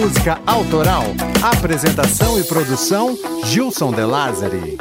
música 0.00 0.40
autoral. 0.46 1.04
Apresentação 1.42 2.40
e 2.40 2.44
produção: 2.44 3.18
Gilson 3.44 3.92
De 3.92 4.02
Lázari. 4.02 4.78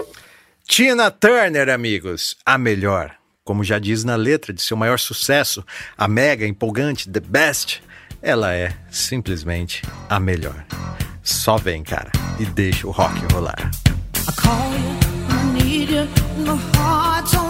Tina 0.65 1.11
Turner, 1.11 1.67
amigos, 1.69 2.37
a 2.45 2.57
melhor. 2.57 3.15
Como 3.43 3.61
já 3.61 3.79
diz 3.79 4.05
na 4.05 4.15
letra 4.15 4.53
de 4.53 4.61
seu 4.61 4.77
maior 4.77 4.97
sucesso, 4.97 5.65
a 5.97 6.07
mega 6.07 6.47
empolgante 6.47 7.09
The 7.09 7.19
Best, 7.19 7.83
ela 8.21 8.53
é 8.53 8.73
simplesmente 8.89 9.81
a 10.07 10.19
melhor. 10.21 10.63
Só 11.21 11.57
vem, 11.57 11.83
cara, 11.83 12.11
e 12.39 12.45
deixa 12.45 12.87
o 12.87 12.91
rock 12.91 13.19
rolar. 13.33 13.71
I 14.15 14.31
call 14.41 14.71
you, 14.73 14.99
I 15.29 15.63
need 15.63 15.91
you, 15.91 16.07
my 16.45 16.57
heart's 16.77 17.33
on 17.33 17.48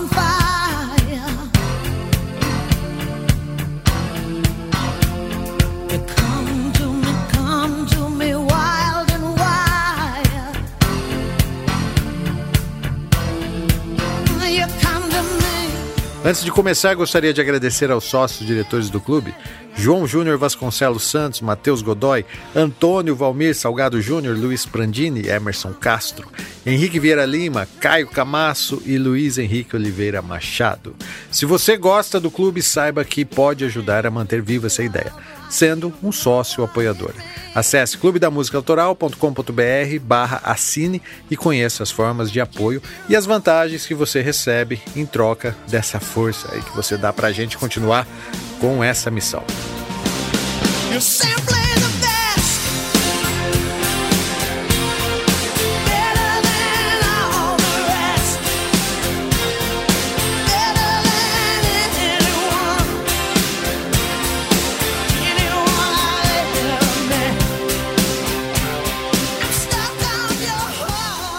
Antes 16.23 16.43
de 16.43 16.51
começar, 16.51 16.93
gostaria 16.95 17.33
de 17.33 17.39
agradecer 17.39 17.89
aos 17.89 18.03
sócios 18.03 18.45
diretores 18.45 18.89
do 18.89 18.99
clube, 18.99 19.33
João 19.77 20.05
Júnior 20.05 20.37
Vasconcelos 20.37 21.03
Santos, 21.03 21.39
Matheus 21.39 21.81
Godoy, 21.81 22.25
Antônio 22.53 23.15
Valmir 23.15 23.55
Salgado 23.55 24.01
Júnior, 24.01 24.37
Luiz 24.37 24.65
Prandini, 24.65 25.29
Emerson 25.29 25.71
Castro, 25.71 26.27
Henrique 26.65 26.99
Vieira 26.99 27.26
Lima, 27.26 27.65
Caio 27.79 28.07
Camasso 28.07 28.81
e 28.85 28.98
Luiz 28.98 29.37
Henrique 29.37 29.77
Oliveira 29.77 30.21
Machado. 30.21 30.93
Se 31.31 31.45
você 31.45 31.77
gosta 31.77 32.20
do 32.20 32.29
clube, 32.29 32.61
saiba 32.61 33.05
que 33.05 33.23
pode 33.23 33.63
ajudar 33.63 34.05
a 34.05 34.11
manter 34.11 34.41
viva 34.41 34.67
essa 34.67 34.83
ideia, 34.83 35.13
sendo 35.49 35.93
um 36.03 36.11
sócio 36.11 36.63
apoiador. 36.63 37.13
Acesse 37.53 37.97
clubedamusicaautoral.com.br 37.97 39.99
barra 40.01 40.41
assine 40.43 41.01
e 41.29 41.35
conheça 41.35 41.83
as 41.83 41.91
formas 41.91 42.31
de 42.31 42.39
apoio 42.39 42.81
e 43.07 43.15
as 43.15 43.25
vantagens 43.25 43.85
que 43.85 43.93
você 43.93 44.21
recebe 44.21 44.81
em 44.95 45.05
troca 45.05 45.55
dessa 45.67 45.99
força 45.99 46.49
aí 46.53 46.61
que 46.61 46.75
você 46.75 46.95
dá 46.95 47.11
para 47.11 47.27
a 47.27 47.31
gente 47.31 47.57
continuar 47.57 48.07
com 48.59 48.83
essa 48.83 49.09
missão. 49.09 49.43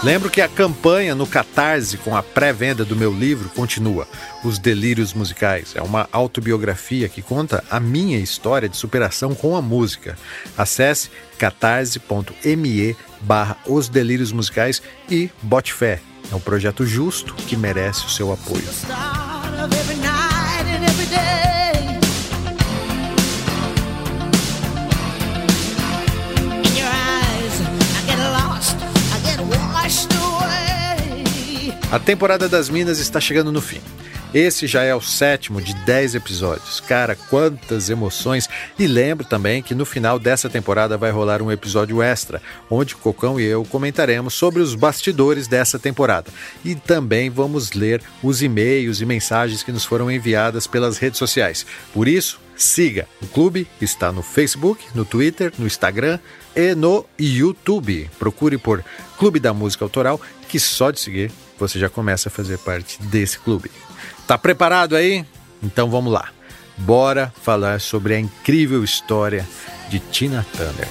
Lembro 0.03 0.31
que 0.31 0.41
a 0.41 0.47
campanha 0.47 1.13
no 1.13 1.27
Catarse 1.27 1.95
com 1.97 2.15
a 2.15 2.23
pré-venda 2.23 2.83
do 2.83 2.95
meu 2.95 3.13
livro 3.13 3.49
continua, 3.49 4.07
Os 4.43 4.57
Delírios 4.57 5.13
Musicais. 5.13 5.73
É 5.75 5.81
uma 5.81 6.09
autobiografia 6.11 7.07
que 7.07 7.21
conta 7.21 7.63
a 7.69 7.79
minha 7.79 8.17
história 8.17 8.67
de 8.67 8.75
superação 8.75 9.35
com 9.35 9.55
a 9.55 9.61
música. 9.61 10.17
Acesse 10.57 11.11
catarse.me 11.37 12.95
barra 13.21 13.57
Os 13.67 13.89
Delírios 13.89 14.31
Musicais 14.31 14.81
e 15.07 15.29
bote 15.39 15.71
fé. 15.71 15.99
É 16.31 16.35
um 16.35 16.39
projeto 16.39 16.83
justo 16.83 17.35
que 17.35 17.55
merece 17.55 18.07
o 18.07 18.09
seu 18.09 18.33
apoio. 18.33 18.63
A 31.91 31.99
temporada 31.99 32.47
das 32.47 32.69
Minas 32.69 32.99
está 32.99 33.19
chegando 33.19 33.51
no 33.51 33.59
fim. 33.59 33.81
Esse 34.33 34.65
já 34.65 34.81
é 34.81 34.95
o 34.95 35.01
sétimo 35.01 35.61
de 35.61 35.73
10 35.83 36.15
episódios. 36.15 36.79
Cara, 36.79 37.17
quantas 37.29 37.89
emoções! 37.89 38.47
E 38.79 38.87
lembro 38.87 39.25
também 39.25 39.61
que 39.61 39.75
no 39.75 39.83
final 39.83 40.17
dessa 40.17 40.49
temporada 40.49 40.97
vai 40.97 41.11
rolar 41.11 41.41
um 41.41 41.51
episódio 41.51 42.01
extra, 42.01 42.41
onde 42.69 42.95
Cocão 42.95 43.37
e 43.37 43.43
eu 43.43 43.65
comentaremos 43.65 44.33
sobre 44.33 44.61
os 44.61 44.73
bastidores 44.73 45.49
dessa 45.49 45.77
temporada. 45.77 46.31
E 46.63 46.75
também 46.75 47.29
vamos 47.29 47.73
ler 47.73 48.01
os 48.23 48.41
e-mails 48.41 49.01
e 49.01 49.05
mensagens 49.05 49.61
que 49.61 49.71
nos 49.73 49.83
foram 49.83 50.09
enviadas 50.09 50.65
pelas 50.65 50.97
redes 50.97 51.19
sociais. 51.19 51.65
Por 51.93 52.07
isso, 52.07 52.39
siga. 52.55 53.05
O 53.21 53.27
clube 53.27 53.67
está 53.81 54.13
no 54.13 54.21
Facebook, 54.21 54.81
no 54.95 55.03
Twitter, 55.03 55.51
no 55.59 55.67
Instagram 55.67 56.19
e 56.55 56.73
no 56.73 57.05
YouTube. 57.19 58.09
Procure 58.17 58.57
por 58.57 58.81
Clube 59.17 59.39
da 59.39 59.53
Música 59.53 59.85
Autoral, 59.85 60.21
que 60.51 60.59
só 60.59 60.91
de 60.91 60.99
seguir 60.99 61.31
você 61.57 61.79
já 61.79 61.89
começa 61.89 62.27
a 62.27 62.31
fazer 62.31 62.57
parte 62.57 63.01
desse 63.03 63.39
clube. 63.39 63.71
Tá 64.27 64.37
preparado 64.37 64.97
aí? 64.97 65.25
Então 65.63 65.89
vamos 65.89 66.11
lá. 66.11 66.29
Bora 66.75 67.33
falar 67.41 67.79
sobre 67.79 68.15
a 68.15 68.19
incrível 68.19 68.83
história 68.83 69.47
de 69.87 69.99
Tina 69.99 70.45
Turner. 70.51 70.87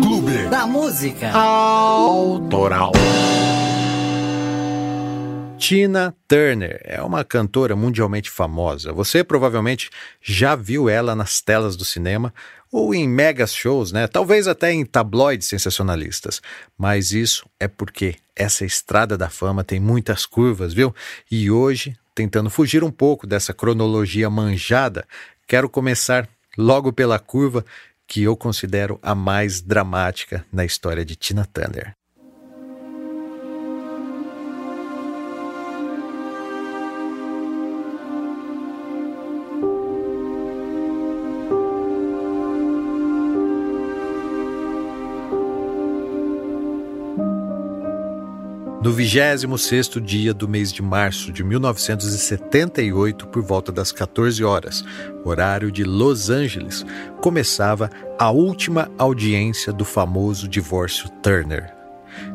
Clube 0.00 0.48
da 0.48 0.66
Música 0.66 1.32
Autoral. 1.32 2.92
Tina 5.58 6.14
Turner 6.28 6.80
é 6.84 7.00
uma 7.00 7.24
cantora 7.24 7.76
mundialmente 7.76 8.30
famosa. 8.30 8.92
Você 8.92 9.24
provavelmente 9.24 9.88
já 10.20 10.54
viu 10.54 10.88
ela 10.88 11.14
nas 11.14 11.40
telas 11.40 11.76
do 11.76 11.84
cinema 11.84 12.34
ou 12.70 12.94
em 12.94 13.08
megas 13.08 13.54
shows, 13.54 13.92
né? 13.92 14.06
Talvez 14.06 14.48
até 14.48 14.72
em 14.72 14.84
tabloides 14.84 15.48
sensacionalistas. 15.48 16.42
Mas 16.76 17.12
isso 17.12 17.48
é 17.58 17.68
porque 17.68 18.16
essa 18.34 18.64
estrada 18.64 19.16
da 19.16 19.30
fama 19.30 19.62
tem 19.62 19.78
muitas 19.78 20.26
curvas, 20.26 20.74
viu? 20.74 20.94
E 21.30 21.50
hoje, 21.50 21.96
tentando 22.14 22.50
fugir 22.50 22.82
um 22.82 22.90
pouco 22.90 23.26
dessa 23.26 23.54
cronologia 23.54 24.28
manjada, 24.28 25.06
quero 25.46 25.68
começar 25.68 26.28
logo 26.58 26.92
pela 26.92 27.18
curva 27.18 27.64
que 28.06 28.22
eu 28.22 28.36
considero 28.36 28.98
a 29.02 29.14
mais 29.14 29.60
dramática 29.60 30.44
na 30.52 30.64
história 30.64 31.04
de 31.04 31.16
Tina 31.16 31.46
Turner. 31.46 31.94
No 48.84 48.92
26º 48.92 49.98
dia 49.98 50.34
do 50.34 50.46
mês 50.46 50.70
de 50.70 50.82
março 50.82 51.32
de 51.32 51.42
1978, 51.42 53.28
por 53.28 53.42
volta 53.42 53.72
das 53.72 53.90
14 53.90 54.44
horas, 54.44 54.84
horário 55.24 55.72
de 55.72 55.84
Los 55.84 56.28
Angeles, 56.28 56.84
começava 57.22 57.88
a 58.18 58.30
última 58.30 58.90
audiência 58.98 59.72
do 59.72 59.86
famoso 59.86 60.46
divórcio 60.46 61.08
Turner. 61.22 61.72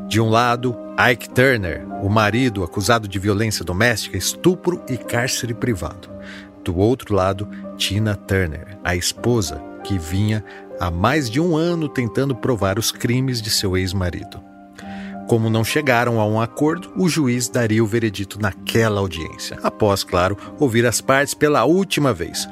De 0.08 0.20
um 0.20 0.28
lado, 0.28 0.76
Ike 1.12 1.30
Turner, 1.30 1.88
o 2.04 2.10
marido 2.10 2.64
acusado 2.64 3.08
de 3.08 3.20
violência 3.20 3.64
doméstica, 3.64 4.18
estupro 4.18 4.82
e 4.90 4.98
cárcere 4.98 5.54
privado. 5.54 6.10
Do 6.66 6.76
outro 6.76 7.14
lado, 7.14 7.48
Tina 7.78 8.16
Turner, 8.16 8.76
a 8.84 8.96
esposa 8.96 9.62
que 9.84 10.00
vinha 10.00 10.44
há 10.80 10.90
mais 10.90 11.30
de 11.30 11.40
um 11.40 11.56
ano 11.56 11.88
tentando 11.88 12.36
provar 12.36 12.80
os 12.80 12.92
crimes 12.92 13.40
de 13.40 13.52
seu 13.52 13.78
ex-marido. 13.78 14.49
Como 15.30 15.48
não 15.48 15.64
chegaram 15.64 16.20
a 16.20 16.26
um 16.26 16.42
acordo, 16.42 16.92
o 16.98 17.08
juiz 17.08 17.48
daria 17.48 17.84
o 17.84 17.88
veredito 17.88 18.42
naquela 18.42 19.00
audiência, 19.00 19.60
após, 19.62 20.04
claro, 20.04 20.36
ouvir 20.60 20.88
as 20.88 21.02
partes 21.02 21.36
pela 21.36 21.66
última 21.66 22.12
vez. 22.12 22.50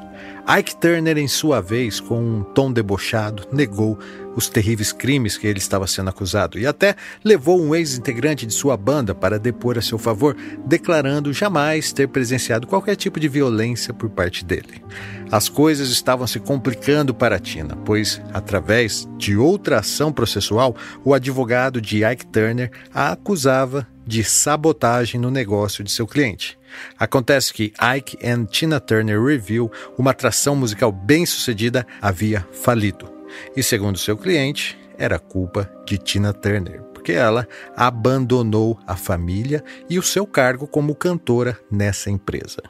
Ike 0.48 0.76
Turner, 0.76 1.18
em 1.18 1.26
sua 1.26 1.60
vez, 1.60 1.98
com 1.98 2.20
um 2.20 2.44
tom 2.44 2.72
debochado, 2.72 3.48
negou 3.50 3.98
os 4.36 4.48
terríveis 4.48 4.92
crimes 4.92 5.36
que 5.36 5.48
ele 5.48 5.58
estava 5.58 5.88
sendo 5.88 6.10
acusado 6.10 6.56
e 6.56 6.68
até 6.68 6.94
levou 7.24 7.60
um 7.60 7.74
ex-integrante 7.74 8.46
de 8.46 8.54
sua 8.54 8.76
banda 8.76 9.12
para 9.12 9.40
depor 9.40 9.76
a 9.76 9.82
seu 9.82 9.98
favor, 9.98 10.36
declarando 10.64 11.32
jamais 11.32 11.92
ter 11.92 12.06
presenciado 12.06 12.68
qualquer 12.68 12.94
tipo 12.94 13.18
de 13.18 13.28
violência 13.28 13.92
por 13.92 14.08
parte 14.08 14.44
dele. 14.44 14.84
As 15.30 15.48
coisas 15.48 15.90
estavam 15.90 16.26
se 16.26 16.40
complicando 16.40 17.12
para 17.12 17.38
Tina, 17.38 17.76
pois, 17.84 18.20
através 18.32 19.06
de 19.18 19.36
outra 19.36 19.80
ação 19.80 20.10
processual, 20.10 20.74
o 21.04 21.12
advogado 21.12 21.82
de 21.82 22.02
Ike 22.02 22.26
Turner 22.26 22.70
a 22.94 23.12
acusava 23.12 23.86
de 24.06 24.24
sabotagem 24.24 25.20
no 25.20 25.30
negócio 25.30 25.84
de 25.84 25.90
seu 25.90 26.06
cliente. 26.06 26.58
Acontece 26.98 27.52
que 27.52 27.74
Ike 27.96 28.18
and 28.26 28.46
Tina 28.46 28.80
Turner 28.80 29.22
Review, 29.22 29.70
uma 29.98 30.12
atração 30.12 30.56
musical 30.56 30.90
bem 30.90 31.26
sucedida, 31.26 31.86
havia 32.00 32.46
falido. 32.50 33.12
E 33.54 33.62
segundo 33.62 33.98
seu 33.98 34.16
cliente, 34.16 34.78
era 34.96 35.18
culpa 35.18 35.70
de 35.86 35.98
Tina 35.98 36.32
Turner, 36.32 36.82
porque 36.94 37.12
ela 37.12 37.46
abandonou 37.76 38.78
a 38.86 38.96
família 38.96 39.62
e 39.90 39.98
o 39.98 40.02
seu 40.02 40.26
cargo 40.26 40.66
como 40.66 40.94
cantora 40.94 41.58
nessa 41.70 42.08
empresa. 42.08 42.62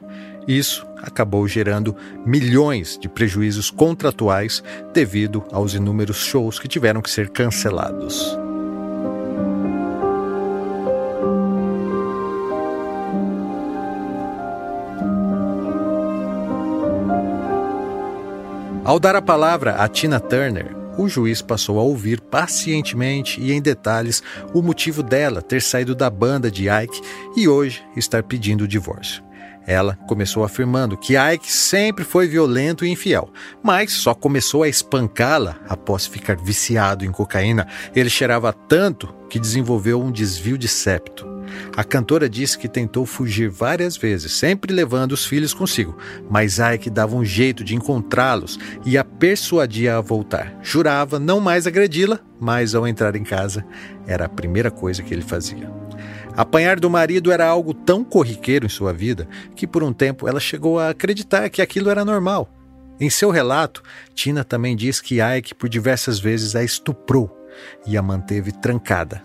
Isso 0.47 0.85
acabou 0.97 1.47
gerando 1.47 1.95
milhões 2.25 2.97
de 2.97 3.07
prejuízos 3.07 3.69
contratuais 3.69 4.63
devido 4.93 5.43
aos 5.51 5.73
inúmeros 5.73 6.17
shows 6.17 6.59
que 6.59 6.67
tiveram 6.67 7.01
que 7.01 7.09
ser 7.09 7.29
cancelados. 7.29 8.37
Ao 18.89 18.99
dar 18.99 19.15
a 19.15 19.21
palavra 19.21 19.75
a 19.75 19.87
Tina 19.87 20.19
Turner, 20.19 20.75
o 20.97 21.07
juiz 21.07 21.43
passou 21.43 21.79
a 21.79 21.83
ouvir 21.83 22.19
pacientemente 22.19 23.39
e 23.39 23.51
em 23.51 23.61
detalhes 23.61 24.23
o 24.51 24.63
motivo 24.63 25.03
dela 25.03 25.43
ter 25.43 25.61
saído 25.61 25.93
da 25.93 26.09
banda 26.09 26.49
de 26.49 26.67
Ike 26.67 26.99
e 27.37 27.47
hoje 27.47 27.83
estar 27.95 28.23
pedindo 28.23 28.63
o 28.63 28.67
divórcio. 28.67 29.28
Ela 29.69 29.95
começou 30.07 30.43
afirmando 30.43 30.97
que 30.97 31.13
Ike 31.15 31.51
sempre 31.51 32.03
foi 32.03 32.27
violento 32.27 32.83
e 32.83 32.89
infiel, 32.89 33.31
mas 33.61 33.91
só 33.91 34.15
começou 34.15 34.63
a 34.63 34.67
espancá-la 34.67 35.57
após 35.69 36.07
ficar 36.07 36.37
viciado 36.37 37.05
em 37.05 37.11
cocaína. 37.11 37.67
Ele 37.95 38.09
cheirava 38.09 38.51
tanto 38.51 39.13
que 39.29 39.37
desenvolveu 39.37 40.01
um 40.01 40.11
desvio 40.11 40.57
de 40.57 40.67
septo. 40.67 41.23
A 41.77 41.83
cantora 41.83 42.27
disse 42.27 42.57
que 42.57 42.67
tentou 42.67 43.05
fugir 43.05 43.47
várias 43.47 43.95
vezes, 43.95 44.31
sempre 44.31 44.73
levando 44.73 45.11
os 45.11 45.23
filhos 45.23 45.53
consigo, 45.53 45.95
mas 46.27 46.57
Ike 46.57 46.89
dava 46.89 47.15
um 47.15 47.23
jeito 47.23 47.63
de 47.63 47.75
encontrá-los 47.75 48.57
e 48.83 48.97
a 48.97 49.03
persuadia 49.03 49.97
a 49.97 50.01
voltar. 50.01 50.57
Jurava 50.63 51.19
não 51.19 51.39
mais 51.39 51.67
agredi-la, 51.67 52.19
mas 52.39 52.73
ao 52.73 52.87
entrar 52.87 53.15
em 53.15 53.23
casa 53.23 53.63
era 54.07 54.25
a 54.25 54.29
primeira 54.29 54.71
coisa 54.71 55.03
que 55.03 55.13
ele 55.13 55.21
fazia. 55.21 55.71
Apanhar 56.39 56.79
do 56.79 56.89
marido 56.89 57.33
era 57.33 57.45
algo 57.45 57.73
tão 57.73 58.01
corriqueiro 58.01 58.65
em 58.65 58.69
sua 58.69 58.93
vida 58.93 59.27
que 59.57 59.67
por 59.67 59.83
um 59.83 59.91
tempo 59.91 60.25
ela 60.25 60.39
chegou 60.39 60.79
a 60.79 60.87
acreditar 60.87 61.49
que 61.49 61.61
aquilo 61.61 61.89
era 61.89 62.05
normal. 62.05 62.49
Em 62.97 63.09
seu 63.09 63.29
relato, 63.29 63.83
Tina 64.15 64.45
também 64.45 64.73
diz 64.73 65.01
que 65.01 65.19
Ike 65.21 65.53
por 65.53 65.67
diversas 65.67 66.17
vezes 66.17 66.55
a 66.55 66.63
estuprou 66.63 67.29
e 67.85 67.97
a 67.97 68.01
manteve 68.01 68.53
trancada 68.53 69.21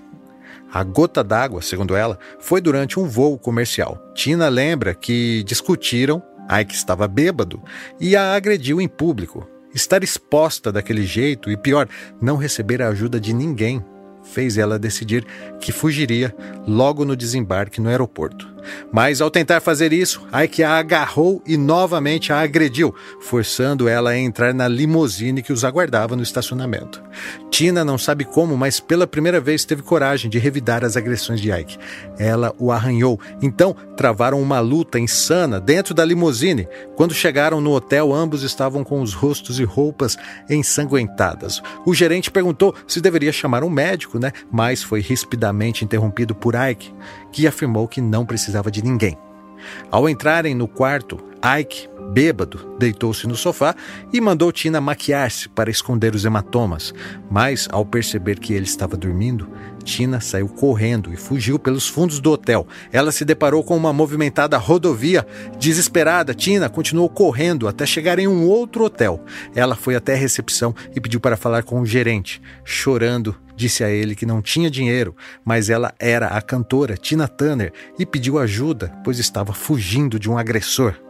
a 0.72 0.82
gota 0.82 1.22
d'água, 1.22 1.62
segundo 1.62 1.94
ela, 1.94 2.19
foi 2.40 2.61
durante 2.61 2.99
um 2.99 3.06
voo 3.06 3.38
comercial. 3.38 3.96
Tina 4.12 4.49
lembra 4.49 4.93
que 4.93 5.44
discutiram, 5.44 6.20
Ike 6.50 6.75
estava 6.75 7.06
bêbado 7.06 7.62
e 8.00 8.17
a 8.17 8.34
agrediu 8.34 8.81
em 8.81 8.88
público. 8.88 9.49
Estar 9.72 10.02
exposta 10.02 10.72
daquele 10.72 11.06
jeito 11.06 11.49
e, 11.49 11.56
pior, 11.56 11.88
não 12.20 12.37
receber 12.37 12.82
a 12.82 12.88
ajuda 12.88 13.20
de 13.20 13.32
ninguém 13.32 13.84
fez 14.25 14.56
ela 14.56 14.79
decidir 14.79 15.25
que 15.61 15.73
fugiria 15.73 16.35
logo 16.67 17.05
no 17.05 17.15
desembarque 17.15 17.81
no 17.81 17.88
aeroporto. 17.88 18.54
Mas 18.93 19.20
ao 19.20 19.31
tentar 19.31 19.61
fazer 19.61 19.93
isso, 19.93 20.26
Ike 20.44 20.62
a 20.62 20.78
agarrou 20.78 21.43
e 21.46 21.56
novamente 21.56 22.32
a 22.32 22.40
agrediu, 22.40 22.94
forçando 23.20 23.88
ela 23.88 24.11
a 24.11 24.19
entrar 24.19 24.55
na 24.55 24.66
limusine 24.66 25.43
que 25.43 25.52
os 25.52 25.64
aguardava 25.64 26.16
no 26.16 26.22
estacionamento. 26.22 27.02
Tina 27.50 27.84
não 27.84 27.99
sabe 27.99 28.25
como, 28.25 28.56
mas 28.56 28.81
pela 28.81 29.06
primeira 29.06 29.40
vez 29.40 29.64
teve 29.64 29.82
coragem 29.82 30.31
de 30.31 30.38
revidar 30.38 30.84
as 30.84 30.96
agressões 30.96 31.40
de 31.40 31.52
Ike. 31.52 31.78
Ela 32.19 32.52
o 32.58 32.72
arranhou, 32.72 33.20
então 33.43 33.76
travaram 33.96 34.40
uma 34.40 34.61
luta 34.61 34.99
insana 34.99 35.60
dentro 35.60 35.94
da 35.94 36.05
limusine. 36.05 36.67
Quando 36.96 37.14
chegaram 37.14 37.60
no 37.60 37.72
hotel, 37.72 38.12
ambos 38.12 38.43
estavam 38.43 38.82
com 38.82 39.00
os 39.00 39.14
rostos 39.14 39.60
e 39.60 39.64
roupas 39.64 40.17
ensanguentadas. 40.49 41.62
O 41.87 41.94
gerente 41.94 42.31
perguntou 42.31 42.75
se 42.87 43.00
deveria 43.00 43.32
chamar 43.32 43.62
um 43.62 43.70
médico 43.70 44.14
né? 44.19 44.32
Mas 44.50 44.82
foi 44.82 45.00
rispidamente 45.00 45.84
interrompido 45.84 46.34
por 46.34 46.55
Ike, 46.55 46.93
que 47.34 47.48
afirmou 47.48 47.88
que 47.88 48.00
não 48.00 48.25
precisava 48.25 48.70
de 48.70 48.81
ninguém. 48.81 49.19
Ao 49.90 50.08
entrarem 50.08 50.54
no 50.54 50.69
quarto, 50.69 51.19
Ike, 51.58 51.88
bêbado, 52.12 52.77
deitou-se 52.79 53.27
no 53.27 53.37
sofá 53.37 53.75
e 54.12 54.21
mandou 54.21 54.53
Tina 54.53 54.81
maquiar-se 54.81 55.49
para 55.49 55.71
esconder 55.71 56.15
os 56.15 56.25
hematomas. 56.25 56.95
Mas, 57.31 57.69
ao 57.71 57.85
perceber 57.85 58.39
que 58.39 58.53
ele 58.53 58.65
estava 58.65 58.97
dormindo, 58.97 59.49
Tina 59.85 60.21
saiu 60.21 60.49
correndo 60.49 61.12
e 61.12 61.17
fugiu 61.17 61.59
pelos 61.59 61.87
fundos 61.87 62.19
do 62.19 62.33
hotel. 62.33 62.67
Ela 62.91 63.12
se 63.12 63.25
deparou 63.25 63.62
com 63.62 63.77
uma 63.77 63.93
movimentada 63.93 64.56
rodovia. 64.56 65.27
Desesperada, 65.59 66.35
Tina 66.35 66.69
continuou 66.69 67.09
correndo 67.09 67.69
até 67.69 67.85
chegar 67.87 68.19
em 68.19 68.27
um 68.27 68.47
outro 68.47 68.85
hotel. 68.85 69.23
Ela 69.55 69.77
foi 69.77 69.95
até 69.95 70.15
a 70.15 70.19
recepção 70.19 70.75
e 70.97 71.01
pediu 71.01 71.21
para 71.21 71.37
falar 71.37 71.62
com 71.62 71.81
o 71.81 71.87
gerente. 71.87 72.41
Chorando, 72.65 73.37
disse 73.55 73.85
a 73.85 73.91
ele 73.91 74.15
que 74.15 74.27
não 74.27 74.43
tinha 74.43 74.71
dinheiro, 74.71 75.15
mas 75.45 75.69
ela 75.69 75.95
era 75.99 76.29
a 76.29 76.41
cantora 76.41 76.97
Tina 76.97 77.29
Turner 77.29 77.73
e 77.99 78.06
pediu 78.06 78.39
ajuda, 78.39 78.93
pois 79.05 79.19
estava 79.19 79.53
fugindo 79.53 80.19
de 80.19 80.31
um 80.31 80.39
agressor. 80.39 81.04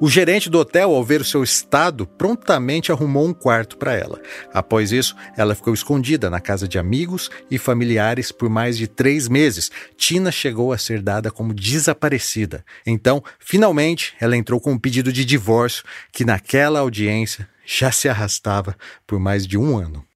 O 0.00 0.08
gerente 0.08 0.48
do 0.48 0.58
hotel, 0.58 0.94
ao 0.94 1.04
ver 1.04 1.20
o 1.20 1.24
seu 1.24 1.42
estado, 1.42 2.06
prontamente 2.06 2.92
arrumou 2.92 3.26
um 3.26 3.34
quarto 3.34 3.76
para 3.76 3.94
ela. 3.94 4.20
Após 4.52 4.92
isso, 4.92 5.16
ela 5.36 5.54
ficou 5.54 5.74
escondida 5.74 6.30
na 6.30 6.40
casa 6.40 6.68
de 6.68 6.78
amigos 6.78 7.30
e 7.50 7.58
familiares 7.58 8.30
por 8.30 8.48
mais 8.48 8.78
de 8.78 8.86
três 8.86 9.28
meses. 9.28 9.70
Tina 9.96 10.30
chegou 10.30 10.72
a 10.72 10.78
ser 10.78 11.02
dada 11.02 11.30
como 11.30 11.52
desaparecida. 11.52 12.64
Então, 12.86 13.22
finalmente, 13.38 14.14
ela 14.20 14.36
entrou 14.36 14.60
com 14.60 14.72
um 14.72 14.78
pedido 14.78 15.12
de 15.12 15.24
divórcio 15.24 15.84
que, 16.12 16.24
naquela 16.24 16.80
audiência, 16.80 17.48
já 17.66 17.92
se 17.92 18.08
arrastava 18.08 18.76
por 19.06 19.18
mais 19.18 19.46
de 19.46 19.58
um 19.58 19.76
ano. 19.76 20.07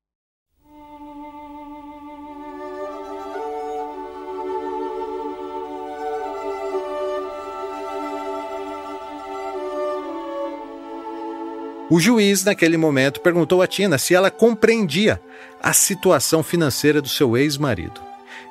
O 11.92 12.00
juiz, 12.00 12.42
naquele 12.42 12.78
momento, 12.78 13.20
perguntou 13.20 13.60
a 13.60 13.66
Tina 13.66 13.98
se 13.98 14.14
ela 14.14 14.30
compreendia 14.30 15.20
a 15.62 15.74
situação 15.74 16.42
financeira 16.42 17.02
do 17.02 17.08
seu 17.08 17.36
ex-marido. 17.36 18.00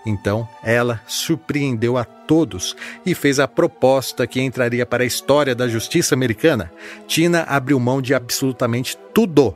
Então, 0.06 0.48
ela 0.62 1.02
surpreendeu 1.08 1.98
a 1.98 2.04
todos 2.04 2.76
e 3.04 3.16
fez 3.16 3.40
a 3.40 3.48
proposta 3.48 4.28
que 4.28 4.40
entraria 4.40 4.86
para 4.86 5.02
a 5.02 5.08
história 5.08 5.56
da 5.56 5.68
justiça 5.68 6.13
americana. 6.13 6.72
Tina 7.08 7.42
abriu 7.50 7.80
mão 7.80 8.00
de 8.00 8.13
absolutamente 8.13 8.96
tudo 9.12 9.56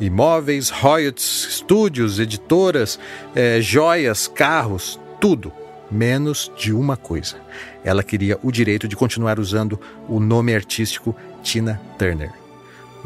imóveis, 0.00 0.70
royalties, 0.70 1.46
estúdios, 1.50 2.18
editoras, 2.18 2.98
eh, 3.34 3.60
joias, 3.60 4.26
carros, 4.26 4.98
tudo, 5.20 5.52
menos 5.90 6.50
de 6.56 6.72
uma 6.72 6.96
coisa. 6.96 7.36
Ela 7.84 8.02
queria 8.02 8.38
o 8.42 8.50
direito 8.50 8.88
de 8.88 8.96
continuar 8.96 9.38
usando 9.38 9.78
o 10.08 10.18
nome 10.18 10.54
artístico 10.54 11.14
Tina 11.42 11.78
Turner. 11.98 12.45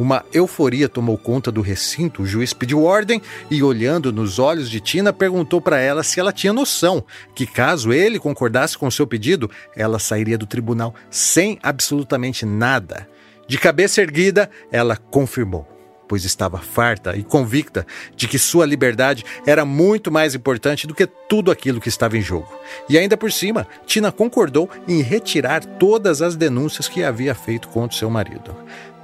Uma 0.00 0.25
euforia 0.33 0.88
tomou 0.88 1.19
conta 1.19 1.52
do 1.52 1.61
recinto. 1.61 2.23
O 2.23 2.26
juiz 2.26 2.54
pediu 2.54 2.85
ordem 2.85 3.21
e, 3.50 3.62
olhando 3.62 4.11
nos 4.11 4.38
olhos 4.38 4.71
de 4.71 4.80
Tina, 4.80 5.12
perguntou 5.12 5.61
para 5.61 5.78
ela 5.78 6.02
se 6.02 6.19
ela 6.19 6.33
tinha 6.33 6.54
noção 6.54 7.04
que, 7.35 7.47
caso 7.47 7.92
ele 7.92 8.19
concordasse 8.19 8.78
com 8.78 8.90
seu 8.90 9.07
pedido, 9.07 9.50
ela 9.76 9.99
sairia 9.99 10.38
do 10.38 10.47
tribunal 10.47 10.95
sem 11.11 11.59
absolutamente 11.62 12.47
nada. 12.47 13.07
De 13.47 13.59
cabeça 13.59 14.00
erguida, 14.00 14.49
ela 14.73 14.97
confirmou 14.97 15.69
pois 16.11 16.25
estava 16.25 16.59
farta 16.59 17.16
e 17.16 17.23
convicta 17.23 17.87
de 18.16 18.26
que 18.26 18.37
sua 18.37 18.66
liberdade 18.66 19.25
era 19.47 19.64
muito 19.64 20.11
mais 20.11 20.35
importante 20.35 20.85
do 20.85 20.92
que 20.92 21.07
tudo 21.07 21.52
aquilo 21.52 21.80
que 21.80 21.88
estava 21.88 22.19
em 22.19 22.21
jogo. 22.21 22.52
E 22.88 22.99
ainda 22.99 23.16
por 23.16 23.30
cima, 23.30 23.64
Tina 23.87 24.11
concordou 24.11 24.69
em 24.88 25.02
retirar 25.02 25.64
todas 25.64 26.21
as 26.21 26.35
denúncias 26.35 26.88
que 26.88 27.04
havia 27.04 27.33
feito 27.33 27.69
contra 27.69 27.97
seu 27.97 28.11
marido. 28.11 28.57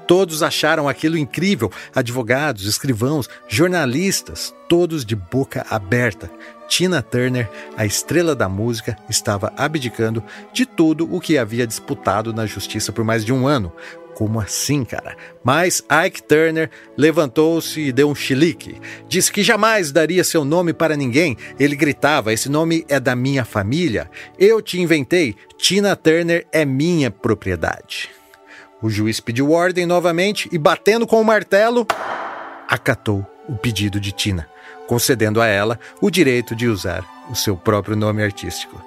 Todos 0.07 0.43
acharam 0.43 0.89
aquilo 0.89 1.19
incrível: 1.19 1.71
advogados, 1.95 2.67
escrivãos, 2.67 3.29
jornalistas, 3.49 4.55
todos 4.69 5.05
de 5.05 5.17
boca 5.17 5.67
aberta. 5.71 6.31
Tina 6.69 7.01
Turner, 7.01 7.49
a 7.77 7.87
estrela 7.87 8.35
da 8.35 8.49
música, 8.49 8.97
estava 9.09 9.53
abdicando 9.57 10.23
de 10.53 10.67
tudo 10.67 11.09
o 11.15 11.21
que 11.21 11.39
havia 11.39 11.67
disputado 11.67 12.33
na 12.33 12.45
justiça 12.45 12.93
por 12.93 13.05
mais 13.05 13.25
de 13.25 13.33
um 13.33 13.47
ano. 13.47 13.73
Como 14.15 14.41
assim, 14.41 14.83
cara? 14.83 15.15
Mas 15.45 15.85
Ike 16.07 16.23
Turner 16.23 16.71
levantou-se 16.97 17.79
e 17.79 17.93
deu 17.93 18.09
um 18.09 18.15
chilique. 18.15 18.81
Disse 19.07 19.31
que 19.31 19.43
jamais 19.43 19.93
daria 19.93 20.25
seu 20.25 20.43
nome 20.43 20.73
para 20.73 20.97
ninguém. 20.97 21.37
Ele 21.61 21.77
gritava: 21.77 22.33
Esse 22.33 22.49
nome 22.49 22.85
é 22.89 22.99
da 22.99 23.15
minha 23.15 23.45
família. 23.45 24.11
Eu 24.39 24.63
te 24.63 24.81
inventei. 24.81 25.37
Tina 25.59 25.95
Turner 25.95 26.47
é 26.51 26.65
minha 26.65 27.11
propriedade. 27.11 28.09
O 28.83 28.91
juiz 28.91 29.21
pediu 29.21 29.53
ordem 29.53 29.87
novamente 29.87 30.49
e, 30.53 30.59
batendo 30.59 31.07
com 31.07 31.21
o 31.21 31.25
martelo, 31.25 31.87
acatou 32.69 33.27
o 33.49 33.57
pedido 33.57 33.99
de 33.99 34.13
Tina, 34.13 34.49
concedendo 34.87 35.41
a 35.41 35.47
ela 35.47 35.79
o 36.01 36.11
direito 36.11 36.55
de 36.55 36.67
usar 36.67 37.05
o 37.31 37.35
seu 37.35 37.57
próprio 37.57 37.97
nome 37.97 38.23
artístico, 38.23 38.83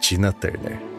Tina 0.00 0.32
Turner. 0.32 0.93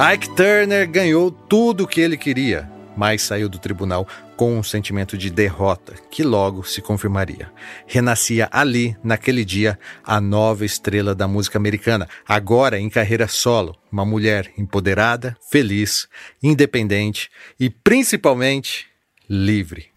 Ike 0.00 0.32
Turner 0.36 0.88
ganhou 0.88 1.28
tudo 1.28 1.82
o 1.82 1.86
que 1.86 2.00
ele 2.00 2.16
queria, 2.16 2.70
mas 2.96 3.20
saiu 3.20 3.48
do 3.48 3.58
tribunal 3.58 4.06
com 4.36 4.56
um 4.56 4.62
sentimento 4.62 5.18
de 5.18 5.28
derrota 5.28 5.94
que 6.08 6.22
logo 6.22 6.62
se 6.62 6.80
confirmaria. 6.80 7.50
Renascia 7.84 8.48
ali, 8.52 8.96
naquele 9.02 9.44
dia, 9.44 9.76
a 10.04 10.20
nova 10.20 10.64
estrela 10.64 11.16
da 11.16 11.26
música 11.26 11.58
americana, 11.58 12.08
agora 12.28 12.78
em 12.78 12.88
carreira 12.88 13.26
solo, 13.26 13.74
uma 13.90 14.06
mulher 14.06 14.52
empoderada, 14.56 15.36
feliz, 15.50 16.06
independente 16.40 17.28
e 17.58 17.68
principalmente 17.68 18.86
livre. 19.28 19.90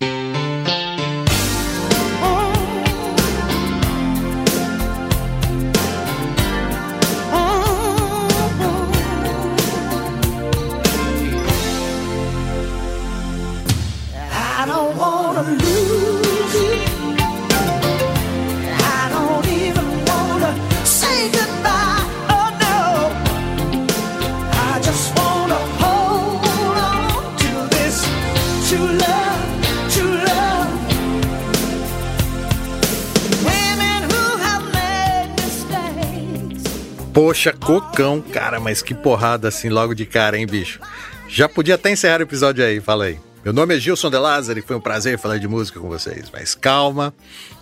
Poxa, 37.31 37.53
cocão, 37.53 38.21
cara, 38.21 38.59
mas 38.59 38.81
que 38.81 38.93
porrada 38.93 39.47
assim 39.47 39.69
logo 39.69 39.93
de 39.95 40.05
cara, 40.05 40.38
hein, 40.38 40.45
bicho? 40.45 40.81
Já 41.29 41.47
podia 41.47 41.75
até 41.75 41.89
encerrar 41.89 42.19
o 42.19 42.23
episódio 42.23 42.61
aí, 42.61 42.81
fala 42.81 43.05
aí. 43.05 43.17
Meu 43.41 43.53
nome 43.53 43.73
é 43.73 43.79
Gilson 43.79 44.09
De 44.09 44.17
Lázaro 44.17 44.59
e 44.59 44.61
foi 44.61 44.75
um 44.75 44.81
prazer 44.81 45.17
falar 45.17 45.38
de 45.38 45.47
música 45.47 45.79
com 45.79 45.88
vocês. 45.88 46.29
Mas 46.29 46.53
calma, 46.53 47.13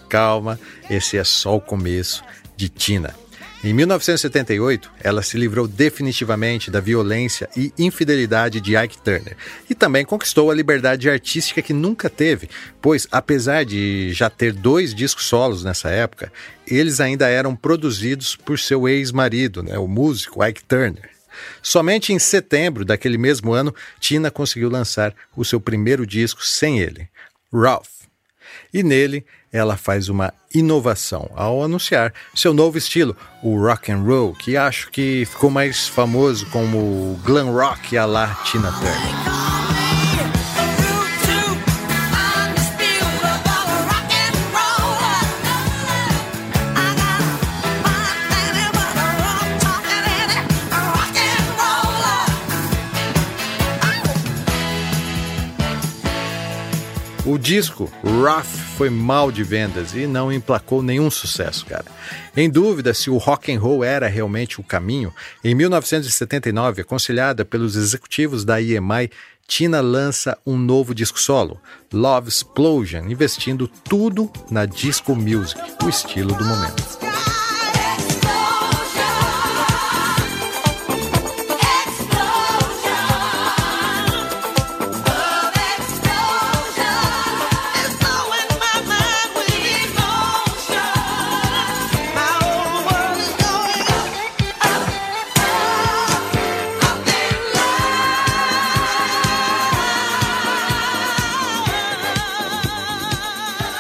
calma, 0.10 0.60
esse 0.90 1.20
é 1.20 1.24
só 1.24 1.56
o 1.56 1.62
começo 1.62 2.24
de 2.58 2.68
Tina. 2.68 3.14
Em 3.62 3.74
1978, 3.74 4.90
ela 5.02 5.22
se 5.22 5.38
livrou 5.38 5.68
definitivamente 5.68 6.72
da 6.72 6.80
violência 6.80 7.50
e 7.58 7.74
infidelidade 7.78 8.62
de 8.62 8.78
Ike 8.78 9.02
Turner 9.02 9.36
e 9.70 9.76
também 9.76 10.06
conquistou 10.06 10.50
a 10.50 10.56
liberdade 10.56 11.10
artística 11.10 11.62
que 11.62 11.74
nunca 11.74 12.10
teve, 12.10 12.50
pois, 12.82 13.06
apesar 13.12 13.66
de 13.66 14.14
já 14.14 14.30
ter 14.30 14.54
dois 14.54 14.96
discos 14.96 15.26
solos 15.26 15.62
nessa 15.62 15.90
época, 15.90 16.32
eles 16.66 17.02
ainda 17.02 17.28
eram 17.28 17.54
produzidos 17.54 18.34
por 18.34 18.58
seu 18.58 18.88
ex-marido, 18.88 19.62
né, 19.62 19.78
o 19.78 19.90
músico 19.90 20.42
Ike 20.42 20.64
Turner. 20.64 21.10
Somente 21.62 22.14
em 22.14 22.20
setembro 22.20 22.86
daquele 22.86 23.18
mesmo 23.18 23.52
ano, 23.52 23.76
Tina 24.00 24.32
conseguiu 24.32 24.70
lançar 24.70 25.14
o 25.36 25.44
seu 25.44 25.60
primeiro 25.60 26.08
disco 26.08 26.46
sem 26.46 26.80
ele, 26.80 27.10
Ralph. 27.54 27.90
E 28.74 28.84
nele 28.84 29.26
ela 29.52 29.78
faz 29.78 30.10
uma 30.10 30.34
inovação 30.54 31.30
ao 31.36 31.64
anunciar 31.64 32.14
seu 32.36 32.54
novo 32.54 32.78
estilo, 32.78 33.16
o 33.44 33.58
rock 33.58 33.92
and 33.92 34.04
roll, 34.04 34.34
que 34.34 34.58
acho 34.58 34.90
que 34.92 35.26
ficou 35.26 35.50
mais 35.50 35.88
famoso 35.88 36.46
como 36.48 37.20
glam 37.24 37.52
rock 37.52 37.98
a 37.98 38.06
la 38.06 38.28
Tina 38.46 38.72
Turner. 38.72 39.39
Disco 57.50 57.92
Rough 58.04 58.46
foi 58.78 58.92
mal 58.92 59.32
de 59.32 59.44
vendas 59.44 59.96
e 59.96 60.06
não 60.06 60.32
emplacou 60.32 60.84
nenhum 60.84 61.10
sucesso, 61.10 61.66
cara. 61.66 61.86
Em 62.38 62.48
dúvida 62.48 62.94
se 62.94 63.10
o 63.10 63.18
rock 63.18 63.52
and 63.52 63.60
roll 63.60 63.84
era 63.84 64.08
realmente 64.08 64.62
o 64.62 64.64
caminho, 64.64 65.12
em 65.44 65.56
1979, 65.56 66.84
aconselhada 66.84 67.44
pelos 67.44 67.76
executivos 67.76 68.46
da 68.46 68.62
EMI, 68.62 69.10
Tina 69.48 69.82
lança 69.82 70.38
um 70.46 70.56
novo 70.56 70.94
disco 70.94 71.20
solo, 71.20 71.60
Love 71.92 72.30
Explosion, 72.30 73.10
investindo 73.10 73.68
tudo 73.68 74.32
na 74.52 74.68
disco 74.68 75.16
music, 75.16 75.60
o 75.84 75.90
estilo 75.90 76.36
do 76.36 76.46
momento. 76.46 77.09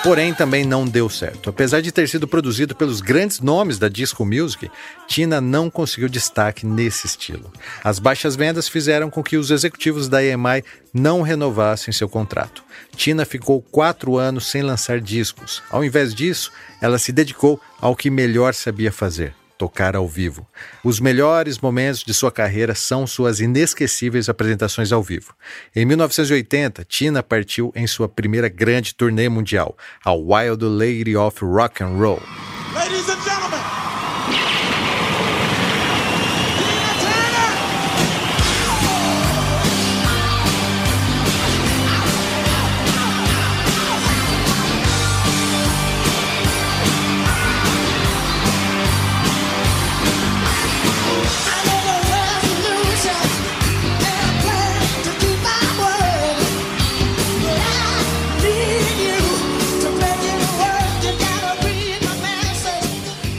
Porém, 0.10 0.34
também 0.34 0.66
não 0.66 0.88
deu 0.88 1.08
certo. 1.08 1.52
Apesar 1.52 1.82
de 1.82 1.92
ter 1.92 2.10
sido 2.10 2.28
produzido 2.28 2.76
pelos 2.76 3.00
grandes 3.00 3.40
nomes 3.42 3.78
da 3.78 3.88
disco 3.88 4.26
music, 4.26 4.68
Tina 5.08 5.40
não 5.40 5.70
conseguiu 5.70 6.10
destaque 6.10 6.66
nesse 6.66 7.06
estilo. 7.06 7.54
As 7.84 8.00
baixas 8.00 8.36
vendas 8.36 8.68
fizeram 8.68 9.12
com 9.12 9.22
que 9.22 9.38
os 9.38 9.52
executivos 9.52 10.10
da 10.10 10.24
EMI 10.24 10.64
não 10.92 11.22
renovassem 11.22 11.94
seu 11.94 12.10
contrato. 12.10 12.64
Tina 12.96 13.24
ficou 13.24 13.62
quatro 13.62 14.18
anos 14.18 14.48
sem 14.48 14.64
lançar 14.64 15.00
discos. 15.00 15.62
Ao 15.70 15.86
invés 15.86 16.16
disso, 16.16 16.52
ela 16.82 16.98
se 16.98 17.12
dedicou 17.12 17.62
ao 17.80 17.96
que 17.96 18.10
melhor 18.10 18.56
sabia 18.56 18.92
fazer: 18.92 19.36
tocar 19.60 19.94
ao 19.94 20.08
vivo. 20.08 20.48
Os 20.86 21.02
melhores 21.02 21.60
momentos 21.60 22.02
de 22.02 22.14
sua 22.14 22.32
carreira 22.32 22.74
são 22.74 23.06
suas 23.06 23.42
inesquecíveis 23.42 24.30
apresentações 24.30 24.94
ao 24.94 25.04
vivo. 25.04 25.36
Em 25.76 25.86
1980, 25.86 26.86
Tina 26.86 27.22
partiu 27.22 27.72
em 27.76 27.86
sua 27.86 28.08
primeira 28.08 28.48
grande 28.48 28.96
turnê 28.96 29.28
mundial, 29.28 29.78
a 30.04 30.14
Wild 30.14 30.64
Lady 30.64 31.16
of 31.18 31.44
Rock 31.44 31.84
and 31.84 31.98
Roll. 31.98 32.22
Ladies 32.74 33.10
and 33.10 33.29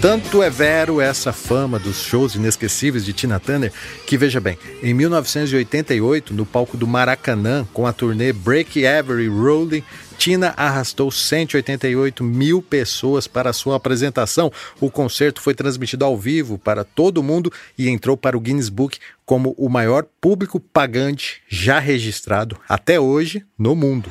Tanto 0.01 0.43
é 0.43 0.49
vero 0.49 0.99
essa 0.99 1.31
fama 1.31 1.79
dos 1.79 2.03
shows 2.03 2.35
inesquecíveis 2.35 3.05
de 3.05 3.13
Tina 3.13 3.39
Turner 3.39 3.71
que, 4.07 4.17
veja 4.17 4.41
bem, 4.41 4.59
em 4.83 4.95
1988, 4.95 6.33
no 6.33 6.47
palco 6.47 6.75
do 6.75 6.87
Maracanã, 6.87 7.69
com 7.75 7.87
a 7.87 7.93
turnê 7.93 8.33
Break 8.33 8.83
Every 8.83 9.29
Rolling, 9.29 9.85
Tina 10.17 10.55
arrastou 10.57 11.11
188 11.11 12.25
mil 12.25 12.63
pessoas 12.63 13.27
para 13.27 13.53
sua 13.53 13.77
apresentação. 13.77 14.51
O 14.81 14.91
concerto 14.91 15.43
foi 15.43 15.55
transmitido 15.55 16.07
ao 16.07 16.17
vivo 16.17 16.57
para 16.57 16.83
todo 16.83 17.23
mundo 17.23 17.53
e 17.77 17.91
entrou 17.91 18.17
para 18.17 18.39
o 18.39 18.41
Guinness 18.41 18.71
Book 18.71 18.99
como 19.27 19.55
o 19.59 19.69
maior 19.69 20.07
público 20.19 20.59
pagante 20.59 21.43
já 21.47 21.79
registrado 21.79 22.59
até 22.67 22.99
hoje 22.99 23.45
no 23.59 23.77
mundo. 23.77 24.11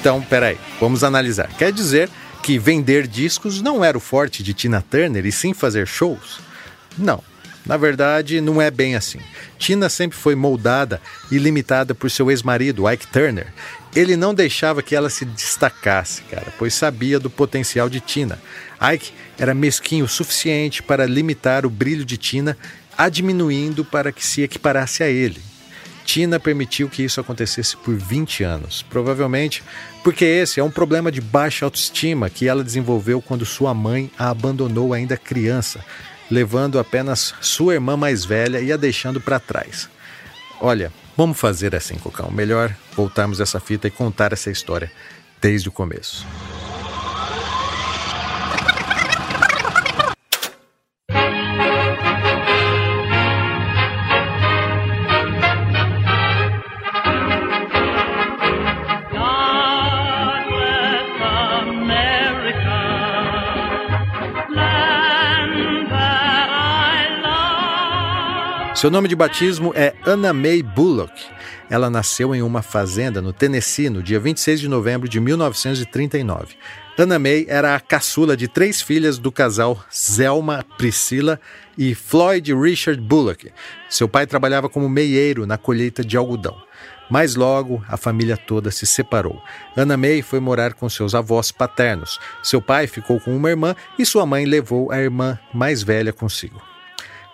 Então, 0.00 0.22
peraí, 0.22 0.56
vamos 0.80 1.04
analisar. 1.04 1.48
Quer 1.58 1.70
dizer 1.70 2.08
que 2.42 2.58
vender 2.58 3.06
discos 3.06 3.60
não 3.60 3.84
era 3.84 3.98
o 3.98 4.00
forte 4.00 4.42
de 4.42 4.54
Tina 4.54 4.80
Turner 4.80 5.26
e 5.26 5.30
sim 5.30 5.52
fazer 5.52 5.86
shows? 5.86 6.40
Não. 6.96 7.22
Na 7.66 7.76
verdade, 7.76 8.40
não 8.40 8.62
é 8.62 8.70
bem 8.70 8.96
assim. 8.96 9.20
Tina 9.58 9.90
sempre 9.90 10.16
foi 10.16 10.34
moldada 10.34 11.02
e 11.30 11.36
limitada 11.36 11.94
por 11.94 12.10
seu 12.10 12.30
ex-marido, 12.30 12.90
Ike 12.90 13.06
Turner. 13.08 13.52
Ele 13.94 14.16
não 14.16 14.32
deixava 14.32 14.82
que 14.82 14.96
ela 14.96 15.10
se 15.10 15.26
destacasse, 15.26 16.22
cara, 16.22 16.46
pois 16.58 16.72
sabia 16.72 17.20
do 17.20 17.28
potencial 17.28 17.90
de 17.90 18.00
Tina. 18.00 18.40
Ike 18.80 19.12
era 19.38 19.52
mesquinho 19.52 20.06
o 20.06 20.08
suficiente 20.08 20.82
para 20.82 21.04
limitar 21.04 21.66
o 21.66 21.70
brilho 21.70 22.06
de 22.06 22.16
Tina, 22.16 22.56
a 22.96 23.10
diminuindo 23.10 23.84
para 23.84 24.10
que 24.10 24.24
se 24.24 24.40
equiparasse 24.40 25.02
a 25.02 25.08
ele. 25.08 25.49
Tina 26.04 26.40
permitiu 26.40 26.88
que 26.88 27.02
isso 27.02 27.20
acontecesse 27.20 27.76
por 27.76 27.94
20 27.94 28.42
anos, 28.42 28.82
provavelmente 28.82 29.62
porque 30.02 30.24
esse 30.24 30.58
é 30.58 30.64
um 30.64 30.70
problema 30.70 31.12
de 31.12 31.20
baixa 31.20 31.64
autoestima 31.64 32.30
que 32.30 32.48
ela 32.48 32.64
desenvolveu 32.64 33.20
quando 33.20 33.44
sua 33.44 33.74
mãe 33.74 34.10
a 34.18 34.30
abandonou 34.30 34.92
ainda 34.92 35.16
criança, 35.16 35.84
levando 36.30 36.78
apenas 36.78 37.34
sua 37.40 37.74
irmã 37.74 37.96
mais 37.96 38.24
velha 38.24 38.60
e 38.60 38.72
a 38.72 38.76
deixando 38.76 39.20
para 39.20 39.38
trás. 39.38 39.88
Olha, 40.60 40.92
vamos 41.16 41.38
fazer 41.38 41.74
assim, 41.74 41.96
Cocão. 41.96 42.30
Melhor 42.30 42.74
voltarmos 42.94 43.40
essa 43.40 43.60
fita 43.60 43.88
e 43.88 43.90
contar 43.90 44.32
essa 44.32 44.50
história 44.50 44.90
desde 45.40 45.68
o 45.68 45.72
começo. 45.72 46.26
Seu 68.74 68.88
nome 68.88 69.08
de 69.08 69.16
batismo 69.16 69.72
é 69.74 69.94
Anna 70.06 70.32
May 70.32 70.62
Bullock. 70.62 71.12
Ela 71.68 71.90
nasceu 71.90 72.34
em 72.34 72.40
uma 72.40 72.62
fazenda 72.62 73.20
no 73.20 73.32
Tennessee 73.32 73.90
no 73.90 74.00
dia 74.00 74.20
26 74.20 74.60
de 74.60 74.68
novembro 74.68 75.08
de 75.08 75.18
1939. 75.18 76.54
Anna 76.96 77.18
May 77.18 77.46
era 77.48 77.74
a 77.74 77.80
caçula 77.80 78.36
de 78.36 78.46
três 78.46 78.80
filhas 78.80 79.18
do 79.18 79.32
casal 79.32 79.84
Zelma 79.92 80.64
Priscilla 80.78 81.40
e 81.76 81.96
Floyd 81.96 82.54
Richard 82.54 83.00
Bullock. 83.00 83.50
Seu 83.88 84.08
pai 84.08 84.24
trabalhava 84.26 84.68
como 84.68 84.88
meieiro 84.88 85.46
na 85.46 85.58
colheita 85.58 86.04
de 86.04 86.16
algodão. 86.16 86.56
Mas 87.10 87.34
logo 87.34 87.84
a 87.88 87.96
família 87.96 88.36
toda 88.36 88.70
se 88.70 88.86
separou. 88.86 89.42
Anna 89.76 89.96
May 89.96 90.22
foi 90.22 90.38
morar 90.38 90.74
com 90.74 90.88
seus 90.88 91.12
avós 91.12 91.50
paternos. 91.50 92.20
Seu 92.40 92.62
pai 92.62 92.86
ficou 92.86 93.18
com 93.20 93.36
uma 93.36 93.50
irmã 93.50 93.74
e 93.98 94.06
sua 94.06 94.24
mãe 94.24 94.44
levou 94.44 94.92
a 94.92 94.98
irmã 94.98 95.38
mais 95.52 95.82
velha 95.82 96.12
consigo. 96.12 96.69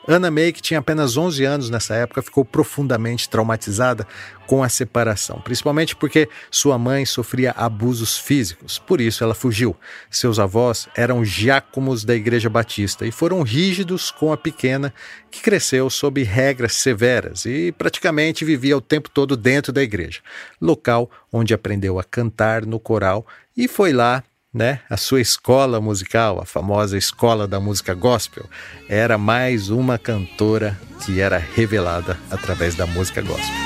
Anna 0.09 0.31
May, 0.31 0.53
que 0.53 0.63
tinha 0.63 0.79
apenas 0.79 1.17
11 1.17 1.45
anos 1.45 1.71
nessa 1.71 1.95
época, 1.95 2.23
ficou 2.23 2.45
profundamente 2.45 3.29
traumatizada 3.29 4.07
com 4.47 4.63
a 4.63 4.69
separação, 4.69 5.41
principalmente 5.41 5.97
porque 5.97 6.29
sua 6.51 6.79
mãe 6.79 7.05
sofria 7.05 7.51
abusos 7.51 8.17
físicos. 8.17 8.79
Por 8.79 9.01
isso 9.01 9.25
ela 9.25 9.35
fugiu. 9.35 9.75
Seus 10.09 10.39
avós 10.39 10.89
eram 10.97 11.23
diáconos 11.23 12.05
da 12.05 12.15
Igreja 12.15 12.49
Batista 12.49 13.04
e 13.04 13.11
foram 13.11 13.43
rígidos 13.43 14.13
com 14.13 14.33
a 14.33 14.37
pequena, 14.37 14.95
que 15.30 15.43
cresceu 15.43 15.91
sob 15.91 16.23
regras 16.23 16.75
severas 16.75 17.45
e 17.45 17.73
praticamente 17.73 18.45
vivia 18.45 18.76
o 18.76 18.80
tempo 18.80 19.11
todo 19.11 19.37
dentro 19.37 19.73
da 19.73 19.83
igreja, 19.83 20.21
local 20.61 21.11
onde 21.33 21.52
aprendeu 21.52 21.99
a 21.99 22.04
cantar 22.04 22.65
no 22.65 22.78
coral 22.78 23.26
e 23.57 23.67
foi 23.67 23.93
lá 23.93 24.23
né? 24.56 24.80
A 24.88 24.97
sua 24.97 25.21
escola 25.21 25.82
musical, 25.82 26.40
a 26.40 26.47
famosa 26.47 26.97
escola 26.97 27.47
da 27.47 27.60
música 27.60 27.92
gospel, 27.92 28.47
era 28.88 29.19
mais 29.19 29.69
uma 29.69 29.99
cantora 29.99 30.80
que 31.04 31.21
era 31.21 31.36
revelada 31.36 32.19
através 32.30 32.75
da 32.75 32.86
música 32.86 33.21
gospel. 33.21 33.66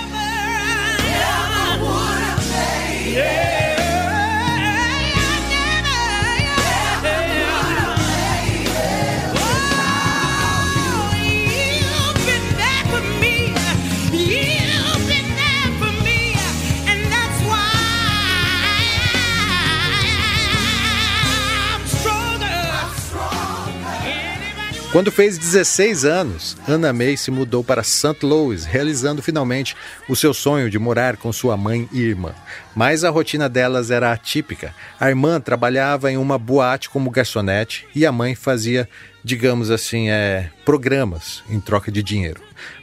Quando 24.92 25.12
fez 25.12 25.38
16 25.38 26.04
anos, 26.04 26.56
Anna 26.66 26.92
May 26.92 27.16
se 27.16 27.30
mudou 27.30 27.62
para 27.62 27.84
St. 27.84 28.26
Louis, 28.26 28.64
realizando 28.64 29.22
finalmente 29.22 29.76
o 30.08 30.16
seu 30.16 30.34
sonho 30.34 30.68
de 30.68 30.80
morar 30.80 31.16
com 31.16 31.32
sua 31.32 31.56
mãe 31.56 31.88
e 31.92 32.00
irmã. 32.00 32.34
Mas 32.74 33.04
a 33.04 33.10
rotina 33.10 33.48
delas 33.48 33.92
era 33.92 34.10
atípica. 34.10 34.74
A 34.98 35.08
irmã 35.08 35.40
trabalhava 35.40 36.10
em 36.10 36.16
uma 36.16 36.36
boate 36.36 36.90
como 36.90 37.08
garçonete 37.08 37.86
e 37.94 38.04
a 38.04 38.10
mãe 38.10 38.34
fazia, 38.34 38.88
digamos 39.22 39.70
assim, 39.70 40.10
é, 40.10 40.50
programas 40.64 41.44
em 41.48 41.60
troca 41.60 41.92
de 41.92 42.02
dinheiro. 42.02 42.40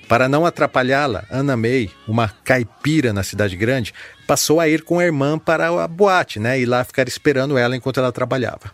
Para 0.07 0.29
não 0.29 0.45
atrapalhá-la, 0.45 1.25
Anna 1.29 1.57
May, 1.57 1.91
uma 2.07 2.29
caipira 2.45 3.11
na 3.11 3.21
cidade 3.21 3.57
grande, 3.57 3.93
passou 4.25 4.61
a 4.61 4.69
ir 4.69 4.81
com 4.83 4.99
a 4.99 5.03
irmã 5.03 5.37
para 5.37 5.67
a 5.67 5.87
boate, 5.89 6.39
né, 6.39 6.57
e 6.57 6.65
lá 6.65 6.85
ficar 6.85 7.05
esperando 7.09 7.57
ela 7.57 7.75
enquanto 7.75 7.99
ela 7.99 8.13
trabalhava. 8.13 8.71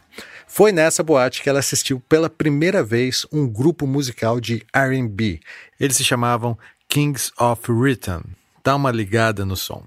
Foi 0.55 0.71
nessa 0.71 1.01
boate 1.01 1.41
que 1.41 1.49
ela 1.49 1.57
assistiu 1.57 1.99
pela 1.99 2.29
primeira 2.29 2.83
vez 2.83 3.25
um 3.31 3.47
grupo 3.47 3.87
musical 3.87 4.39
de 4.39 4.63
R&B. 4.71 5.39
Eles 5.79 5.97
se 5.97 6.03
chamavam 6.03 6.55
Kings 6.87 7.31
of 7.39 7.63
Rhythm. 7.71 8.21
Dá 8.63 8.75
uma 8.75 8.91
ligada 8.91 9.43
no 9.45 9.57
som. 9.57 9.83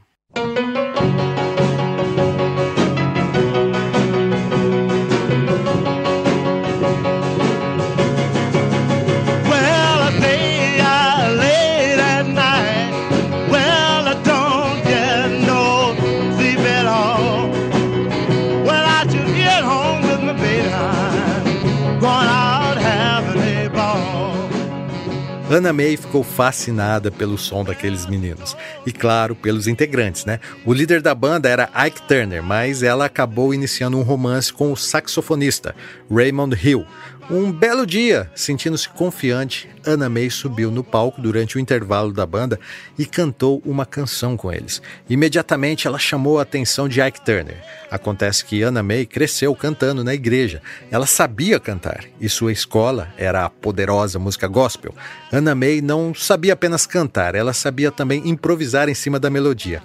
Anna 25.66 25.72
May 25.72 25.96
ficou 25.96 26.22
fascinada 26.22 27.10
pelo 27.10 27.36
som 27.36 27.64
daqueles 27.64 28.06
meninos 28.06 28.56
e, 28.86 28.92
claro, 28.92 29.34
pelos 29.34 29.66
integrantes, 29.66 30.24
né? 30.24 30.38
O 30.64 30.72
líder 30.72 31.02
da 31.02 31.12
banda 31.12 31.48
era 31.48 31.68
Ike 31.88 32.02
Turner, 32.02 32.40
mas 32.40 32.84
ela 32.84 33.06
acabou 33.06 33.52
iniciando 33.52 33.98
um 33.98 34.02
romance 34.02 34.52
com 34.52 34.70
o 34.70 34.76
saxofonista 34.76 35.74
Raymond 36.08 36.54
Hill, 36.54 36.86
um 37.28 37.50
belo 37.50 37.84
dia, 37.84 38.30
sentindo-se 38.32 38.88
confiante, 38.88 39.68
Anna 39.86 40.08
May 40.08 40.28
subiu 40.28 40.70
no 40.70 40.82
palco 40.82 41.20
durante 41.20 41.56
o 41.56 41.60
intervalo 41.60 42.12
da 42.12 42.26
banda 42.26 42.58
e 42.98 43.06
cantou 43.06 43.62
uma 43.64 43.86
canção 43.86 44.36
com 44.36 44.52
eles. 44.52 44.82
Imediatamente 45.08 45.86
ela 45.86 45.98
chamou 45.98 46.38
a 46.38 46.42
atenção 46.42 46.88
de 46.88 47.00
Ike 47.00 47.24
Turner. 47.24 47.56
Acontece 47.90 48.44
que 48.44 48.62
Anna 48.62 48.82
May 48.82 49.06
cresceu 49.06 49.54
cantando 49.54 50.02
na 50.02 50.12
igreja. 50.12 50.60
Ela 50.90 51.06
sabia 51.06 51.60
cantar 51.60 52.04
e 52.20 52.28
sua 52.28 52.52
escola 52.52 53.08
era 53.16 53.44
a 53.44 53.50
poderosa 53.50 54.18
música 54.18 54.48
gospel. 54.48 54.92
Anna 55.32 55.54
May 55.54 55.80
não 55.80 56.12
sabia 56.14 56.54
apenas 56.54 56.84
cantar, 56.84 57.34
ela 57.36 57.52
sabia 57.52 57.92
também 57.92 58.28
improvisar 58.28 58.88
em 58.88 58.94
cima 58.94 59.20
da 59.20 59.30
melodia. 59.30 59.82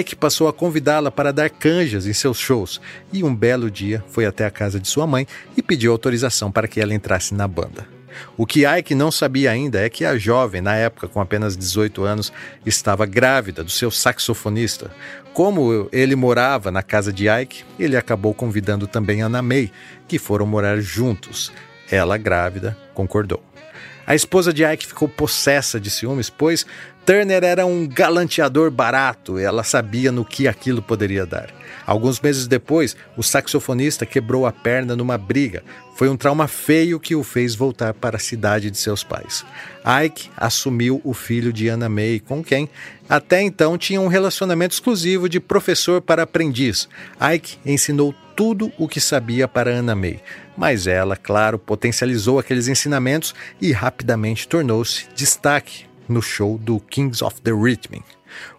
Ike 0.00 0.16
passou 0.16 0.48
a 0.48 0.52
convidá-la 0.52 1.10
para 1.10 1.32
dar 1.32 1.48
canjas 1.48 2.06
em 2.06 2.12
seus 2.12 2.38
shows 2.38 2.80
e 3.12 3.22
um 3.22 3.34
belo 3.34 3.70
dia 3.70 4.04
foi 4.08 4.26
até 4.26 4.44
a 4.44 4.50
casa 4.50 4.80
de 4.80 4.88
sua 4.88 5.06
mãe 5.06 5.26
e 5.56 5.62
pediu 5.62 5.92
autorização 5.92 6.50
para 6.50 6.66
que 6.66 6.80
ela 6.80 6.94
entrasse 6.94 7.34
na 7.34 7.46
banda. 7.46 7.93
O 8.36 8.46
que 8.46 8.64
Ike 8.66 8.94
não 8.94 9.10
sabia 9.10 9.50
ainda 9.50 9.80
é 9.80 9.88
que 9.88 10.04
a 10.04 10.16
jovem, 10.16 10.60
na 10.60 10.74
época 10.74 11.08
com 11.08 11.20
apenas 11.20 11.56
18 11.56 12.02
anos, 12.04 12.32
estava 12.64 13.06
grávida 13.06 13.62
do 13.62 13.70
seu 13.70 13.90
saxofonista. 13.90 14.90
Como 15.32 15.88
ele 15.92 16.14
morava 16.14 16.70
na 16.70 16.82
casa 16.82 17.12
de 17.12 17.28
Ike, 17.28 17.64
ele 17.78 17.96
acabou 17.96 18.32
convidando 18.32 18.86
também 18.86 19.22
Anna 19.22 19.42
May, 19.42 19.70
que 20.06 20.18
foram 20.18 20.46
morar 20.46 20.80
juntos. 20.80 21.52
Ela, 21.90 22.16
grávida, 22.16 22.76
concordou. 22.94 23.42
A 24.06 24.14
esposa 24.14 24.52
de 24.52 24.62
Ike 24.64 24.86
ficou 24.86 25.08
possessa 25.08 25.80
de 25.80 25.88
ciúmes, 25.88 26.28
pois 26.28 26.66
Turner 27.06 27.44
era 27.44 27.66
um 27.66 27.86
galanteador 27.86 28.70
barato, 28.70 29.38
ela 29.38 29.62
sabia 29.62 30.10
no 30.10 30.24
que 30.24 30.48
aquilo 30.48 30.80
poderia 30.80 31.26
dar. 31.26 31.50
Alguns 31.86 32.18
meses 32.18 32.46
depois, 32.46 32.96
o 33.14 33.22
saxofonista 33.22 34.06
quebrou 34.06 34.46
a 34.46 34.52
perna 34.52 34.96
numa 34.96 35.18
briga. 35.18 35.62
Foi 35.96 36.08
um 36.08 36.16
trauma 36.16 36.48
feio 36.48 36.98
que 36.98 37.14
o 37.14 37.22
fez 37.22 37.54
voltar 37.54 37.92
para 37.92 38.16
a 38.16 38.20
cidade 38.20 38.70
de 38.70 38.78
seus 38.78 39.04
pais. 39.04 39.44
Ike 40.02 40.30
assumiu 40.34 40.98
o 41.04 41.12
filho 41.12 41.52
de 41.52 41.68
Anna 41.68 41.90
May, 41.90 42.20
com 42.20 42.42
quem 42.42 42.70
até 43.06 43.42
então 43.42 43.76
tinha 43.76 44.00
um 44.00 44.08
relacionamento 44.08 44.72
exclusivo 44.72 45.28
de 45.28 45.38
professor 45.38 46.00
para 46.00 46.22
aprendiz. 46.22 46.88
Ike 47.20 47.58
ensinou 47.66 48.14
tudo 48.34 48.72
o 48.78 48.88
que 48.88 48.98
sabia 48.98 49.46
para 49.46 49.70
Anna 49.70 49.94
May, 49.94 50.20
mas 50.56 50.86
ela, 50.86 51.16
claro, 51.16 51.58
potencializou 51.58 52.38
aqueles 52.38 52.66
ensinamentos 52.66 53.34
e 53.60 53.72
rapidamente 53.72 54.48
tornou-se 54.48 55.06
destaque 55.14 55.84
no 56.08 56.20
show 56.20 56.58
do 56.58 56.80
Kings 56.80 57.22
of 57.24 57.40
the 57.42 57.52
Rhythm. 57.52 58.02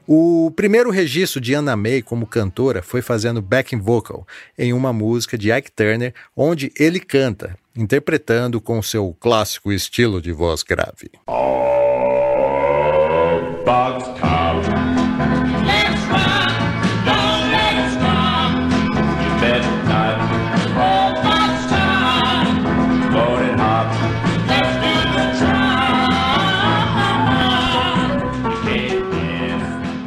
O 0.07 0.51
primeiro 0.55 0.89
registro 0.89 1.41
de 1.41 1.55
Anna 1.55 1.75
May 1.75 2.01
como 2.01 2.27
cantora 2.27 2.81
foi 2.81 3.01
fazendo 3.01 3.41
backing 3.41 3.79
vocal 3.79 4.25
em 4.57 4.71
uma 4.71 4.93
música 4.93 5.37
de 5.37 5.51
Ike 5.51 5.71
Turner, 5.71 6.13
onde 6.35 6.71
ele 6.79 6.99
canta, 6.99 7.57
interpretando 7.75 8.61
com 8.61 8.81
seu 8.81 9.15
clássico 9.19 9.71
estilo 9.71 10.21
de 10.21 10.31
voz 10.31 10.63
grave. 10.63 11.09
Oh, 11.27 11.74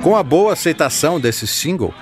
Com 0.09 0.17
a 0.17 0.23
boa 0.23 0.55
aceitação 0.55 1.21
desse 1.21 1.47
single, 1.47 1.93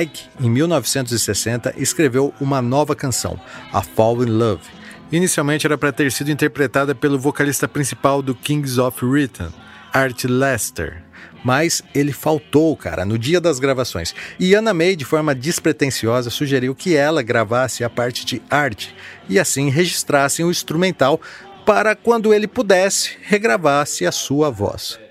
Ike, 0.00 0.28
em 0.40 0.48
1960, 0.48 1.74
escreveu 1.76 2.32
uma 2.40 2.62
nova 2.62 2.94
canção, 2.94 3.40
A 3.72 3.82
Fall 3.82 4.22
in 4.22 4.30
Love. 4.30 4.62
Inicialmente 5.10 5.66
era 5.66 5.76
para 5.76 5.90
ter 5.90 6.12
sido 6.12 6.30
interpretada 6.30 6.94
pelo 6.94 7.18
vocalista 7.18 7.66
principal 7.66 8.22
do 8.22 8.36
Kings 8.36 8.80
of 8.80 9.04
Rhythm, 9.04 9.48
Art 9.92 10.26
Lester. 10.26 11.02
Mas 11.44 11.82
ele 11.92 12.12
faltou, 12.12 12.76
cara, 12.76 13.04
no 13.04 13.18
dia 13.18 13.40
das 13.40 13.58
gravações. 13.58 14.14
E 14.38 14.54
Anna 14.54 14.72
May, 14.72 14.94
de 14.94 15.04
forma 15.04 15.34
despretensiosa, 15.34 16.30
sugeriu 16.30 16.72
que 16.72 16.94
ela 16.94 17.20
gravasse 17.20 17.82
a 17.82 17.90
parte 17.90 18.24
de 18.24 18.40
Art 18.48 18.90
e 19.28 19.40
assim 19.40 19.70
registrassem 19.70 20.44
o 20.44 20.52
instrumental 20.52 21.20
para 21.64 21.96
quando 21.96 22.32
ele 22.32 22.46
pudesse 22.46 23.18
regravasse 23.22 24.06
a 24.06 24.12
sua 24.12 24.50
voz. 24.50 25.04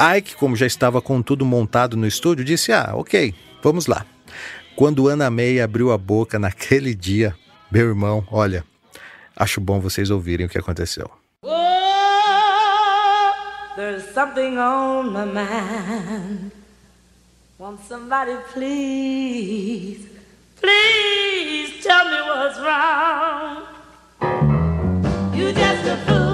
Ike, 0.00 0.34
como 0.36 0.56
já 0.56 0.66
estava 0.66 1.02
com 1.02 1.20
tudo 1.20 1.44
montado 1.44 1.94
no 1.94 2.06
estúdio, 2.06 2.42
disse: 2.42 2.72
Ah, 2.72 2.92
ok, 2.94 3.34
vamos 3.62 3.86
lá. 3.86 4.06
Quando 4.74 5.08
Ana 5.08 5.30
May 5.30 5.60
abriu 5.60 5.92
a 5.92 5.98
boca 5.98 6.38
naquele 6.38 6.94
dia, 6.94 7.36
meu 7.70 7.88
irmão, 7.88 8.26
olha, 8.30 8.64
acho 9.36 9.60
bom 9.60 9.78
vocês 9.78 10.10
ouvirem 10.10 10.46
o 10.46 10.48
que 10.48 10.56
aconteceu. 10.56 11.10
Oh, 11.44 11.50
there's 13.76 14.04
something 14.14 14.56
on 14.56 15.12
my 15.12 15.26
mind. 15.26 16.52
Won't 17.58 17.86
somebody 17.86 18.38
please, 18.54 20.08
please 20.58 21.82
tell 21.82 22.06
me 22.06 22.22
what's 22.26 22.58
wrong? 22.58 23.66
You 25.34 25.52
just 25.52 25.86
a 25.86 25.96
fool, 26.06 26.29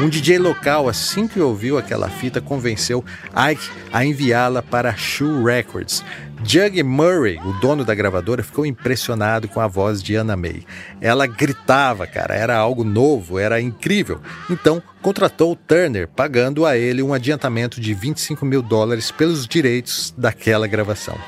Um 0.00 0.08
DJ 0.08 0.38
local, 0.38 0.88
assim 0.88 1.28
que 1.28 1.38
ouviu 1.38 1.76
aquela 1.76 2.08
fita, 2.08 2.40
convenceu 2.40 3.04
Ike 3.36 3.68
a 3.92 4.02
enviá-la 4.02 4.62
para 4.62 4.96
Shoe 4.96 5.44
Records. 5.44 6.02
Jug 6.42 6.82
Murray, 6.82 7.38
o 7.44 7.52
dono 7.60 7.84
da 7.84 7.94
gravadora, 7.94 8.42
ficou 8.42 8.64
impressionado 8.64 9.46
com 9.46 9.60
a 9.60 9.66
voz 9.66 10.02
de 10.02 10.16
Anna 10.16 10.38
May. 10.38 10.64
Ela 11.02 11.26
gritava, 11.26 12.06
cara, 12.06 12.34
era 12.34 12.56
algo 12.56 12.82
novo, 12.82 13.38
era 13.38 13.60
incrível. 13.60 14.22
Então, 14.48 14.82
contratou 15.02 15.54
Turner, 15.54 16.08
pagando 16.08 16.64
a 16.64 16.78
ele 16.78 17.02
um 17.02 17.12
adiantamento 17.12 17.78
de 17.78 17.92
25 17.92 18.46
mil 18.46 18.62
dólares 18.62 19.10
pelos 19.10 19.46
direitos 19.46 20.14
daquela 20.16 20.66
gravação. 20.66 21.18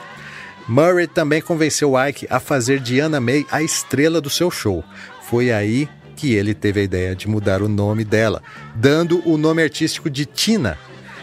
Murray 0.66 1.06
também 1.06 1.42
convenceu 1.42 1.92
Ike 2.02 2.26
a 2.30 2.40
fazer 2.40 2.80
de 2.80 3.00
Anna 3.00 3.20
May 3.20 3.44
a 3.50 3.62
estrela 3.62 4.18
do 4.18 4.30
seu 4.30 4.50
show. 4.50 4.82
Foi 5.28 5.52
aí 5.52 5.86
que 6.22 6.34
ele 6.34 6.54
teve 6.54 6.78
a 6.78 6.84
ideia 6.84 7.16
de 7.16 7.26
mudar 7.26 7.62
o 7.62 7.68
nome 7.68 8.04
dela, 8.04 8.40
dando 8.76 9.28
o 9.28 9.36
nome 9.36 9.60
artístico 9.60 10.08
de 10.08 10.24
Tina, 10.24 10.78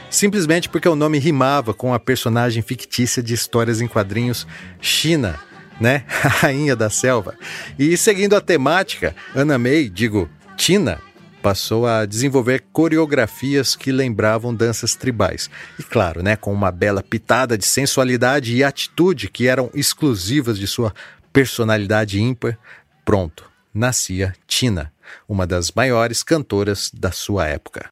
simplesmente 0.10 0.68
porque 0.68 0.90
o 0.90 0.96
nome 0.96 1.18
rimava 1.18 1.74
com 1.74 1.94
a 1.94 2.00
personagem 2.00 2.62
fictícia 2.62 3.24
de 3.24 3.34
histórias 3.34 3.80
em 3.80 3.88
quadrinhos 3.88 4.46
China, 4.82 5.40
né? 5.80 6.04
A 6.22 6.28
rainha 6.28 6.76
da 6.76 6.90
selva. 6.90 7.34
E 7.80 7.96
seguindo 7.96 8.36
a 8.36 8.42
temática, 8.42 9.16
Anna 9.34 9.58
May, 9.58 9.88
digo, 9.88 10.30
Tina, 10.58 11.00
passou 11.42 11.88
a 11.88 12.06
desenvolver 12.06 12.66
coreografias 12.74 13.78
que 13.78 13.94
lembravam 13.94 14.54
danças 14.54 14.96
tribais. 14.96 15.50
E 15.80 15.84
claro, 15.84 16.22
né, 16.22 16.36
com 16.36 16.52
uma 16.52 16.72
bela 16.72 17.02
pitada 17.02 17.58
de 17.58 17.66
sensualidade 17.66 18.54
e 18.54 18.66
atitude 18.66 19.30
que 19.30 19.48
eram 19.48 19.70
exclusivas 19.74 20.60
de 20.60 20.68
sua 20.68 20.94
personalidade 21.32 22.20
ímpar. 22.20 22.60
Pronto, 23.06 23.49
nascia 23.74 24.34
Tina, 24.48 24.94
uma 25.28 25.46
das 25.46 25.72
maiores 25.72 26.24
cantoras 26.24 26.90
da 26.94 27.12
sua 27.12 27.48
época. 27.48 27.90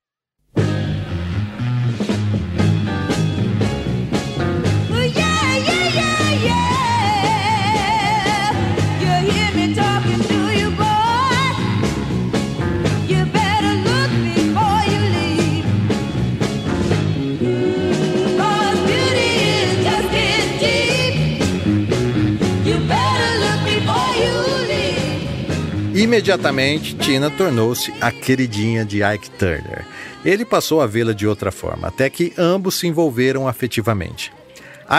Imediatamente, 25.97 26.95
Tina 26.95 27.27
tornou-se 27.27 27.91
a 27.99 28.11
queridinha 28.11 28.85
de 28.85 29.01
Ike 29.01 29.31
Turner. 29.31 29.83
Ele 30.23 30.45
passou 30.45 30.79
a 30.79 30.85
vê-la 30.85 31.11
de 31.11 31.25
outra 31.25 31.51
forma, 31.51 31.87
até 31.87 32.07
que 32.07 32.31
ambos 32.37 32.75
se 32.75 32.85
envolveram 32.85 33.47
afetivamente. 33.47 34.31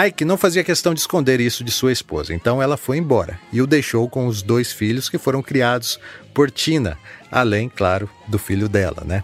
Ike 0.08 0.24
não 0.24 0.36
fazia 0.36 0.64
questão 0.64 0.92
de 0.92 0.98
esconder 0.98 1.38
isso 1.38 1.62
de 1.62 1.70
sua 1.70 1.92
esposa, 1.92 2.34
então 2.34 2.60
ela 2.60 2.76
foi 2.76 2.98
embora 2.98 3.38
e 3.52 3.62
o 3.62 3.66
deixou 3.66 4.10
com 4.10 4.26
os 4.26 4.42
dois 4.42 4.72
filhos 4.72 5.08
que 5.08 5.18
foram 5.18 5.40
criados 5.40 6.00
por 6.34 6.50
Tina, 6.50 6.98
além, 7.30 7.68
claro, 7.68 8.10
do 8.26 8.36
filho 8.36 8.68
dela, 8.68 9.04
né? 9.06 9.22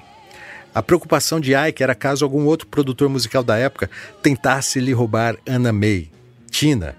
A 0.73 0.81
preocupação 0.81 1.41
de 1.41 1.55
Ike 1.57 1.83
era 1.83 1.97
caso 1.97 2.25
algum 2.25 2.45
outro 2.45 2.69
produtor 2.69 3.09
musical 3.09 3.43
da 3.43 3.57
época 3.57 3.91
tentasse 4.23 4.79
lhe 4.79 4.93
roubar 4.93 5.37
Anna 5.45 5.73
May. 5.73 6.09
Tina 6.53 6.95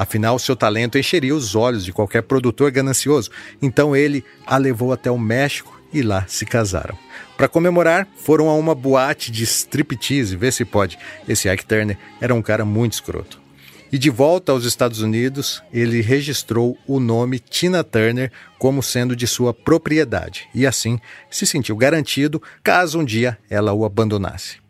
Afinal, 0.00 0.38
seu 0.38 0.56
talento 0.56 0.96
encheria 0.96 1.36
os 1.36 1.54
olhos 1.54 1.84
de 1.84 1.92
qualquer 1.92 2.22
produtor 2.22 2.70
ganancioso. 2.70 3.30
Então 3.60 3.94
ele 3.94 4.24
a 4.46 4.56
levou 4.56 4.94
até 4.94 5.10
o 5.10 5.18
México 5.18 5.78
e 5.92 6.00
lá 6.00 6.24
se 6.26 6.46
casaram. 6.46 6.96
Para 7.36 7.46
comemorar, 7.46 8.08
foram 8.16 8.48
a 8.48 8.54
uma 8.54 8.74
boate 8.74 9.30
de 9.30 9.44
striptease, 9.44 10.38
vê 10.38 10.50
se 10.50 10.64
pode. 10.64 10.98
Esse 11.28 11.50
Ike 11.50 11.66
Turner 11.66 11.98
era 12.18 12.34
um 12.34 12.40
cara 12.40 12.64
muito 12.64 12.94
escroto. 12.94 13.38
E 13.92 13.98
de 13.98 14.08
volta 14.08 14.52
aos 14.52 14.64
Estados 14.64 15.02
Unidos, 15.02 15.62
ele 15.70 16.00
registrou 16.00 16.78
o 16.86 16.98
nome 16.98 17.38
Tina 17.38 17.84
Turner 17.84 18.32
como 18.58 18.82
sendo 18.82 19.14
de 19.14 19.26
sua 19.26 19.52
propriedade 19.52 20.48
e 20.54 20.66
assim 20.66 20.98
se 21.30 21.44
sentiu 21.44 21.76
garantido 21.76 22.42
caso 22.64 23.00
um 23.00 23.04
dia 23.04 23.36
ela 23.50 23.74
o 23.74 23.84
abandonasse. 23.84 24.60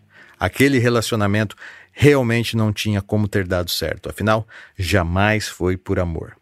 Aquele 0.40 0.80
relacionamento 0.80 1.54
realmente 1.92 2.56
não 2.56 2.72
tinha 2.72 3.00
como 3.00 3.28
ter 3.28 3.46
dado 3.46 3.70
certo, 3.70 4.08
afinal, 4.08 4.46
jamais 4.78 5.48
foi 5.48 5.76
por 5.76 5.98
amor. 5.98 6.36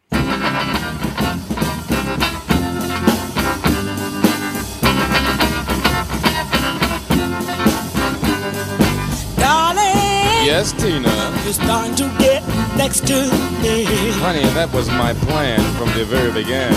Yes, 10.48 10.72
Tina. 10.72 11.12
You're 11.44 11.52
starting 11.52 11.94
to 11.96 12.08
get 12.18 12.42
next 12.74 13.06
to 13.06 13.14
me. 13.62 13.84
Honey, 14.18 14.42
that 14.56 14.72
was 14.72 14.88
my 14.88 15.12
plan 15.12 15.60
from 15.76 15.88
the 15.92 16.06
very 16.06 16.32
beginning. 16.32 16.72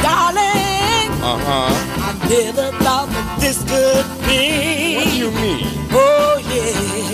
Darling, 0.00 1.10
uh-huh. 1.20 2.05
I 2.05 2.05
never 2.28 2.70
thought 2.82 3.08
that 3.08 3.40
this 3.40 3.58
could 3.64 4.06
be. 4.26 4.96
What 4.96 5.10
do 5.10 5.16
you 5.16 5.30
mean? 5.30 5.66
Oh, 5.92 6.38
yeah. 6.50 7.06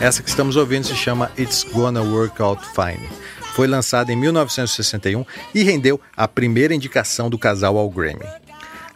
Essa 0.00 0.22
que 0.22 0.28
estamos 0.28 0.56
ouvindo 0.56 0.86
se 0.86 0.94
chama 0.94 1.32
It's 1.38 1.64
Gonna 1.64 2.02
Work 2.02 2.42
Out 2.42 2.62
Fine. 2.74 3.08
Foi 3.54 3.66
lançada 3.66 4.12
em 4.12 4.16
1961 4.16 5.24
e 5.54 5.62
rendeu 5.62 5.98
a 6.14 6.28
primeira 6.28 6.74
indicação 6.74 7.30
do 7.30 7.38
casal 7.38 7.78
ao 7.78 7.88
Grammy. 7.88 8.26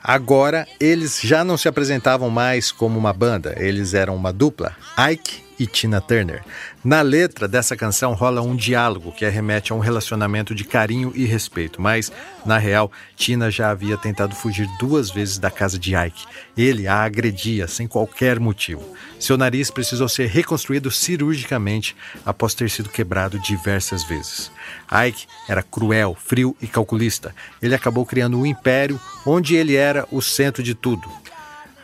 Agora, 0.04 0.66
eles 0.78 1.18
já 1.22 1.42
não 1.42 1.56
se 1.56 1.66
apresentavam 1.66 2.28
mais 2.28 2.70
como 2.70 2.98
uma 2.98 3.14
banda, 3.14 3.54
eles 3.56 3.94
eram 3.94 4.14
uma 4.16 4.34
dupla, 4.34 4.76
Ike 5.10 5.47
e 5.58 5.66
Tina 5.66 6.00
Turner. 6.00 6.42
Na 6.84 7.02
letra 7.02 7.48
dessa 7.48 7.76
canção 7.76 8.14
rola 8.14 8.40
um 8.40 8.54
diálogo 8.54 9.12
que 9.12 9.28
remete 9.28 9.72
a 9.72 9.74
um 9.74 9.80
relacionamento 9.80 10.54
de 10.54 10.64
carinho 10.64 11.12
e 11.14 11.24
respeito, 11.24 11.80
mas, 11.80 12.10
na 12.46 12.58
real, 12.58 12.90
Tina 13.16 13.50
já 13.50 13.70
havia 13.70 13.96
tentado 13.96 14.34
fugir 14.34 14.68
duas 14.78 15.10
vezes 15.10 15.38
da 15.38 15.50
casa 15.50 15.78
de 15.78 15.94
Ike. 15.94 16.24
Ele 16.56 16.86
a 16.86 17.02
agredia 17.02 17.66
sem 17.66 17.86
qualquer 17.86 18.38
motivo. 18.38 18.96
Seu 19.18 19.36
nariz 19.36 19.70
precisou 19.70 20.08
ser 20.08 20.26
reconstruído 20.28 20.90
cirurgicamente 20.90 21.96
após 22.24 22.54
ter 22.54 22.70
sido 22.70 22.88
quebrado 22.88 23.38
diversas 23.38 24.04
vezes. 24.04 24.50
Ike 24.90 25.26
era 25.48 25.62
cruel, 25.62 26.16
frio 26.18 26.56
e 26.62 26.66
calculista. 26.66 27.34
Ele 27.60 27.74
acabou 27.74 28.06
criando 28.06 28.38
um 28.38 28.46
império 28.46 29.00
onde 29.26 29.56
ele 29.56 29.74
era 29.74 30.06
o 30.10 30.22
centro 30.22 30.62
de 30.62 30.74
tudo. 30.74 31.08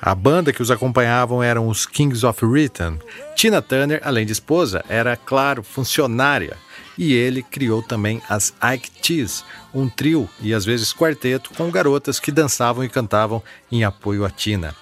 A 0.06 0.14
banda 0.14 0.52
que 0.52 0.60
os 0.60 0.70
acompanhavam 0.70 1.42
eram 1.42 1.66
os 1.66 1.86
Kings 1.86 2.26
of 2.26 2.44
Rhythm. 2.44 2.98
Tina 3.34 3.62
Turner, 3.62 4.02
além 4.04 4.26
de 4.26 4.32
esposa, 4.32 4.84
era, 4.86 5.16
claro, 5.16 5.62
funcionária. 5.62 6.58
E 6.98 7.14
ele 7.14 7.42
criou 7.42 7.82
também 7.82 8.20
as 8.28 8.52
Ike 8.62 8.90
Tees, 9.00 9.42
um 9.72 9.88
trio 9.88 10.28
e 10.42 10.52
às 10.52 10.62
vezes 10.62 10.92
quarteto 10.92 11.54
com 11.56 11.70
garotas 11.70 12.20
que 12.20 12.30
dançavam 12.30 12.84
e 12.84 12.88
cantavam 12.90 13.42
em 13.72 13.82
apoio 13.82 14.26
a 14.26 14.30
Tina. 14.30 14.76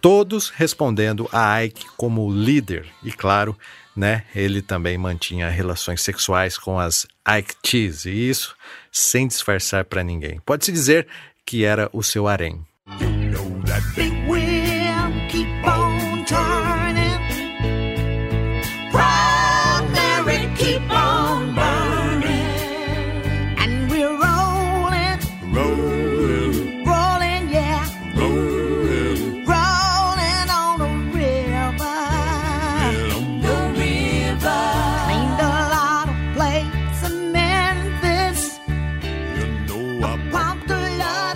Todos 0.00 0.48
respondendo 0.48 1.28
a 1.30 1.62
Ike 1.62 1.84
como 1.98 2.32
líder. 2.32 2.86
E 3.02 3.12
claro, 3.12 3.54
né, 3.94 4.24
ele 4.34 4.62
também 4.62 4.96
mantinha 4.96 5.50
relações 5.50 6.00
sexuais 6.00 6.56
com 6.56 6.78
as 6.78 7.06
Ike 7.28 7.56
Tees, 7.62 8.06
e 8.06 8.30
isso 8.30 8.56
sem 8.90 9.28
disfarçar 9.28 9.84
para 9.84 10.02
ninguém. 10.02 10.40
Pode-se 10.46 10.72
dizer 10.72 11.06
que 11.44 11.62
era 11.62 11.90
o 11.92 12.02
seu 12.02 12.26
harém. 12.26 12.64
You 12.98 13.10
know 13.30 14.21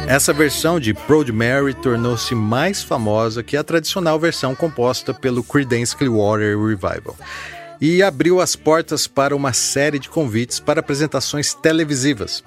Essa 0.08 0.32
versão 0.32 0.78
de 0.78 0.94
Proud 0.94 1.32
Mary 1.32 1.74
tornou-se 1.74 2.32
mais 2.32 2.80
famosa 2.80 3.42
que 3.42 3.56
a 3.56 3.64
tradicional 3.64 4.20
versão 4.20 4.54
composta 4.54 5.12
pelo 5.12 5.42
Creedence 5.42 5.96
Clearwater 5.96 6.56
Revival 6.56 7.16
e 7.80 8.04
abriu 8.04 8.40
as 8.40 8.54
portas 8.54 9.08
para 9.08 9.34
uma 9.34 9.52
série 9.52 9.98
de 9.98 10.08
convites 10.08 10.60
para 10.60 10.78
apresentações 10.78 11.54
televisivas. 11.54 12.44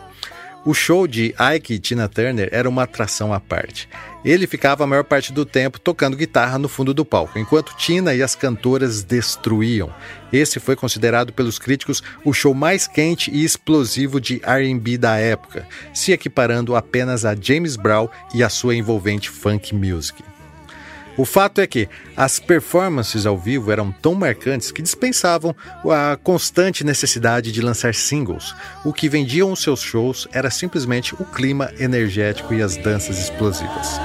O 0.65 0.73
show 0.73 1.07
de 1.07 1.33
Ike 1.55 1.75
e 1.75 1.79
Tina 1.79 2.09
Turner 2.09 2.49
era 2.51 2.67
uma 2.67 2.83
atração 2.83 3.33
à 3.33 3.39
parte. 3.39 3.87
Ele 4.25 4.45
ficava 4.45 4.83
a 4.83 4.87
maior 4.87 5.05
parte 5.05 5.31
do 5.31 5.45
tempo 5.45 5.79
tocando 5.79 6.17
guitarra 6.17 6.59
no 6.59 6.67
fundo 6.67 6.93
do 6.93 7.05
palco, 7.05 7.39
enquanto 7.39 7.75
Tina 7.77 8.13
e 8.13 8.21
as 8.21 8.35
cantoras 8.35 9.01
destruíam. 9.01 9.89
Esse 10.33 10.59
foi 10.59 10.75
considerado 10.75 11.31
pelos 11.31 11.57
críticos 11.57 12.03
o 12.25 12.33
show 12.33 12.53
mais 12.53 12.87
quente 12.87 13.31
e 13.31 13.45
explosivo 13.45 14.19
de 14.19 14.41
R&B 14.43 14.97
da 14.97 15.15
época, 15.15 15.65
se 15.93 16.11
equiparando 16.11 16.75
apenas 16.75 17.23
a 17.23 17.33
James 17.39 17.77
Brown 17.77 18.09
e 18.33 18.43
a 18.43 18.49
sua 18.49 18.75
envolvente 18.75 19.29
funk 19.29 19.73
music. 19.73 20.21
O 21.19 21.25
fato 21.25 21.59
é 21.59 21.67
que 21.67 21.89
as 22.15 22.39
performances 22.39 23.25
ao 23.25 23.37
vivo 23.37 23.73
eram 23.73 23.91
tão 23.91 24.15
marcantes 24.15 24.71
que 24.71 24.81
dispensavam 24.81 25.53
a 25.83 26.15
constante 26.15 26.81
necessidade 26.81 27.51
de 27.51 27.61
lançar 27.61 27.93
singles. 27.93 28.55
O 28.85 28.93
que 28.93 29.09
vendiam 29.09 29.51
os 29.51 29.61
seus 29.61 29.81
shows 29.81 30.29
era 30.31 30.49
simplesmente 30.49 31.13
o 31.15 31.25
clima 31.25 31.73
energético 31.77 32.53
e 32.53 32.61
as 32.61 32.77
danças 32.77 33.19
explosivas. 33.19 33.99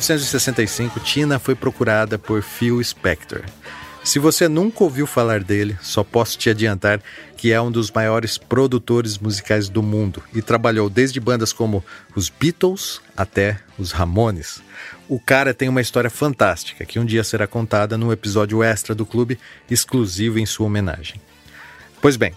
1965, 0.00 0.98
Tina 1.00 1.38
foi 1.38 1.54
procurada 1.54 2.18
por 2.18 2.42
Phil 2.42 2.82
Spector. 2.82 3.42
Se 4.02 4.18
você 4.18 4.48
nunca 4.48 4.82
ouviu 4.82 5.06
falar 5.06 5.44
dele, 5.44 5.76
só 5.82 6.02
posso 6.02 6.38
te 6.38 6.48
adiantar 6.48 7.02
que 7.36 7.52
é 7.52 7.60
um 7.60 7.70
dos 7.70 7.90
maiores 7.90 8.38
produtores 8.38 9.18
musicais 9.18 9.68
do 9.68 9.82
mundo 9.82 10.22
e 10.34 10.40
trabalhou 10.40 10.88
desde 10.88 11.20
bandas 11.20 11.52
como 11.52 11.84
os 12.16 12.30
Beatles 12.30 13.02
até 13.14 13.60
os 13.78 13.92
Ramones. 13.92 14.62
O 15.06 15.20
cara 15.20 15.52
tem 15.52 15.68
uma 15.68 15.82
história 15.82 16.08
fantástica 16.08 16.86
que 16.86 16.98
um 16.98 17.04
dia 17.04 17.22
será 17.22 17.46
contada 17.46 17.98
num 17.98 18.10
episódio 18.10 18.62
extra 18.62 18.94
do 18.94 19.04
clube 19.04 19.38
exclusivo 19.70 20.38
em 20.38 20.46
sua 20.46 20.66
homenagem. 20.66 21.20
Pois 22.00 22.16
bem, 22.16 22.32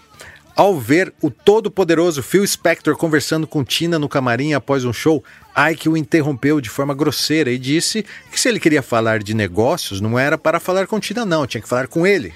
ao 0.56 0.78
ver 0.78 1.12
o 1.20 1.30
todo-poderoso 1.30 2.22
Phil 2.22 2.46
Spector 2.46 2.96
conversando 2.96 3.46
com 3.46 3.64
Tina 3.64 3.98
no 3.98 4.08
camarim 4.08 4.52
após 4.52 4.84
um 4.84 4.92
show, 4.92 5.22
Ike 5.70 5.88
o 5.88 5.96
interrompeu 5.96 6.60
de 6.60 6.70
forma 6.70 6.94
grosseira 6.94 7.50
e 7.50 7.58
disse 7.58 8.04
que 8.30 8.40
se 8.40 8.48
ele 8.48 8.60
queria 8.60 8.82
falar 8.82 9.22
de 9.22 9.34
negócios, 9.34 10.00
não 10.00 10.18
era 10.18 10.38
para 10.38 10.60
falar 10.60 10.86
com 10.86 11.00
Tina, 11.00 11.24
não, 11.24 11.46
tinha 11.46 11.60
que 11.60 11.68
falar 11.68 11.88
com 11.88 12.06
ele. 12.06 12.32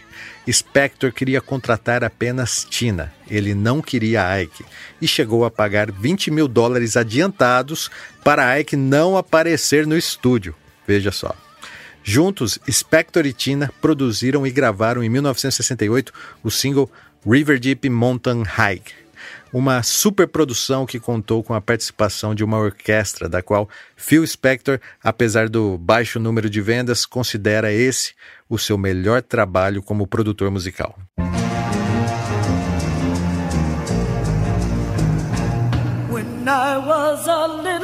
Spector 0.50 1.12
queria 1.12 1.40
contratar 1.40 2.02
apenas 2.02 2.66
Tina, 2.68 3.12
ele 3.28 3.54
não 3.54 3.80
queria 3.80 4.40
Ike, 4.40 4.64
e 5.00 5.06
chegou 5.06 5.44
a 5.44 5.50
pagar 5.50 5.92
20 5.92 6.30
mil 6.30 6.48
dólares 6.48 6.96
adiantados 6.96 7.90
para 8.24 8.58
Ike 8.58 8.76
não 8.76 9.16
aparecer 9.16 9.86
no 9.86 9.96
estúdio. 9.96 10.54
Veja 10.86 11.12
só. 11.12 11.34
Juntos, 12.02 12.58
Spector 12.70 13.26
e 13.26 13.34
Tina 13.34 13.70
produziram 13.82 14.46
e 14.46 14.50
gravaram 14.50 15.04
em 15.04 15.10
1968 15.10 16.10
o 16.42 16.50
single 16.50 16.90
River 17.26 17.58
Deep 17.58 17.88
Mountain 17.90 18.42
Hike, 18.42 18.94
uma 19.52 19.82
superprodução 19.82 20.86
que 20.86 21.00
contou 21.00 21.42
com 21.42 21.52
a 21.52 21.60
participação 21.60 22.34
de 22.34 22.44
uma 22.44 22.58
orquestra, 22.58 23.28
da 23.28 23.42
qual 23.42 23.68
Phil 23.96 24.26
Spector, 24.26 24.78
apesar 25.02 25.48
do 25.48 25.76
baixo 25.76 26.20
número 26.20 26.48
de 26.48 26.60
vendas, 26.60 27.04
considera 27.04 27.72
esse 27.72 28.14
o 28.48 28.58
seu 28.58 28.78
melhor 28.78 29.22
trabalho 29.22 29.82
como 29.82 30.06
produtor 30.06 30.50
musical. 30.50 30.96
When 36.10 36.46
I 36.46 36.78
was 36.78 37.28
a 37.28 37.46
little 37.46 37.77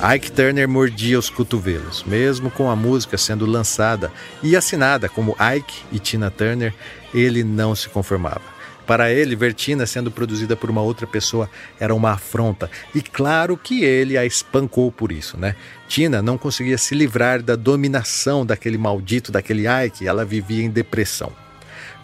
Ike 0.00 0.30
Turner 0.30 0.68
mordia 0.68 1.18
os 1.18 1.28
cotovelos, 1.28 2.04
mesmo 2.04 2.52
com 2.52 2.70
a 2.70 2.76
música 2.76 3.18
sendo 3.18 3.44
lançada 3.44 4.12
e 4.44 4.54
assinada 4.54 5.08
como 5.08 5.36
Ike 5.56 5.82
e 5.90 5.98
Tina 5.98 6.30
Turner, 6.30 6.72
ele 7.12 7.42
não 7.42 7.74
se 7.74 7.88
conformava. 7.88 8.42
Para 8.86 9.10
ele, 9.10 9.34
ver 9.34 9.54
Tina 9.54 9.86
sendo 9.86 10.08
produzida 10.08 10.54
por 10.54 10.70
uma 10.70 10.82
outra 10.82 11.04
pessoa 11.04 11.50
era 11.80 11.92
uma 11.92 12.12
afronta. 12.12 12.70
E 12.94 13.02
claro 13.02 13.56
que 13.56 13.82
ele 13.82 14.16
a 14.16 14.24
espancou 14.24 14.92
por 14.92 15.10
isso, 15.10 15.36
né? 15.36 15.56
Tina 15.88 16.22
não 16.22 16.38
conseguia 16.38 16.78
se 16.78 16.94
livrar 16.94 17.42
da 17.42 17.56
dominação 17.56 18.46
daquele 18.46 18.78
maldito, 18.78 19.32
daquele 19.32 19.64
Ike, 19.84 20.06
ela 20.06 20.24
vivia 20.24 20.64
em 20.64 20.70
depressão. 20.70 21.32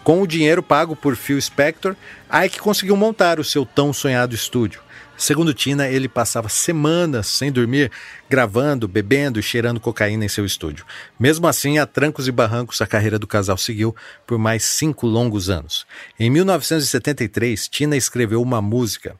Com 0.03 0.21
o 0.21 0.27
dinheiro 0.27 0.61
pago 0.61 0.97
por 0.97 1.15
Phil 1.15 1.41
Spector, 1.41 1.95
Ike 2.45 2.59
conseguiu 2.59 2.97
montar 2.97 3.39
o 3.39 3.43
seu 3.43 3.65
tão 3.65 3.93
sonhado 3.93 4.35
estúdio. 4.35 4.84
Segundo 5.17 5.53
Tina, 5.53 5.87
ele 5.87 6.09
passava 6.09 6.49
semanas 6.49 7.27
sem 7.27 7.51
dormir, 7.51 7.91
gravando, 8.29 8.87
bebendo 8.87 9.39
e 9.39 9.43
cheirando 9.43 9.79
cocaína 9.79 10.25
em 10.25 10.29
seu 10.29 10.45
estúdio. 10.45 10.85
Mesmo 11.19 11.47
assim, 11.47 11.77
a 11.77 11.85
trancos 11.85 12.27
e 12.27 12.31
barrancos, 12.31 12.81
a 12.81 12.87
carreira 12.87 13.17
do 13.17 13.27
casal 13.27 13.57
seguiu 13.57 13.95
por 14.27 14.37
mais 14.37 14.63
cinco 14.63 15.07
longos 15.07 15.49
anos. 15.49 15.85
Em 16.19 16.29
1973, 16.29 17.67
Tina 17.69 17.95
escreveu 17.95 18.41
uma 18.41 18.61
música, 18.61 19.15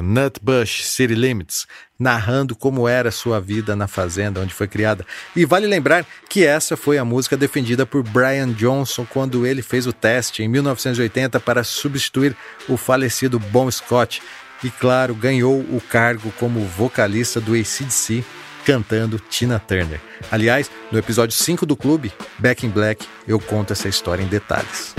Nutbush 0.00 0.84
City 0.84 1.14
Limits, 1.14 1.66
narrando 1.98 2.56
como 2.56 2.88
era 2.88 3.10
sua 3.10 3.38
vida 3.40 3.76
na 3.76 3.86
fazenda 3.86 4.40
onde 4.40 4.54
foi 4.54 4.66
criada. 4.66 5.04
E 5.36 5.44
vale 5.44 5.66
lembrar 5.66 6.06
que 6.28 6.44
essa 6.46 6.76
foi 6.76 6.96
a 6.96 7.04
música 7.04 7.36
defendida 7.36 7.84
por 7.84 8.02
Brian 8.02 8.52
Johnson 8.52 9.04
quando 9.04 9.46
ele 9.46 9.62
fez 9.62 9.86
o 9.86 9.92
teste 9.92 10.42
em 10.42 10.48
1980 10.48 11.38
para 11.40 11.62
substituir 11.62 12.34
o 12.68 12.76
falecido 12.76 13.38
Bon 13.38 13.70
Scott 13.70 14.22
e, 14.62 14.70
claro, 14.70 15.14
ganhou 15.14 15.58
o 15.58 15.80
cargo 15.88 16.32
como 16.38 16.60
vocalista 16.64 17.40
do 17.40 17.54
ACDC 17.54 18.24
cantando 18.64 19.18
Tina 19.18 19.58
Turner. 19.58 20.00
Aliás, 20.30 20.70
no 20.92 20.98
episódio 20.98 21.36
5 21.36 21.64
do 21.64 21.76
clube, 21.76 22.12
Back 22.38 22.66
in 22.66 22.70
Black, 22.70 23.06
eu 23.26 23.40
conto 23.40 23.72
essa 23.72 23.88
história 23.88 24.22
em 24.22 24.26
detalhes. 24.26 24.94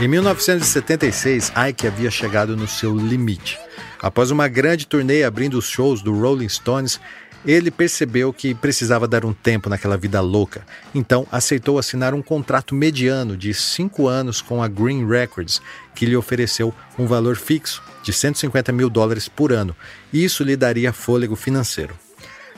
Em 0.00 0.08
1976, 0.08 1.52
Ike 1.68 1.86
havia 1.86 2.10
chegado 2.10 2.56
no 2.56 2.66
seu 2.66 2.96
limite. 2.96 3.58
Após 4.00 4.30
uma 4.30 4.48
grande 4.48 4.86
turnê 4.86 5.24
abrindo 5.24 5.58
os 5.58 5.68
shows 5.68 6.00
do 6.00 6.18
Rolling 6.18 6.48
Stones, 6.48 6.98
ele 7.44 7.70
percebeu 7.70 8.32
que 8.32 8.54
precisava 8.54 9.06
dar 9.06 9.26
um 9.26 9.34
tempo 9.34 9.68
naquela 9.68 9.98
vida 9.98 10.18
louca, 10.22 10.64
então 10.94 11.26
aceitou 11.30 11.78
assinar 11.78 12.14
um 12.14 12.22
contrato 12.22 12.74
mediano 12.74 13.36
de 13.36 13.52
cinco 13.52 14.08
anos 14.08 14.40
com 14.40 14.62
a 14.62 14.68
Green 14.68 15.06
Records, 15.06 15.60
que 15.94 16.06
lhe 16.06 16.16
ofereceu 16.16 16.74
um 16.98 17.06
valor 17.06 17.36
fixo 17.36 17.82
de 18.02 18.10
150 18.10 18.72
mil 18.72 18.88
dólares 18.88 19.28
por 19.28 19.52
ano, 19.52 19.76
isso 20.10 20.42
lhe 20.42 20.56
daria 20.56 20.94
fôlego 20.94 21.36
financeiro. 21.36 21.94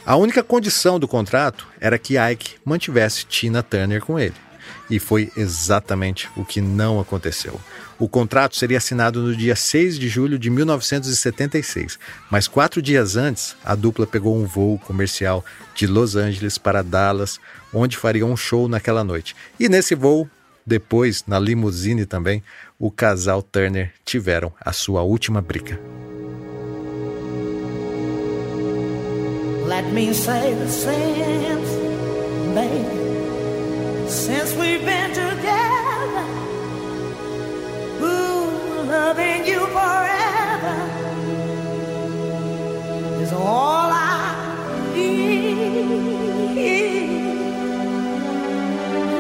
A 0.06 0.14
única 0.14 0.44
condição 0.44 0.96
do 0.96 1.08
contrato 1.08 1.66
era 1.80 1.98
que 1.98 2.16
Ike 2.16 2.54
mantivesse 2.64 3.26
Tina 3.26 3.64
Turner 3.64 4.00
com 4.00 4.16
ele. 4.16 4.51
E 4.92 4.98
foi 4.98 5.32
exatamente 5.34 6.28
o 6.36 6.44
que 6.44 6.60
não 6.60 7.00
aconteceu. 7.00 7.58
O 7.98 8.06
contrato 8.06 8.58
seria 8.58 8.76
assinado 8.76 9.22
no 9.22 9.34
dia 9.34 9.56
6 9.56 9.98
de 9.98 10.06
julho 10.06 10.38
de 10.38 10.50
1976, 10.50 11.98
mas 12.30 12.46
quatro 12.46 12.82
dias 12.82 13.16
antes, 13.16 13.56
a 13.64 13.74
dupla 13.74 14.06
pegou 14.06 14.36
um 14.36 14.44
voo 14.44 14.78
comercial 14.78 15.42
de 15.74 15.86
Los 15.86 16.14
Angeles 16.14 16.58
para 16.58 16.82
Dallas, 16.82 17.40
onde 17.72 17.96
faria 17.96 18.26
um 18.26 18.36
show 18.36 18.68
naquela 18.68 19.02
noite. 19.02 19.34
E 19.58 19.66
nesse 19.66 19.94
voo, 19.94 20.28
depois 20.66 21.24
na 21.26 21.38
limusine 21.38 22.04
também, 22.04 22.42
o 22.78 22.90
casal 22.90 23.42
Turner 23.42 23.94
tiveram 24.04 24.52
a 24.60 24.74
sua 24.74 25.00
última 25.00 25.40
briga. 25.40 25.80
Let 29.66 29.90
me 29.90 30.12
say 30.12 30.54
the 30.54 30.66
baby. 32.54 33.01
Since 34.12 34.52
we've 34.54 34.84
been 34.84 35.10
together. 35.10 36.26
Ooh, 38.02 38.82
loving 38.84 39.46
you 39.46 39.60
forever 39.68 40.76
is 43.22 43.32
all 43.32 43.88
I 43.90 44.92
need. 44.94 45.32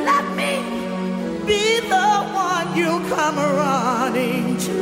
Let 0.04 0.26
me 0.36 0.52
be 1.46 1.80
the 1.88 2.10
one 2.34 2.76
you 2.76 3.00
come 3.08 3.36
running 3.36 4.58
to. 4.58 4.72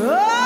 Oh. 0.00 0.37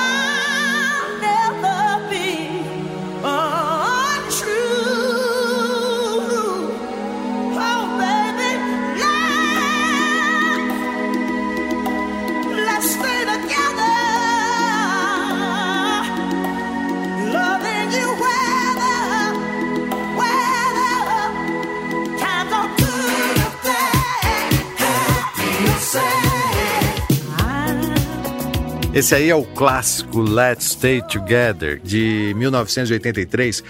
Esse 28.93 29.15
aí 29.15 29.31
é 29.31 29.35
o 29.35 29.43
clássico 29.43 30.21
Let's 30.21 30.65
Stay 30.73 31.01
Together 31.01 31.79
de 31.83 32.31
1983. 32.35 33.63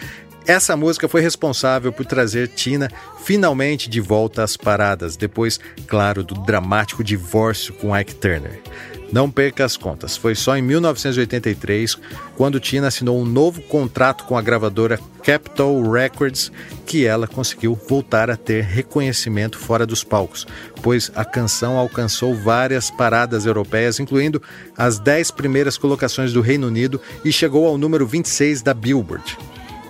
Essa 0.45 0.75
música 0.75 1.07
foi 1.07 1.21
responsável 1.21 1.93
por 1.93 2.05
trazer 2.05 2.49
Tina 2.49 2.91
finalmente 3.23 3.89
de 3.89 4.01
volta 4.01 4.43
às 4.43 4.57
paradas, 4.57 5.15
depois, 5.15 5.61
claro, 5.87 6.25
do 6.25 6.35
dramático 6.35 7.01
divórcio 7.01 7.73
com 7.75 7.97
Ike 7.97 8.15
Turner. 8.15 8.59
Não 9.13 9.29
perca 9.29 9.63
as 9.63 9.77
contas, 9.77 10.17
foi 10.17 10.33
só 10.33 10.57
em 10.57 10.63
1983, 10.63 11.99
quando 12.35 12.59
Tina 12.59 12.87
assinou 12.87 13.21
um 13.21 13.23
novo 13.23 13.61
contrato 13.61 14.23
com 14.23 14.35
a 14.35 14.41
gravadora 14.41 14.99
Capitol 15.23 15.87
Records, 15.91 16.51
que 16.83 17.05
ela 17.05 17.27
conseguiu 17.27 17.79
voltar 17.87 18.31
a 18.31 18.35
ter 18.35 18.63
reconhecimento 18.63 19.59
fora 19.59 19.85
dos 19.85 20.03
palcos, 20.03 20.47
pois 20.81 21.11
a 21.13 21.23
canção 21.23 21.77
alcançou 21.77 22.33
várias 22.33 22.89
paradas 22.89 23.45
europeias, 23.45 23.99
incluindo 23.99 24.41
as 24.75 24.97
10 24.97 25.29
primeiras 25.29 25.77
colocações 25.77 26.33
do 26.33 26.41
Reino 26.41 26.65
Unido 26.65 26.99
e 27.23 27.31
chegou 27.31 27.67
ao 27.67 27.77
número 27.77 28.07
26 28.07 28.63
da 28.63 28.73
Billboard. 28.73 29.37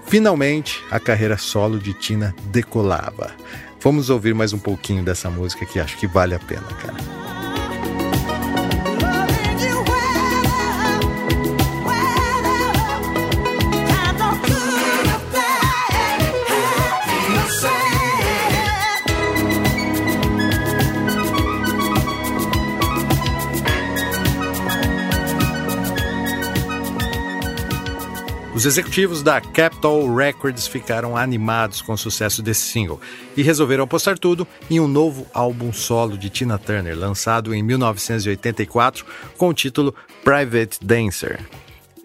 Finalmente, 0.05 0.83
a 0.91 0.99
carreira 0.99 1.37
solo 1.37 1.79
de 1.79 1.93
Tina 1.93 2.35
decolava. 2.47 3.31
Vamos 3.79 4.09
ouvir 4.09 4.35
mais 4.35 4.51
um 4.51 4.59
pouquinho 4.59 5.01
dessa 5.01 5.29
música 5.29 5.65
que 5.65 5.79
acho 5.79 5.97
que 5.97 6.07
vale 6.07 6.35
a 6.35 6.39
pena, 6.39 6.67
cara. 6.81 7.32
Os 28.55 28.67
executivos 28.67 29.23
da 29.23 29.41
Capitol 29.41 30.15
Records 30.15 30.67
ficaram 30.67 31.17
animados 31.17 31.81
com 31.81 31.93
o 31.93 31.97
sucesso 31.97 32.43
desse 32.43 32.61
single 32.61 33.01
e 33.35 33.41
resolveram 33.41 33.85
apostar 33.85 34.19
tudo 34.19 34.47
em 34.69 34.79
um 34.79 34.87
novo 34.87 35.25
álbum 35.33 35.73
solo 35.73 36.15
de 36.15 36.29
Tina 36.29 36.59
Turner, 36.59 36.95
lançado 36.95 37.55
em 37.55 37.63
1984 37.63 39.05
com 39.39 39.49
o 39.49 39.53
título 39.55 39.95
Private 40.23 40.77
Dancer. 40.85 41.39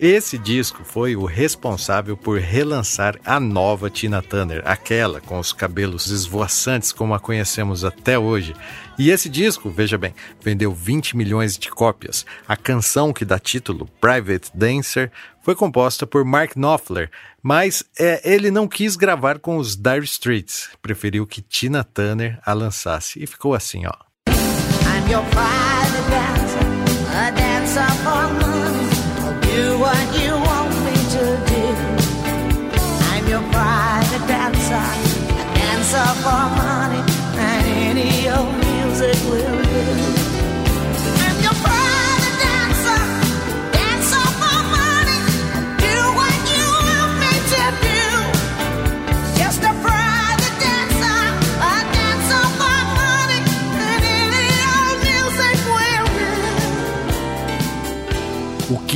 Esse 0.01 0.39
disco 0.39 0.85
foi 0.85 1.17
o 1.17 1.25
responsável 1.25 2.17
por 2.17 2.39
relançar 2.39 3.19
a 3.25 3.41
nova 3.41 3.91
Tina 3.91 4.23
Turner, 4.23 4.63
aquela 4.65 5.21
com 5.21 5.41
os 5.41 5.53
cabelos 5.53 6.07
esvoaçantes 6.07 6.93
como 6.93 7.15
a 7.15 7.19
conhecemos 7.19 7.85
até 7.85 8.17
hoje. 8.17 8.55
E 8.97 9.11
esse 9.11 9.29
disco, 9.29 9.69
veja 9.71 9.99
bem, 9.99 10.15
vendeu 10.41 10.73
20 10.73 11.17
milhões 11.17 11.59
de 11.59 11.69
cópias. 11.69 12.25
A 12.47 12.57
canção 12.57 13.13
que 13.13 13.25
dá 13.25 13.41
título, 13.41 13.89
Private 14.01 14.53
Dancer, 14.55 15.11
foi 15.49 15.57
composta 15.57 16.07
por 16.07 16.27
Mark 16.27 16.55
Knopfler, 16.57 17.11
mas 17.43 17.83
é, 17.99 18.21
ele 18.23 18.51
não 18.51 18.69
quis 18.69 18.97
gravar 18.97 19.39
com 19.39 19.57
os 19.57 19.75
Dire 19.75 20.05
Straits, 20.05 20.69
preferiu 20.83 21.27
que 21.27 21.41
Tina 21.41 21.83
Turner 21.83 22.39
a 22.45 22.53
lançasse. 22.53 23.23
E 23.23 23.27
ficou 23.27 23.55
assim, 23.55 23.87
ó. 23.87 23.95
I'm 36.11 36.68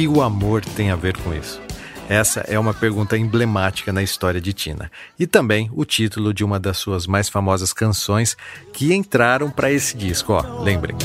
que 0.03 0.09
o 0.09 0.21
amor 0.21 0.65
tem 0.65 0.91
a 0.91 0.97
ver 0.97 1.17
com 1.17 1.33
isso? 1.33 1.63
Essa 2.09 2.41
é 2.49 2.59
uma 2.59 2.75
pergunta 2.75 3.17
emblemática 3.17 3.93
na 3.93 4.03
história 4.03 4.41
de 4.41 4.53
Tina 4.53 4.91
e 5.17 5.29
também 5.29 5.71
o 5.73 5.85
título 5.85 6.35
de 6.35 6.43
uma 6.43 6.59
das 6.59 6.79
suas 6.79 7.07
mais 7.07 7.29
famosas 7.29 7.73
canções 7.73 8.37
que 8.73 8.93
entraram 8.93 9.49
para 9.49 9.71
esse 9.71 9.97
disco, 9.97 10.33
ó, 10.33 10.61
lembrem. 10.61 10.97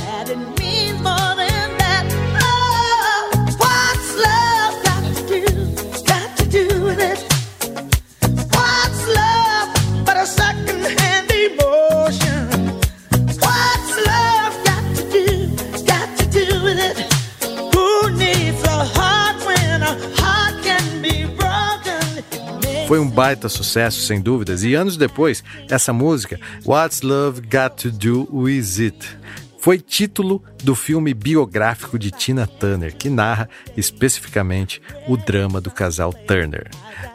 Foi 22.87 22.99
um 22.99 23.09
baita 23.09 23.49
sucesso, 23.49 23.99
sem 23.99 24.21
dúvidas, 24.21 24.63
e 24.63 24.73
anos 24.73 24.95
depois, 24.95 25.43
essa 25.69 25.91
música, 25.91 26.39
What's 26.65 27.01
Love 27.01 27.41
Got 27.41 27.75
to 27.81 27.91
Do 27.91 28.29
With 28.31 28.79
It? 28.79 29.17
Foi 29.59 29.77
título 29.77 30.41
do 30.63 30.73
filme 30.73 31.13
biográfico 31.13 31.99
de 31.99 32.11
Tina 32.11 32.47
Turner, 32.47 32.95
que 32.95 33.09
narra 33.09 33.49
especificamente 33.75 34.81
o 35.05 35.17
drama 35.17 35.59
do 35.59 35.69
casal 35.69 36.13
Turner. 36.13 36.71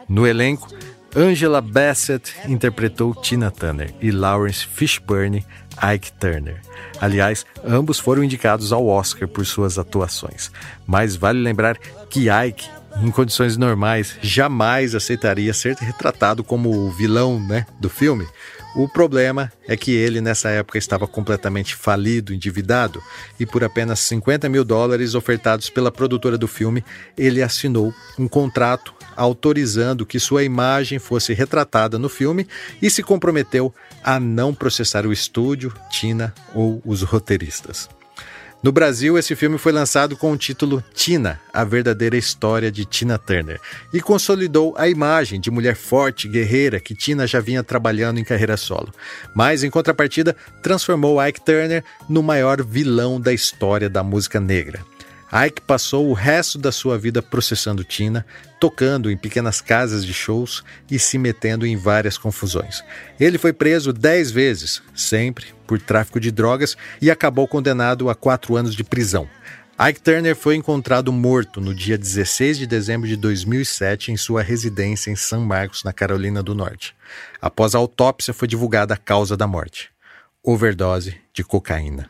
No 0.07 0.27
elenco, 0.27 0.67
Angela 1.15 1.59
Bassett 1.59 2.31
interpretou 2.47 3.15
Tina 3.15 3.49
Turner 3.49 3.95
e 3.99 4.11
Lawrence 4.11 4.67
Fishburne 4.67 5.43
Ike 5.95 6.11
Turner. 6.13 6.61
Aliás, 7.01 7.47
ambos 7.65 7.97
foram 7.97 8.23
indicados 8.23 8.71
ao 8.71 8.85
Oscar 8.85 9.27
por 9.27 9.43
suas 9.43 9.79
atuações. 9.79 10.51
Mas 10.85 11.15
vale 11.15 11.39
lembrar 11.39 11.77
que 12.11 12.29
Ike 12.29 12.69
em 13.01 13.11
condições 13.11 13.57
normais, 13.57 14.17
jamais 14.21 14.95
aceitaria 14.95 15.53
ser 15.53 15.75
retratado 15.75 16.43
como 16.43 16.69
o 16.69 16.91
vilão 16.91 17.39
né, 17.39 17.65
do 17.79 17.89
filme. 17.89 18.27
O 18.75 18.87
problema 18.87 19.51
é 19.67 19.77
que 19.77 19.91
ele, 19.91 20.19
nessa 20.19 20.49
época, 20.49 20.79
estava 20.79 21.07
completamente 21.07 21.75
falido, 21.75 22.33
endividado, 22.33 23.01
e 23.39 23.45
por 23.45 23.63
apenas 23.63 23.99
50 23.99 24.49
mil 24.49 24.63
dólares 24.63 25.13
ofertados 25.13 25.69
pela 25.69 25.91
produtora 25.91 26.39
do 26.39 26.47
filme, 26.47 26.83
ele 27.15 27.43
assinou 27.43 27.93
um 28.17 28.27
contrato 28.27 28.93
autorizando 29.15 30.07
que 30.07 30.19
sua 30.19 30.43
imagem 30.43 30.97
fosse 30.97 31.33
retratada 31.33 31.99
no 31.99 32.09
filme 32.09 32.47
e 32.81 32.89
se 32.89 33.03
comprometeu 33.03 33.71
a 34.03 34.19
não 34.19 34.55
processar 34.55 35.05
o 35.05 35.13
estúdio, 35.13 35.71
Tina 35.91 36.33
ou 36.55 36.81
os 36.83 37.03
roteiristas. 37.03 37.87
No 38.63 38.71
Brasil, 38.71 39.17
esse 39.17 39.35
filme 39.35 39.57
foi 39.57 39.73
lançado 39.73 40.15
com 40.15 40.31
o 40.31 40.37
título 40.37 40.81
Tina, 40.93 41.37
a 41.51 41.65
verdadeira 41.65 42.15
história 42.15 42.71
de 42.71 42.85
Tina 42.85 43.17
Turner, 43.17 43.59
e 43.93 43.99
consolidou 43.99 44.73
a 44.77 44.87
imagem 44.87 45.37
de 45.37 45.51
mulher 45.51 45.75
forte, 45.75 46.29
guerreira 46.29 46.79
que 46.79 46.95
Tina 46.95 47.27
já 47.27 47.41
vinha 47.41 47.61
trabalhando 47.61 48.21
em 48.21 48.23
carreira 48.23 48.55
solo. 48.55 48.93
Mas, 49.35 49.65
em 49.65 49.69
contrapartida, 49.69 50.33
transformou 50.61 51.21
Ike 51.21 51.43
Turner 51.43 51.83
no 52.07 52.23
maior 52.23 52.63
vilão 52.63 53.19
da 53.19 53.33
história 53.33 53.89
da 53.89 54.01
música 54.01 54.39
negra. 54.39 54.92
Ike 55.33 55.61
passou 55.61 56.07
o 56.07 56.13
resto 56.13 56.59
da 56.59 56.71
sua 56.71 56.95
vida 56.95 57.19
processando 57.19 57.83
Tina, 57.83 58.23
tocando 58.59 59.09
em 59.09 59.17
pequenas 59.17 59.61
casas 59.61 60.05
de 60.05 60.13
shows 60.13 60.63
e 60.91 60.99
se 60.99 61.17
metendo 61.17 61.65
em 61.65 61.75
várias 61.75 62.19
confusões. 62.19 62.83
Ele 63.19 63.39
foi 63.39 63.51
preso 63.51 63.91
dez 63.91 64.29
vezes, 64.29 64.79
sempre 64.93 65.47
por 65.65 65.81
tráfico 65.81 66.19
de 66.19 66.29
drogas, 66.29 66.77
e 67.01 67.09
acabou 67.09 67.47
condenado 67.47 68.11
a 68.11 68.15
quatro 68.15 68.55
anos 68.55 68.75
de 68.75 68.83
prisão. 68.83 69.27
Ike 69.79 70.01
Turner 70.01 70.35
foi 70.35 70.55
encontrado 70.55 71.11
morto 71.11 71.59
no 71.59 71.73
dia 71.73 71.97
16 71.97 72.59
de 72.59 72.67
dezembro 72.67 73.07
de 73.07 73.15
2007 73.15 74.11
em 74.11 74.17
sua 74.17 74.43
residência 74.43 75.09
em 75.09 75.15
San 75.15 75.39
Marcos, 75.39 75.83
na 75.83 75.91
Carolina 75.91 76.43
do 76.43 76.53
Norte. 76.53 76.95
Após 77.41 77.73
a 77.73 77.79
autópsia, 77.79 78.35
foi 78.35 78.47
divulgada 78.47 78.93
a 78.93 78.97
causa 78.97 79.35
da 79.35 79.47
morte: 79.47 79.89
overdose 80.43 81.15
de 81.33 81.43
cocaína. 81.43 82.07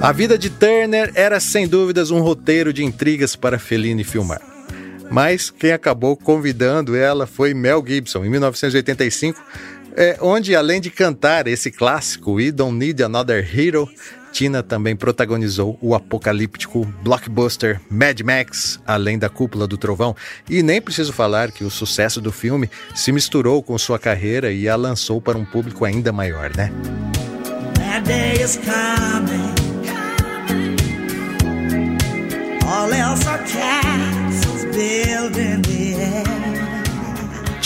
A 0.00 0.12
vida 0.12 0.38
de 0.38 0.48
Turner 0.48 1.10
era 1.14 1.40
sem 1.40 1.66
dúvidas 1.66 2.12
um 2.12 2.20
roteiro 2.20 2.72
de 2.72 2.84
intrigas 2.84 3.34
para 3.34 3.58
Fellini 3.58 4.04
filmar. 4.04 4.40
Mas 5.10 5.50
quem 5.50 5.72
acabou 5.72 6.16
convidando 6.16 6.94
ela 6.94 7.26
foi 7.26 7.52
Mel 7.52 7.82
Gibson, 7.84 8.24
em 8.24 8.30
1985, 8.30 9.42
é, 9.96 10.16
onde 10.20 10.54
além 10.54 10.80
de 10.80 10.88
cantar 10.88 11.48
esse 11.48 11.72
clássico 11.72 12.34
We 12.34 12.52
Don't 12.52 12.76
Need 12.76 13.02
Another 13.02 13.44
Hero, 13.52 13.88
Tina 14.30 14.62
também 14.62 14.94
protagonizou 14.94 15.76
o 15.82 15.96
apocalíptico 15.96 16.84
blockbuster 17.02 17.80
Mad 17.90 18.20
Max, 18.20 18.78
Além 18.86 19.18
da 19.18 19.28
Cúpula 19.28 19.66
do 19.66 19.76
Trovão. 19.76 20.14
E 20.48 20.62
nem 20.62 20.80
preciso 20.80 21.12
falar 21.12 21.50
que 21.50 21.64
o 21.64 21.70
sucesso 21.70 22.20
do 22.20 22.30
filme 22.30 22.70
se 22.94 23.10
misturou 23.10 23.60
com 23.64 23.76
sua 23.76 23.98
carreira 23.98 24.52
e 24.52 24.68
a 24.68 24.76
lançou 24.76 25.20
para 25.20 25.36
um 25.36 25.44
público 25.44 25.84
ainda 25.84 26.12
maior, 26.12 26.54
né? 26.56 26.70
That 27.74 28.06
day 28.06 28.40
is 28.40 28.56
coming. 28.58 29.57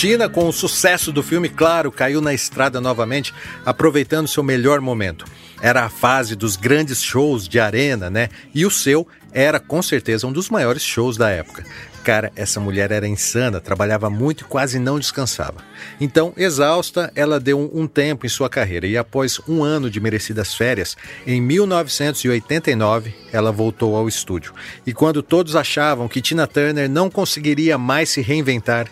Tina, 0.02 0.28
com 0.28 0.48
o 0.48 0.52
sucesso 0.52 1.12
do 1.12 1.22
filme, 1.22 1.48
claro, 1.48 1.92
caiu 1.92 2.20
na 2.20 2.34
estrada 2.34 2.80
novamente, 2.80 3.32
aproveitando 3.64 4.26
seu 4.26 4.42
melhor 4.42 4.80
momento. 4.80 5.24
Era 5.60 5.84
a 5.84 5.88
fase 5.88 6.34
dos 6.34 6.56
grandes 6.56 7.00
shows 7.00 7.46
de 7.46 7.60
arena, 7.60 8.10
né? 8.10 8.28
E 8.52 8.66
o 8.66 8.70
seu 8.70 9.06
era 9.32 9.60
com 9.60 9.80
certeza 9.80 10.26
um 10.26 10.32
dos 10.32 10.50
maiores 10.50 10.82
shows 10.82 11.16
da 11.16 11.30
época. 11.30 11.64
Cara, 12.02 12.32
essa 12.34 12.58
mulher 12.58 12.90
era 12.90 13.06
insana, 13.06 13.60
trabalhava 13.60 14.10
muito 14.10 14.40
e 14.40 14.44
quase 14.44 14.80
não 14.80 14.98
descansava. 14.98 15.62
Então, 16.00 16.32
exausta, 16.36 17.12
ela 17.14 17.38
deu 17.38 17.70
um 17.72 17.86
tempo 17.86 18.26
em 18.26 18.28
sua 18.28 18.50
carreira 18.50 18.88
e, 18.88 18.96
após 18.96 19.38
um 19.46 19.62
ano 19.62 19.88
de 19.88 20.00
merecidas 20.00 20.52
férias, 20.52 20.96
em 21.24 21.40
1989, 21.40 23.14
ela 23.32 23.52
voltou 23.52 23.94
ao 23.94 24.08
estúdio. 24.08 24.52
E 24.84 24.92
quando 24.92 25.22
todos 25.22 25.54
achavam 25.54 26.08
que 26.08 26.20
Tina 26.20 26.48
Turner 26.48 26.90
não 26.90 27.08
conseguiria 27.08 27.78
mais 27.78 28.10
se 28.10 28.20
reinventar, 28.20 28.90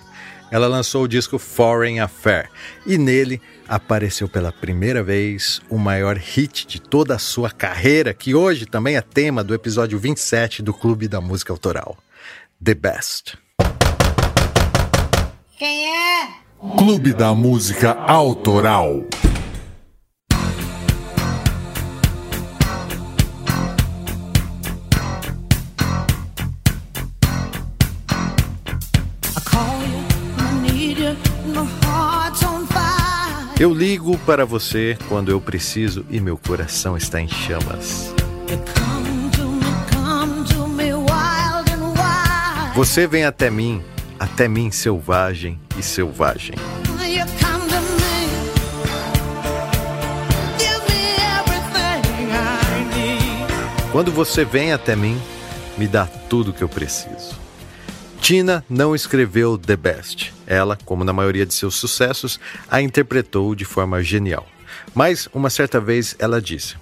ela 0.50 0.66
lançou 0.66 1.04
o 1.04 1.08
disco 1.08 1.38
Foreign 1.38 2.00
Affair 2.00 2.50
e 2.84 2.98
nele 2.98 3.40
apareceu 3.68 4.28
pela 4.28 4.50
primeira 4.50 5.02
vez 5.02 5.60
o 5.70 5.78
maior 5.78 6.16
hit 6.16 6.66
de 6.66 6.80
toda 6.80 7.14
a 7.14 7.18
sua 7.18 7.50
carreira, 7.50 8.12
que 8.12 8.34
hoje 8.34 8.66
também 8.66 8.96
é 8.96 9.00
tema 9.00 9.44
do 9.44 9.54
episódio 9.54 9.98
27 9.98 10.62
do 10.62 10.74
Clube 10.74 11.06
da 11.06 11.20
Música 11.20 11.52
Autoral. 11.52 11.96
The 12.62 12.74
Best. 12.74 13.38
Quem 15.56 15.86
é? 15.86 16.28
Clube 16.76 17.12
da 17.12 17.32
Música 17.34 17.92
Autoral. 17.92 19.04
Eu 33.60 33.74
ligo 33.74 34.16
para 34.20 34.46
você 34.46 34.96
quando 35.06 35.30
eu 35.30 35.38
preciso 35.38 36.06
e 36.08 36.18
meu 36.18 36.38
coração 36.38 36.96
está 36.96 37.20
em 37.20 37.28
chamas. 37.28 38.14
Você 42.74 43.06
vem 43.06 43.26
até 43.26 43.50
mim, 43.50 43.82
até 44.18 44.48
mim 44.48 44.70
selvagem 44.70 45.60
e 45.78 45.82
selvagem. 45.82 46.54
Quando 53.92 54.10
você 54.10 54.42
vem 54.42 54.72
até 54.72 54.96
mim, 54.96 55.20
me 55.76 55.86
dá 55.86 56.06
tudo 56.06 56.50
o 56.50 56.54
que 56.54 56.62
eu 56.62 56.68
preciso. 56.68 57.39
Tina 58.20 58.64
não 58.68 58.94
escreveu 58.94 59.58
The 59.58 59.76
Best. 59.76 60.32
Ela, 60.46 60.78
como 60.84 61.02
na 61.04 61.12
maioria 61.12 61.46
de 61.46 61.54
seus 61.54 61.74
sucessos, 61.74 62.38
a 62.70 62.80
interpretou 62.80 63.54
de 63.54 63.64
forma 63.64 64.02
genial. 64.02 64.46
Mas, 64.94 65.28
uma 65.32 65.50
certa 65.50 65.80
vez, 65.80 66.14
ela 66.18 66.40
disse: 66.40 66.76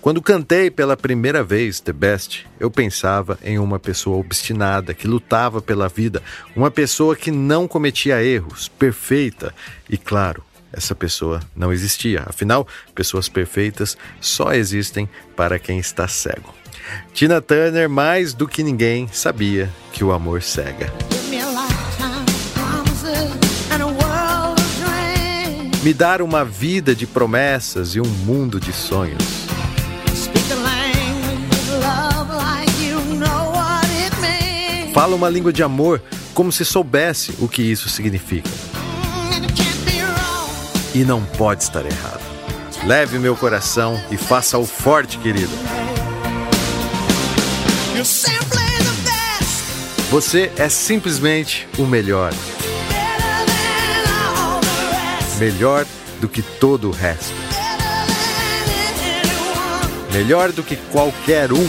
Quando 0.00 0.20
cantei 0.20 0.70
pela 0.70 0.96
primeira 0.96 1.42
vez 1.42 1.80
The 1.80 1.92
Best, 1.92 2.46
eu 2.58 2.70
pensava 2.70 3.38
em 3.42 3.58
uma 3.58 3.78
pessoa 3.78 4.18
obstinada, 4.18 4.92
que 4.92 5.06
lutava 5.06 5.62
pela 5.62 5.88
vida, 5.88 6.22
uma 6.54 6.70
pessoa 6.70 7.16
que 7.16 7.30
não 7.30 7.66
cometia 7.68 8.22
erros, 8.22 8.68
perfeita. 8.68 9.54
E 9.88 9.96
claro, 9.96 10.42
essa 10.72 10.94
pessoa 10.94 11.40
não 11.54 11.72
existia. 11.72 12.24
Afinal, 12.26 12.66
pessoas 12.94 13.28
perfeitas 13.28 13.96
só 14.20 14.52
existem 14.52 15.08
para 15.36 15.58
quem 15.58 15.78
está 15.78 16.08
cego. 16.08 16.61
Tina 17.12 17.40
Turner, 17.40 17.88
mais 17.88 18.32
do 18.32 18.48
que 18.48 18.62
ninguém, 18.62 19.08
sabia 19.12 19.70
que 19.92 20.02
o 20.02 20.12
amor 20.12 20.42
cega. 20.42 20.92
Me 25.82 25.92
dar 25.92 26.22
uma 26.22 26.44
vida 26.44 26.94
de 26.94 27.06
promessas 27.06 27.96
e 27.96 28.00
um 28.00 28.06
mundo 28.06 28.60
de 28.60 28.72
sonhos. 28.72 29.42
Fala 34.94 35.16
uma 35.16 35.28
língua 35.28 35.52
de 35.52 35.62
amor 35.62 36.02
como 36.34 36.52
se 36.52 36.64
soubesse 36.64 37.34
o 37.40 37.48
que 37.48 37.62
isso 37.62 37.88
significa. 37.88 38.48
E 40.94 41.04
não 41.04 41.24
pode 41.24 41.62
estar 41.62 41.84
errado. 41.84 42.20
Leve 42.84 43.18
meu 43.18 43.34
coração 43.34 44.00
e 44.10 44.16
faça-o 44.16 44.66
forte, 44.66 45.18
querido. 45.18 45.52
Você 50.12 50.52
é 50.58 50.68
simplesmente 50.68 51.66
o 51.78 51.86
melhor. 51.86 52.34
Melhor 55.38 55.86
do 56.20 56.28
que 56.28 56.42
todo 56.42 56.90
o 56.90 56.92
resto. 56.92 57.32
Melhor 60.12 60.52
do 60.52 60.62
que 60.62 60.76
qualquer 60.76 61.50
um. 61.50 61.66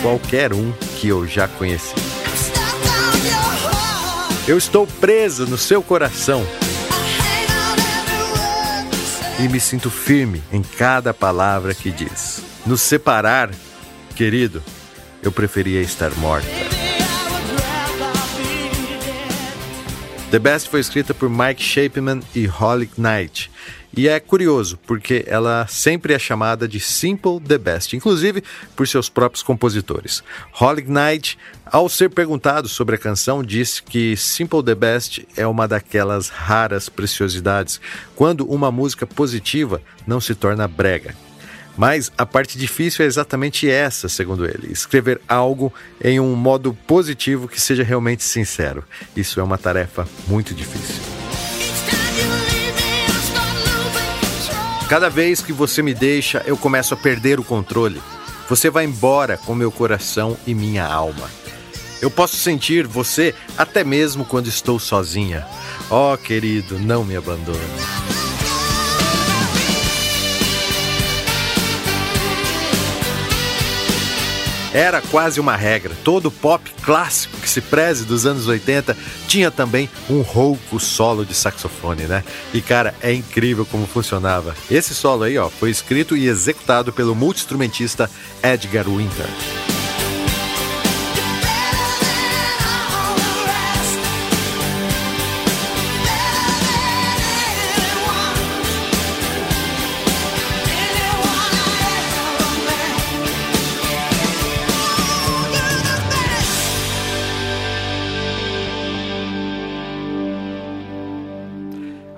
Qualquer 0.00 0.54
um 0.54 0.72
que 0.98 1.08
eu 1.08 1.26
já 1.26 1.46
conheci. 1.46 1.94
Eu 4.48 4.56
estou 4.56 4.86
preso 4.86 5.46
no 5.46 5.58
seu 5.58 5.82
coração. 5.82 6.42
E 9.38 9.46
me 9.46 9.60
sinto 9.60 9.90
firme 9.90 10.42
em 10.50 10.62
cada 10.62 11.12
palavra 11.12 11.74
que 11.74 11.90
diz. 11.90 12.40
Nos 12.64 12.80
separar, 12.80 13.50
querido, 14.16 14.62
eu 15.22 15.30
preferia 15.30 15.80
estar 15.80 16.10
morta. 16.16 16.48
The 20.30 20.38
Best 20.38 20.70
foi 20.70 20.80
escrita 20.80 21.12
por 21.12 21.28
Mike 21.28 21.62
Shapeman 21.62 22.20
e 22.34 22.46
Holly 22.46 22.90
Knight. 22.96 23.50
E 23.94 24.08
é 24.08 24.18
curioso, 24.18 24.78
porque 24.86 25.22
ela 25.26 25.66
sempre 25.68 26.14
é 26.14 26.18
chamada 26.18 26.66
de 26.66 26.80
Simple 26.80 27.38
the 27.40 27.58
Best, 27.58 27.94
inclusive 27.94 28.42
por 28.74 28.88
seus 28.88 29.10
próprios 29.10 29.42
compositores. 29.42 30.24
Holly 30.52 30.84
Knight, 30.84 31.38
ao 31.66 31.86
ser 31.90 32.08
perguntado 32.08 32.66
sobre 32.66 32.94
a 32.94 32.98
canção, 32.98 33.44
disse 33.44 33.82
que 33.82 34.16
Simple 34.16 34.62
the 34.62 34.74
Best 34.74 35.28
é 35.36 35.46
uma 35.46 35.68
daquelas 35.68 36.30
raras 36.30 36.88
preciosidades, 36.88 37.78
quando 38.16 38.50
uma 38.50 38.72
música 38.72 39.06
positiva 39.06 39.82
não 40.06 40.22
se 40.22 40.34
torna 40.34 40.66
brega. 40.66 41.14
Mas 41.76 42.12
a 42.18 42.26
parte 42.26 42.58
difícil 42.58 43.04
é 43.04 43.08
exatamente 43.08 43.68
essa, 43.68 44.08
segundo 44.08 44.44
ele: 44.44 44.70
escrever 44.70 45.20
algo 45.26 45.72
em 46.02 46.20
um 46.20 46.34
modo 46.34 46.76
positivo 46.86 47.48
que 47.48 47.60
seja 47.60 47.82
realmente 47.82 48.22
sincero. 48.22 48.84
Isso 49.16 49.40
é 49.40 49.42
uma 49.42 49.58
tarefa 49.58 50.06
muito 50.28 50.54
difícil. 50.54 51.02
Cada 54.88 55.08
vez 55.08 55.40
que 55.40 55.54
você 55.54 55.80
me 55.80 55.94
deixa, 55.94 56.42
eu 56.44 56.54
começo 56.54 56.92
a 56.92 56.96
perder 56.98 57.40
o 57.40 57.44
controle. 57.44 58.02
Você 58.46 58.68
vai 58.68 58.84
embora 58.84 59.38
com 59.38 59.54
meu 59.54 59.72
coração 59.72 60.36
e 60.46 60.54
minha 60.54 60.84
alma. 60.84 61.30
Eu 62.02 62.10
posso 62.10 62.36
sentir 62.36 62.86
você 62.86 63.34
até 63.56 63.82
mesmo 63.82 64.24
quando 64.24 64.48
estou 64.48 64.78
sozinha. 64.78 65.46
Oh, 65.88 66.18
querido, 66.18 66.78
não 66.78 67.04
me 67.04 67.16
abandone. 67.16 67.58
Era 74.72 75.00
quase 75.00 75.40
uma 75.40 75.56
regra. 75.56 75.94
Todo 76.04 76.30
pop 76.30 76.70
clássico 76.82 77.36
que 77.38 77.48
se 77.48 77.60
preze 77.60 78.04
dos 78.04 78.26
anos 78.26 78.46
80 78.46 78.96
tinha 79.26 79.50
também 79.50 79.88
um 80.08 80.22
rouco 80.22 80.80
solo 80.80 81.24
de 81.24 81.34
saxofone, 81.34 82.04
né? 82.04 82.24
E 82.52 82.60
cara, 82.60 82.94
é 83.00 83.12
incrível 83.12 83.66
como 83.66 83.86
funcionava. 83.86 84.54
Esse 84.70 84.94
solo 84.94 85.24
aí, 85.24 85.38
ó, 85.38 85.48
foi 85.48 85.70
escrito 85.70 86.16
e 86.16 86.26
executado 86.26 86.92
pelo 86.92 87.14
multi-instrumentista 87.14 88.10
Edgar 88.42 88.88
Winter. 88.88 89.71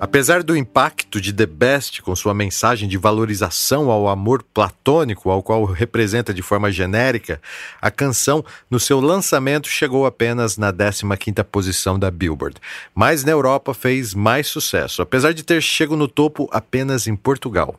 Apesar 0.05 0.43
do 0.43 0.55
impacto 0.55 1.19
de 1.19 1.33
The 1.33 1.47
Best 1.47 2.03
com 2.03 2.15
sua 2.15 2.31
mensagem 2.31 2.87
de 2.87 2.95
valorização 2.95 3.89
ao 3.89 4.07
amor 4.07 4.43
platônico, 4.43 5.31
ao 5.31 5.41
qual 5.41 5.65
representa 5.65 6.31
de 6.31 6.43
forma 6.43 6.71
genérica, 6.71 7.41
a 7.81 7.89
canção, 7.89 8.45
no 8.69 8.79
seu 8.79 8.99
lançamento, 8.99 9.67
chegou 9.67 10.05
apenas 10.05 10.57
na 10.57 10.71
15ª 10.71 11.43
posição 11.45 11.97
da 11.97 12.11
Billboard. 12.11 12.57
Mas 12.93 13.23
na 13.23 13.31
Europa 13.31 13.73
fez 13.73 14.13
mais 14.13 14.45
sucesso, 14.45 15.01
apesar 15.01 15.33
de 15.33 15.41
ter 15.41 15.59
chegado 15.59 15.97
no 15.97 16.07
topo 16.07 16.47
apenas 16.51 17.07
em 17.07 17.15
Portugal. 17.15 17.75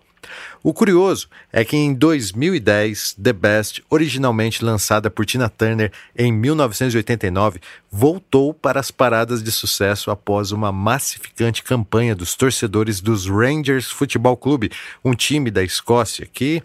O 0.63 0.73
curioso 0.73 1.29
é 1.53 1.65
que 1.65 1.77
em 1.77 1.95
2010, 1.95 3.17
The 3.23 3.33
Best, 3.33 3.85
originalmente 3.89 4.65
lançada 4.65 5.11
por 5.11 5.25
Tina 5.25 5.49
Turner 5.49 5.93
em 6.17 6.33
1989, 6.33 7.61
voltou 7.91 8.53
para 8.53 8.81
as 8.81 8.91
paradas 8.91 9.43
de 9.43 9.53
sucesso 9.53 10.11
após 10.11 10.53
uma 10.53 10.73
massificante 10.73 11.63
campanha 11.63 12.15
dos 12.15 12.35
torcedores 12.35 13.01
dos 13.01 13.27
Rangers 13.27 13.91
Futebol 13.91 14.37
Clube, 14.37 14.71
um 15.05 15.15
time 15.15 15.51
da 15.51 15.63
Escócia 15.63 16.27
que 16.31 16.63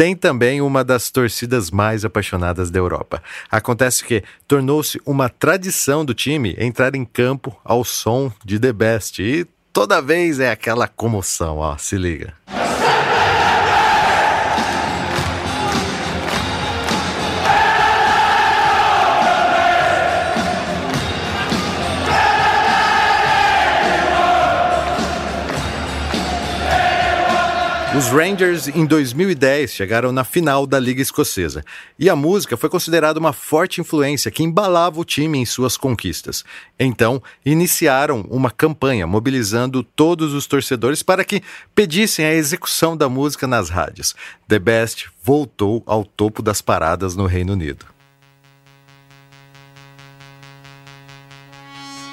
tem 0.00 0.16
também 0.16 0.62
uma 0.62 0.82
das 0.82 1.10
torcidas 1.10 1.70
mais 1.70 2.06
apaixonadas 2.06 2.70
da 2.70 2.78
Europa. 2.78 3.22
Acontece 3.50 4.02
que 4.02 4.24
tornou-se 4.48 4.98
uma 5.04 5.28
tradição 5.28 6.06
do 6.06 6.14
time 6.14 6.56
entrar 6.58 6.94
em 6.94 7.04
campo 7.04 7.54
ao 7.62 7.84
som 7.84 8.32
de 8.42 8.58
The 8.58 8.72
Best 8.72 9.20
e 9.20 9.46
toda 9.74 10.00
vez 10.00 10.40
é 10.40 10.50
aquela 10.50 10.88
comoção, 10.88 11.58
ó, 11.58 11.76
se 11.76 11.98
liga. 11.98 12.32
Os 28.00 28.08
Rangers, 28.08 28.66
em 28.66 28.86
2010, 28.86 29.74
chegaram 29.74 30.10
na 30.10 30.24
final 30.24 30.66
da 30.66 30.80
Liga 30.80 31.02
Escocesa 31.02 31.62
e 31.98 32.08
a 32.08 32.16
música 32.16 32.56
foi 32.56 32.70
considerada 32.70 33.20
uma 33.20 33.34
forte 33.34 33.78
influência 33.78 34.30
que 34.30 34.42
embalava 34.42 34.98
o 34.98 35.04
time 35.04 35.36
em 35.36 35.44
suas 35.44 35.76
conquistas. 35.76 36.42
Então, 36.78 37.22
iniciaram 37.44 38.22
uma 38.30 38.50
campanha 38.50 39.06
mobilizando 39.06 39.82
todos 39.82 40.32
os 40.32 40.46
torcedores 40.46 41.02
para 41.02 41.26
que 41.26 41.42
pedissem 41.74 42.24
a 42.24 42.32
execução 42.32 42.96
da 42.96 43.06
música 43.06 43.46
nas 43.46 43.68
rádios. 43.68 44.14
The 44.48 44.58
Best 44.58 45.10
voltou 45.22 45.82
ao 45.84 46.02
topo 46.02 46.40
das 46.40 46.62
paradas 46.62 47.14
no 47.14 47.26
Reino 47.26 47.52
Unido. 47.52 47.84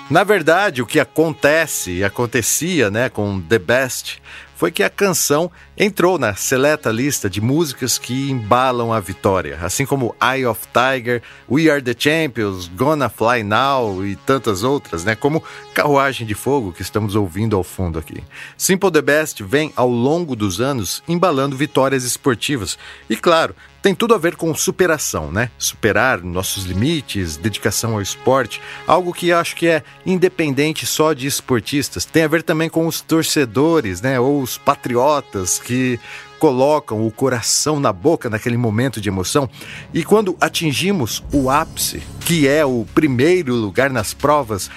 Na 0.10 0.24
verdade, 0.24 0.82
o 0.82 0.86
que 0.86 1.02
acontece 1.02 1.92
e 1.92 2.04
acontecia 2.04 2.90
né, 2.90 3.10
com 3.10 3.42
The 3.42 3.60
Best 3.60 4.22
foi 4.56 4.72
que 4.72 4.82
a 4.82 4.90
canção 4.90 5.52
entrou 5.78 6.18
na 6.18 6.34
seleta 6.34 6.90
lista 6.90 7.30
de 7.30 7.42
músicas 7.42 7.98
que 7.98 8.32
embalam 8.32 8.94
a 8.94 9.02
vitória, 9.02 9.60
assim 9.62 9.86
como 9.86 10.16
Eye 10.22 10.46
of 10.46 10.62
Tiger, 10.74 11.22
We 11.52 11.70
Are 11.70 11.82
the 11.82 11.94
Champions, 11.96 12.70
Gonna 12.70 13.10
Fly 13.10 13.44
Now 13.44 14.04
e 14.06 14.16
tantas 14.16 14.64
outras, 14.64 15.04
né? 15.04 15.14
Como 15.14 15.44
Carruagem 15.74 16.26
de 16.26 16.34
Fogo, 16.34 16.72
que 16.72 16.82
estamos 16.82 17.14
ouvindo 17.14 17.58
ao 17.58 17.64
fundo 17.64 18.00
aqui. 18.00 18.24
Simple 18.58 18.90
the 18.90 19.02
Best 19.02 19.44
vem 19.44 19.74
ao 19.76 19.90
longo 19.90 20.38
dos 20.38 20.62
anos 20.62 21.04
embalando 21.08 21.56
vitórias 21.58 22.06
esportivas 22.06 22.80
e, 23.10 23.16
claro, 23.18 23.54
tem 23.88 23.96
tudo 23.96 24.14
a 24.14 24.18
ver 24.18 24.36
com 24.36 24.54
superação, 24.54 25.32
né? 25.32 25.50
Superar 25.58 26.22
nossos 26.22 26.66
limites, 26.66 27.38
dedicação 27.38 27.94
ao 27.94 28.02
esporte, 28.02 28.62
algo 28.86 29.14
que 29.14 29.32
acho 29.32 29.56
que 29.56 29.66
é 29.66 29.82
independente 30.06 30.86
só 30.86 31.14
de 31.14 31.26
esportistas. 31.26 32.04
Tem 32.04 32.24
a 32.24 32.28
ver 32.28 32.44
também 32.44 32.68
com 32.68 32.86
os 32.86 33.00
torcedores, 33.00 34.02
né? 34.02 34.20
Ou 34.20 34.42
os 34.42 34.58
patriotas 34.58 35.58
que 35.58 35.98
colocam 36.38 37.08
o 37.08 37.10
coração 37.10 37.80
na 37.80 37.94
boca 37.94 38.30
naquele 38.30 38.58
momento 38.58 39.00
de 39.00 39.08
emoção. 39.08 39.50
E 39.94 40.04
quando 40.04 40.36
atingimos 40.42 41.24
o 41.32 41.50
ápice, 41.50 42.04
que 42.26 42.46
é 42.46 42.66
o 42.66 42.86
primeiro 42.94 43.56
lugar 43.56 43.90
nas 43.90 44.14
provas, 44.14 44.70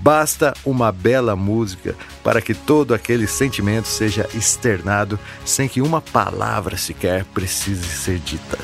basta 0.00 0.54
uma 0.64 0.90
bela 0.92 1.34
música 1.34 1.94
para 2.22 2.40
que 2.40 2.54
todo 2.54 2.94
aquele 2.94 3.26
sentimento 3.26 3.88
seja 3.88 4.28
externado 4.34 5.18
sem 5.44 5.68
que 5.68 5.80
uma 5.80 6.00
palavra 6.00 6.76
sequer 6.76 7.24
precise 7.24 7.86
ser 7.88 8.18
dita. 8.18 8.58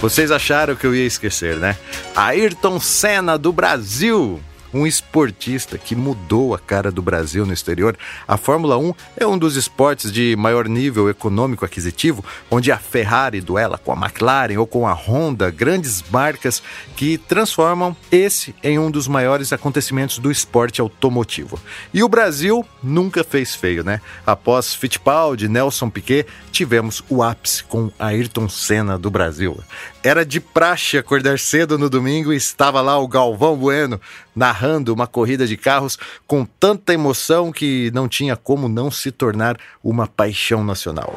Vocês 0.00 0.32
acharam 0.32 0.74
que 0.74 0.84
eu 0.84 0.92
ia 0.92 1.06
esquecer, 1.06 1.58
né? 1.58 1.76
Ayrton 2.16 2.80
Senna 2.80 3.38
do 3.38 3.52
Brasil 3.52 4.40
um 4.72 4.86
esportista 4.86 5.76
que 5.76 5.94
mudou 5.94 6.54
a 6.54 6.58
cara 6.58 6.90
do 6.90 7.02
Brasil 7.02 7.44
no 7.44 7.52
exterior. 7.52 7.96
A 8.26 8.36
Fórmula 8.36 8.78
1 8.78 8.94
é 9.16 9.26
um 9.26 9.38
dos 9.38 9.56
esportes 9.56 10.12
de 10.12 10.34
maior 10.36 10.68
nível 10.68 11.08
econômico 11.08 11.64
aquisitivo, 11.64 12.24
onde 12.50 12.72
a 12.72 12.78
Ferrari 12.78 13.40
duela 13.40 13.78
com 13.78 13.92
a 13.92 13.96
McLaren 13.96 14.58
ou 14.58 14.66
com 14.66 14.86
a 14.86 14.92
Honda, 14.92 15.50
grandes 15.50 16.02
marcas 16.10 16.62
que 16.96 17.18
transformam 17.18 17.96
esse 18.10 18.54
em 18.62 18.78
um 18.78 18.90
dos 18.90 19.08
maiores 19.08 19.52
acontecimentos 19.52 20.18
do 20.18 20.30
esporte 20.30 20.80
automotivo. 20.80 21.58
E 21.92 22.02
o 22.02 22.08
Brasil 22.08 22.64
nunca 22.82 23.24
fez 23.24 23.54
feio, 23.54 23.84
né? 23.84 24.00
Após 24.26 24.74
Fittipaldi, 24.74 25.48
Nelson 25.48 25.90
Piquet, 25.90 26.26
tivemos 26.50 27.02
o 27.08 27.22
ápice 27.22 27.64
com 27.64 27.90
Ayrton 27.98 28.48
Senna 28.48 28.98
do 28.98 29.10
Brasil. 29.10 29.58
Era 30.02 30.24
de 30.24 30.40
praxe 30.40 30.98
acordar 30.98 31.38
cedo 31.38 31.78
no 31.78 31.88
domingo 31.88 32.32
e 32.32 32.36
estava 32.36 32.80
lá 32.80 32.98
o 32.98 33.08
Galvão 33.08 33.56
Bueno 33.56 34.00
narrando 34.34 34.92
uma 34.92 35.06
corrida 35.06 35.46
de 35.46 35.56
carros 35.56 35.98
com 36.26 36.44
tanta 36.44 36.92
emoção 36.92 37.52
que 37.52 37.90
não 37.94 38.08
tinha 38.08 38.36
como 38.36 38.68
não 38.68 38.90
se 38.90 39.10
tornar 39.10 39.56
uma 39.82 40.06
paixão 40.06 40.64
nacional. 40.64 41.14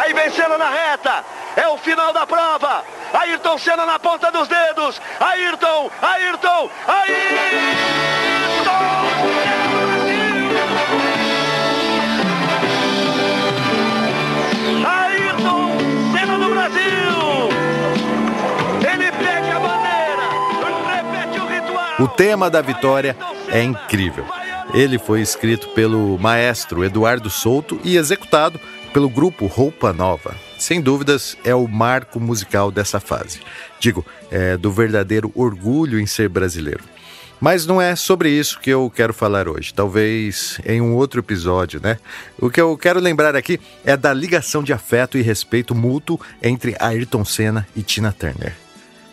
Aí 0.00 0.12
vencendo 0.12 0.58
na 0.58 0.70
reta, 0.70 1.24
é 1.56 1.66
o 1.68 1.78
final 1.78 2.12
da 2.12 2.26
prova. 2.26 2.84
Ayrton 3.12 3.58
Senna 3.58 3.86
na 3.86 3.98
ponta 3.98 4.30
dos 4.30 4.48
dedos. 4.48 5.00
Ayrton, 5.20 5.90
Ayrton, 6.02 6.70
Ayrton! 6.86 7.24
O 21.98 22.08
tema 22.08 22.50
da 22.50 22.60
vitória 22.60 23.16
é 23.48 23.62
incrível. 23.62 24.26
Ele 24.72 24.98
foi 24.98 25.20
escrito 25.20 25.68
pelo 25.68 26.18
maestro 26.18 26.84
Eduardo 26.84 27.30
Souto 27.30 27.80
e 27.84 27.96
executado 27.96 28.58
pelo 28.92 29.08
grupo 29.08 29.46
Roupa 29.46 29.92
Nova. 29.92 30.34
Sem 30.58 30.80
dúvidas, 30.80 31.36
é 31.44 31.54
o 31.54 31.68
marco 31.68 32.18
musical 32.18 32.72
dessa 32.72 32.98
fase. 32.98 33.40
Digo, 33.78 34.04
é 34.28 34.56
do 34.56 34.72
verdadeiro 34.72 35.30
orgulho 35.36 36.00
em 36.00 36.06
ser 36.06 36.28
brasileiro. 36.28 36.82
Mas 37.40 37.64
não 37.64 37.80
é 37.80 37.94
sobre 37.94 38.28
isso 38.28 38.58
que 38.58 38.70
eu 38.70 38.90
quero 38.92 39.14
falar 39.14 39.48
hoje, 39.48 39.72
talvez 39.72 40.58
em 40.66 40.80
um 40.80 40.94
outro 40.94 41.20
episódio, 41.20 41.80
né? 41.80 41.98
O 42.40 42.50
que 42.50 42.60
eu 42.60 42.76
quero 42.76 42.98
lembrar 42.98 43.36
aqui 43.36 43.60
é 43.84 43.96
da 43.96 44.12
ligação 44.12 44.64
de 44.64 44.72
afeto 44.72 45.16
e 45.16 45.22
respeito 45.22 45.74
mútuo 45.76 46.18
entre 46.42 46.74
Ayrton 46.80 47.24
Senna 47.24 47.66
e 47.76 47.82
Tina 47.82 48.12
Turner. 48.12 48.63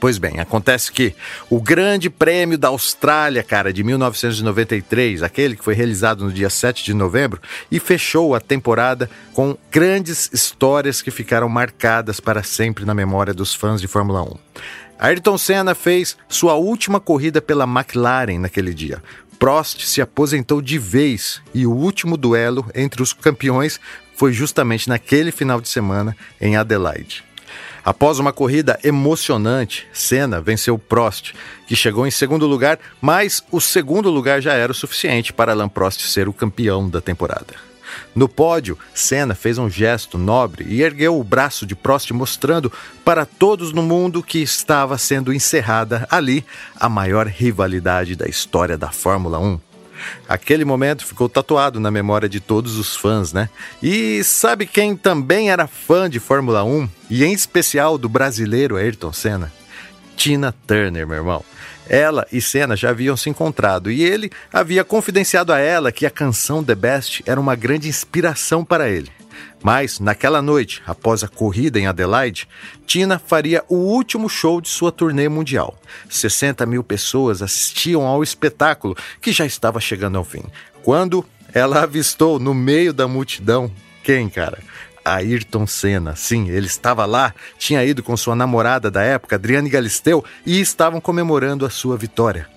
Pois 0.02 0.18
bem, 0.18 0.40
acontece 0.40 0.92
que 0.92 1.14
o 1.48 1.62
Grande 1.62 2.10
Prêmio 2.10 2.58
da 2.58 2.70
Austrália, 2.70 3.44
cara, 3.44 3.72
de 3.72 3.84
1993, 3.84 5.22
aquele 5.22 5.56
que 5.56 5.64
foi 5.64 5.76
realizado 5.76 6.26
no 6.26 6.32
dia 6.32 6.50
7 6.50 6.84
de 6.84 6.92
novembro, 6.92 7.40
e 7.70 7.80
fechou 7.80 8.34
a 8.34 8.40
temporada 8.40 9.08
com 9.32 9.56
grandes 9.70 10.28
histórias 10.34 11.04
que 11.04 11.12
ficaram 11.12 11.48
marcadas 11.48 12.20
para 12.20 12.42
sempre 12.42 12.84
na 12.84 12.96
memória 12.96 13.32
dos 13.32 13.54
fãs 13.54 13.80
de 13.80 13.88
Fórmula 13.88 14.24
1. 14.24 14.36
Ayrton 14.98 15.38
Senna 15.38 15.76
fez 15.76 16.18
sua 16.28 16.56
última 16.56 17.00
corrida 17.00 17.40
pela 17.40 17.66
McLaren 17.66 18.40
naquele 18.40 18.74
dia. 18.74 19.04
Prost 19.38 19.86
se 19.86 20.02
aposentou 20.02 20.64
de 20.64 20.80
vez 20.80 21.44
e 21.54 21.68
o 21.68 21.72
último 21.72 22.18
duelo 22.18 22.66
entre 22.74 23.04
os 23.04 23.14
campeões 23.14 23.80
foi 24.16 24.34
justamente 24.34 24.90
naquele 24.90 25.32
final 25.32 25.62
de 25.62 25.70
semana 25.70 26.18
em 26.40 26.58
Adelaide. 26.58 27.24
Após 27.84 28.20
uma 28.20 28.32
corrida 28.32 28.80
emocionante, 28.84 29.88
Senna 29.92 30.40
venceu 30.40 30.78
Prost, 30.78 31.34
que 31.66 31.76
chegou 31.76 32.06
em 32.06 32.12
segundo 32.12 32.46
lugar, 32.46 32.78
mas 33.02 33.44
o 33.52 33.60
segundo 33.60 34.10
lugar 34.12 34.40
já 34.40 34.54
era 34.54 34.72
o 34.72 34.76
suficiente 34.76 35.34
para 35.34 35.52
Alain 35.52 35.68
Prost 35.68 36.02
ser 36.02 36.28
o 36.30 36.34
campeão 36.34 36.88
da 36.88 37.02
temporada. 37.02 37.56
No 38.16 38.30
pódio, 38.30 38.78
Senna 38.94 39.34
fez 39.34 39.58
um 39.58 39.70
gesto 39.70 40.18
nobre 40.18 40.66
e 40.68 40.82
ergueu 40.82 41.20
o 41.20 41.24
braço 41.24 41.66
de 41.66 41.76
Prost, 41.76 42.12
mostrando 42.12 42.72
para 43.04 43.26
todos 43.26 43.74
no 43.74 43.82
mundo 43.82 44.22
que 44.22 44.40
estava 44.40 44.98
sendo 44.98 45.34
encerrada 45.34 46.08
ali 46.10 46.46
a 46.80 46.88
maior 46.88 47.28
rivalidade 47.28 48.16
da 48.16 48.28
história 48.28 48.78
da 48.78 48.92
Fórmula 48.92 49.40
1. 49.40 49.71
Aquele 50.28 50.66
momento 50.66 51.06
ficou 51.06 51.28
tatuado 51.28 51.80
na 51.80 51.92
memória 51.92 52.30
de 52.30 52.40
todos 52.40 52.78
os 52.78 52.96
fãs, 52.96 53.34
né? 53.34 53.50
E 53.82 54.24
sabe 54.24 54.66
quem 54.66 54.96
também 54.96 55.52
era 55.52 55.68
fã 55.68 56.10
de 56.10 56.20
Fórmula 56.20 56.64
1 56.64 56.90
e 57.10 57.24
em 57.24 57.34
especial 57.34 57.98
do 57.98 58.10
brasileiro 58.10 58.78
Ayrton 58.78 59.14
Senna? 59.14 59.52
Tina 60.16 60.54
Turner, 60.68 61.08
meu 61.08 61.18
irmão. 61.18 61.44
Ela 61.90 62.28
e 62.32 62.40
Senna 62.40 62.76
já 62.76 62.92
haviam 62.92 63.18
se 63.18 63.30
encontrado 63.30 63.92
e 63.92 64.04
ele 64.04 64.32
havia 64.54 64.84
confidenciado 64.84 65.52
a 65.52 65.60
ela 65.60 65.92
que 65.92 66.06
a 66.06 66.12
canção 66.12 66.64
The 66.64 66.76
Best 66.76 67.24
era 67.26 67.40
uma 67.40 67.56
grande 67.56 67.90
inspiração 67.90 68.64
para 68.64 68.90
ele. 68.90 69.12
Mas, 69.64 70.00
naquela 70.00 70.42
noite, 70.42 70.82
após 70.86 71.24
a 71.24 71.28
corrida 71.28 71.80
em 71.80 71.88
Adelaide, 71.88 72.48
Tina 72.86 73.20
faria 73.20 73.64
o 73.70 73.76
último 73.76 74.28
show 74.28 74.60
de 74.60 74.70
sua 74.70 74.92
turnê 74.92 75.30
mundial. 75.30 75.78
60 76.10 76.66
mil 76.66 76.84
pessoas 76.84 77.42
assistiam 77.42 78.06
ao 78.06 78.24
espetáculo, 78.24 78.96
que 79.22 79.32
já 79.32 79.46
estava 79.46 79.80
chegando 79.80 80.18
ao 80.18 80.24
fim. 80.24 80.44
Quando 80.84 81.24
ela 81.54 81.84
avistou 81.84 82.40
no 82.40 82.54
meio 82.54 82.94
da 82.94 83.08
multidão 83.08 83.72
quem, 84.04 84.30
cara? 84.30 84.58
Ayrton 85.04 85.68
Senna. 85.68 86.16
Sim, 86.16 86.50
ele 86.50 86.68
estava 86.68 87.06
lá, 87.06 87.34
tinha 87.58 87.84
ido 87.84 88.04
com 88.04 88.16
sua 88.16 88.36
namorada 88.36 88.90
da 88.90 89.02
época, 89.02 89.36
Adriane 89.36 89.70
Galisteu, 89.70 90.24
e 90.46 90.60
estavam 90.60 91.02
comemorando 91.02 91.66
a 91.66 91.70
sua 91.70 91.98
vitória. 91.98 92.48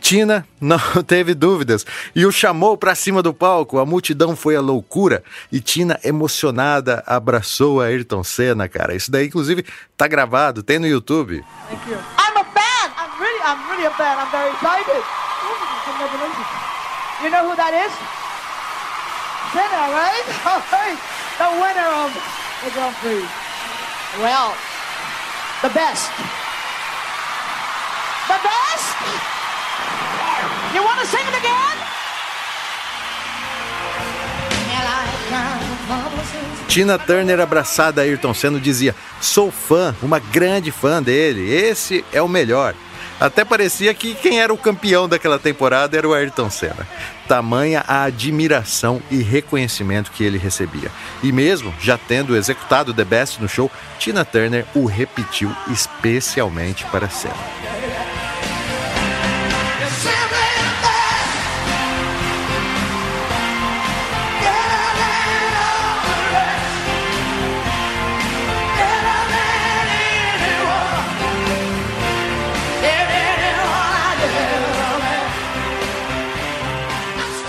Tina 0.00 0.46
não 0.60 0.78
teve 1.06 1.34
dúvidas 1.34 1.84
e 2.14 2.24
o 2.24 2.32
chamou 2.32 2.76
para 2.76 2.94
cima 2.94 3.22
do 3.22 3.34
palco. 3.34 3.78
A 3.78 3.86
multidão 3.86 4.34
foi 4.34 4.56
a 4.56 4.60
loucura 4.60 5.22
e 5.52 5.60
Tina, 5.60 5.98
emocionada, 6.02 7.02
abraçou 7.06 7.80
a 7.80 7.86
Ayrton 7.86 8.24
Senna, 8.24 8.68
cara. 8.68 8.94
Isso 8.94 9.10
daí, 9.10 9.26
inclusive, 9.26 9.64
tá 9.96 10.06
gravado, 10.06 10.62
tem 10.62 10.78
no 10.78 10.86
YouTube. 10.86 11.44
Thank 11.68 11.90
you. 11.90 11.96
I'm 11.96 12.36
a 12.36 12.44
fan. 12.44 12.90
I'm 12.96 13.20
really, 13.20 13.40
I'm 13.42 13.70
really 13.70 13.86
a 13.86 13.90
fan. 13.90 14.18
I'm 14.18 14.30
very 14.30 14.50
excited. 14.50 15.02
You 17.22 17.30
know 17.30 17.50
who 17.50 17.56
that 17.56 17.74
is? 17.74 17.92
Senna, 19.52 19.90
right. 19.92 20.98
The 21.38 21.50
winner 21.60 21.88
of 22.04 22.10
the 22.64 22.70
Grand 22.70 22.94
Prix. 22.96 23.24
Well, 24.20 24.54
the 25.62 25.70
best. 25.70 26.10
The 28.28 28.38
best? 28.42 29.37
You 30.74 30.82
want 30.84 31.00
to 31.00 31.06
sing 31.06 31.24
it 31.26 31.36
again? 31.36 31.58
Tina 36.68 36.98
Turner 36.98 37.40
abraçada 37.40 38.02
a 38.02 38.04
Ayrton 38.04 38.34
Senna 38.34 38.60
dizia: 38.60 38.94
"Sou 39.20 39.50
fã, 39.50 39.94
uma 40.02 40.18
grande 40.18 40.70
fã 40.70 41.02
dele. 41.02 41.50
Esse 41.52 42.04
é 42.12 42.22
o 42.22 42.28
melhor." 42.28 42.74
Até 43.20 43.44
parecia 43.44 43.92
que 43.92 44.14
quem 44.14 44.40
era 44.40 44.52
o 44.52 44.58
campeão 44.58 45.08
daquela 45.08 45.40
temporada 45.40 45.96
era 45.96 46.08
o 46.08 46.14
Ayrton 46.14 46.48
Senna. 46.50 46.86
Tamanha 47.26 47.84
a 47.86 48.04
admiração 48.04 49.02
e 49.10 49.22
reconhecimento 49.22 50.12
que 50.12 50.22
ele 50.22 50.38
recebia. 50.38 50.90
E 51.20 51.32
mesmo 51.32 51.74
já 51.80 51.98
tendo 51.98 52.36
executado 52.36 52.94
The 52.94 53.04
Best 53.04 53.40
no 53.40 53.48
show, 53.48 53.70
Tina 53.98 54.24
Turner 54.24 54.64
o 54.72 54.86
repetiu 54.86 55.50
especialmente 55.68 56.84
para 56.86 57.08
Senna. 57.08 57.67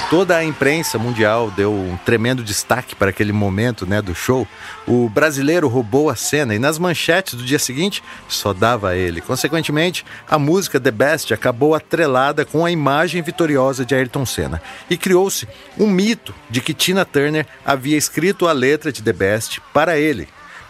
Toda 0.09 0.35
a 0.35 0.43
imprensa 0.43 0.97
mundial 0.97 1.51
deu 1.51 1.71
um 1.71 1.95
tremendo 1.97 2.43
destaque 2.43 2.95
para 2.95 3.11
aquele 3.11 3.31
momento 3.31 3.85
né, 3.85 4.01
do 4.01 4.15
show. 4.15 4.47
O 4.87 5.07
brasileiro 5.07 5.67
roubou 5.67 6.09
a 6.09 6.15
cena 6.15 6.55
e 6.55 6.57
nas 6.57 6.79
manchetes 6.79 7.35
do 7.35 7.45
dia 7.45 7.59
seguinte 7.59 8.01
só 8.27 8.51
dava 8.51 8.95
ele. 8.95 9.21
Consequentemente, 9.21 10.03
a 10.27 10.39
música 10.39 10.79
The 10.79 10.89
Best 10.89 11.31
acabou 11.31 11.75
atrelada 11.75 12.43
com 12.43 12.65
a 12.65 12.71
imagem 12.71 13.21
vitoriosa 13.21 13.85
de 13.85 13.93
Ayrton 13.93 14.25
Senna 14.25 14.59
e 14.89 14.97
criou-se 14.97 15.47
um 15.77 15.85
mito 15.85 16.33
de 16.49 16.59
que 16.59 16.73
Tina 16.73 17.05
Turner 17.05 17.45
havia 17.63 17.95
escrito 17.95 18.47
a 18.47 18.51
letra 18.51 18.91
de 18.91 19.03
The 19.03 19.13
Best 19.13 19.61
para 19.71 19.99
ele, 19.99 20.27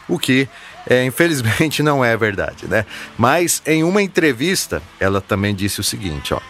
o 0.10 0.20
que 0.20 0.50
é, 0.86 1.06
infelizmente 1.06 1.82
não 1.84 2.04
é 2.04 2.18
verdade, 2.18 2.68
né? 2.68 2.86
Mas 3.18 3.62
em 3.66 3.86
uma 3.86 4.02
entrevista, 4.02 4.82
ela 5.00 5.22
também 5.22 5.56
disse 5.56 5.80
o 5.80 5.84
seguinte, 5.84 6.34
ó. 6.34 6.42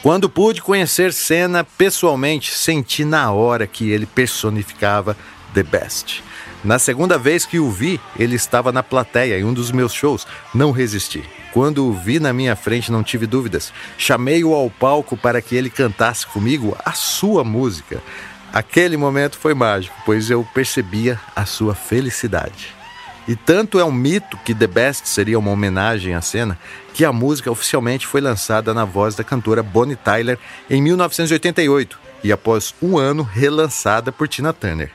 Quando 0.00 0.30
pude 0.30 0.62
conhecer 0.62 1.12
Senna 1.12 1.64
pessoalmente, 1.64 2.54
senti 2.54 3.04
na 3.04 3.32
hora 3.32 3.66
que 3.66 3.90
ele 3.90 4.06
personificava 4.06 5.16
The 5.52 5.64
Best. 5.64 6.22
Na 6.62 6.78
segunda 6.78 7.18
vez 7.18 7.44
que 7.44 7.58
o 7.58 7.68
vi, 7.68 8.00
ele 8.16 8.36
estava 8.36 8.70
na 8.70 8.82
plateia 8.82 9.38
em 9.38 9.44
um 9.44 9.52
dos 9.52 9.72
meus 9.72 9.92
shows. 9.92 10.24
Não 10.54 10.70
resisti. 10.70 11.24
Quando 11.52 11.84
o 11.84 11.92
vi 11.92 12.20
na 12.20 12.32
minha 12.32 12.54
frente, 12.54 12.92
não 12.92 13.02
tive 13.02 13.26
dúvidas. 13.26 13.72
Chamei-o 13.96 14.54
ao 14.54 14.70
palco 14.70 15.16
para 15.16 15.42
que 15.42 15.56
ele 15.56 15.68
cantasse 15.68 16.24
comigo 16.26 16.76
a 16.84 16.92
sua 16.92 17.42
música. 17.42 18.00
Aquele 18.52 18.96
momento 18.96 19.36
foi 19.36 19.52
mágico, 19.52 19.96
pois 20.06 20.30
eu 20.30 20.46
percebia 20.54 21.20
a 21.34 21.44
sua 21.44 21.74
felicidade. 21.74 22.77
E 23.28 23.36
tanto 23.36 23.78
é 23.78 23.84
um 23.84 23.92
mito 23.92 24.38
que 24.38 24.54
The 24.54 24.66
Best 24.66 25.06
seria 25.06 25.38
uma 25.38 25.50
homenagem 25.50 26.14
à 26.14 26.22
cena, 26.22 26.58
que 26.94 27.04
a 27.04 27.12
música 27.12 27.50
oficialmente 27.50 28.06
foi 28.06 28.22
lançada 28.22 28.72
na 28.72 28.86
voz 28.86 29.14
da 29.14 29.22
cantora 29.22 29.62
Bonnie 29.62 29.96
Tyler 29.96 30.38
em 30.70 30.80
1988 30.80 31.98
e 32.24 32.32
após 32.32 32.74
um 32.80 32.96
ano 32.96 33.22
relançada 33.22 34.10
por 34.10 34.26
Tina 34.28 34.54
Turner. 34.54 34.90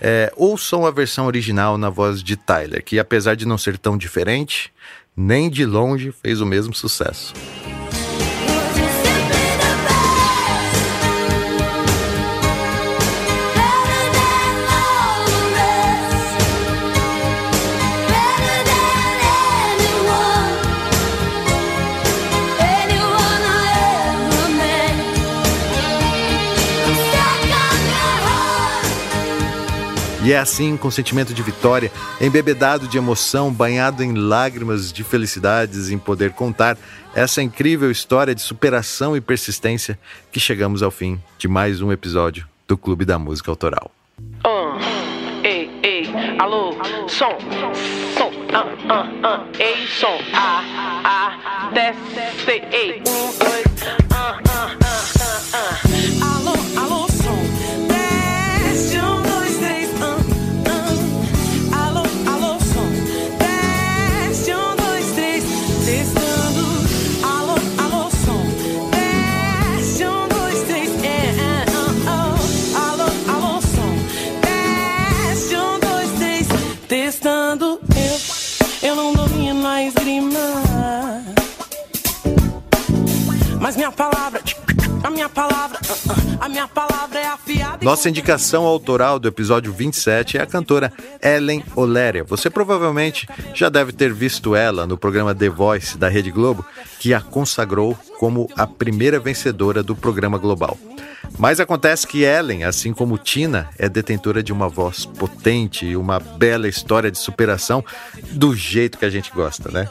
É, 0.00 0.32
ouçam 0.36 0.84
a 0.84 0.90
versão 0.90 1.26
original 1.26 1.78
na 1.78 1.88
voz 1.88 2.24
de 2.24 2.36
Tyler, 2.36 2.82
que 2.82 2.98
apesar 2.98 3.36
de 3.36 3.46
não 3.46 3.56
ser 3.56 3.78
tão 3.78 3.96
diferente, 3.96 4.72
nem 5.16 5.48
de 5.48 5.64
longe 5.64 6.10
fez 6.10 6.40
o 6.40 6.46
mesmo 6.46 6.74
sucesso. 6.74 7.32
E 30.26 30.32
é 30.32 30.38
assim, 30.38 30.76
com 30.76 30.90
sentimento 30.90 31.32
de 31.32 31.40
vitória, 31.40 31.88
embebedado 32.20 32.88
de 32.88 32.98
emoção, 32.98 33.52
banhado 33.52 34.02
em 34.02 34.12
lágrimas 34.12 34.92
de 34.92 35.04
felicidades 35.04 35.88
em 35.88 35.98
poder 35.98 36.32
contar 36.32 36.76
essa 37.14 37.40
incrível 37.40 37.92
história 37.92 38.34
de 38.34 38.42
superação 38.42 39.16
e 39.16 39.20
persistência, 39.20 39.96
que 40.32 40.40
chegamos 40.40 40.82
ao 40.82 40.90
fim 40.90 41.22
de 41.38 41.46
mais 41.46 41.80
um 41.80 41.92
episódio 41.92 42.44
do 42.66 42.76
Clube 42.76 43.04
da 43.04 43.20
Música 43.20 43.52
Autoral. 43.52 43.88
Uh, 44.44 44.76
ei, 45.44 45.70
ei, 45.84 46.10
alô, 46.40 46.72
som, 47.06 47.38
som, 48.18 48.26
uh, 48.26 48.66
uh, 48.90 49.06
uh, 49.22 49.46
ei, 49.60 49.86
som, 49.86 50.18
ah, 50.34 50.98
ah, 51.04 51.70
desce, 51.72 52.50
ei, 52.72 53.00
um, 53.06 53.30
dois, 53.38 53.66
uh. 83.74 83.78
minha 83.78 83.92
palavra, 83.92 84.42
a 85.02 85.10
minha 85.10 85.28
palavra, 85.28 85.78
uh, 85.78 86.12
uh, 86.12 86.38
a 86.40 86.48
minha 86.48 86.68
palavra 86.68 87.18
é 87.18 87.26
afiada. 87.26 87.84
Nossa 87.84 88.08
indicação 88.08 88.64
autoral 88.64 89.18
do 89.18 89.28
episódio 89.28 89.72
27 89.72 90.38
é 90.38 90.42
a 90.42 90.46
cantora 90.46 90.92
Ellen 91.22 91.64
Oléria. 91.74 92.24
Você 92.24 92.48
provavelmente 92.48 93.28
já 93.54 93.68
deve 93.68 93.92
ter 93.92 94.12
visto 94.12 94.54
ela 94.54 94.86
no 94.86 94.96
programa 94.96 95.34
The 95.34 95.48
Voice 95.48 95.98
da 95.98 96.08
Rede 96.08 96.30
Globo, 96.30 96.64
que 97.06 97.14
a 97.14 97.20
consagrou 97.20 97.96
como 98.18 98.50
a 98.56 98.66
primeira 98.66 99.20
vencedora 99.20 99.80
do 99.80 99.94
programa 99.94 100.38
global. 100.38 100.76
Mas 101.38 101.60
acontece 101.60 102.04
que 102.04 102.24
Ellen, 102.24 102.64
assim 102.64 102.92
como 102.92 103.16
Tina, 103.16 103.70
é 103.78 103.88
detentora 103.88 104.42
de 104.42 104.52
uma 104.52 104.68
voz 104.68 105.04
potente 105.04 105.86
e 105.86 105.96
uma 105.96 106.18
bela 106.18 106.66
história 106.66 107.08
de 107.08 107.18
superação 107.18 107.84
do 108.32 108.56
jeito 108.56 108.98
que 108.98 109.04
a 109.04 109.10
gente 109.10 109.30
gosta, 109.30 109.70
né? 109.70 109.88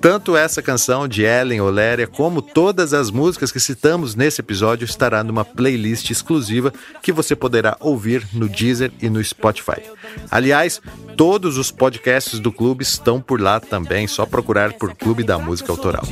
Tanto 0.00 0.36
essa 0.36 0.62
canção 0.62 1.06
de 1.06 1.22
Ellen 1.22 1.60
Oléria 1.60 2.06
como 2.06 2.42
todas 2.42 2.92
as 2.92 3.10
músicas 3.10 3.52
que 3.52 3.60
citamos 3.60 4.14
nesse 4.14 4.40
episódio 4.40 4.84
estará 4.84 5.22
numa 5.22 5.44
playlist 5.44 6.10
exclusiva 6.10 6.72
que 7.02 7.12
você 7.12 7.36
poderá 7.36 7.76
ouvir 7.80 8.26
no 8.32 8.48
Deezer 8.48 8.90
e 9.00 9.08
no 9.08 9.22
Spotify. 9.22 9.82
Aliás, 10.30 10.80
todos 11.16 11.58
os 11.58 11.70
podcasts 11.70 12.40
do 12.40 12.50
clube 12.50 12.82
estão 12.82 13.20
por 13.20 13.40
lá 13.40 13.60
também, 13.60 14.06
só 14.08 14.24
procurar 14.24 14.72
por 14.72 14.94
Clube 14.94 15.22
da 15.22 15.38
Música 15.38 15.70
Autoral. 15.70 16.04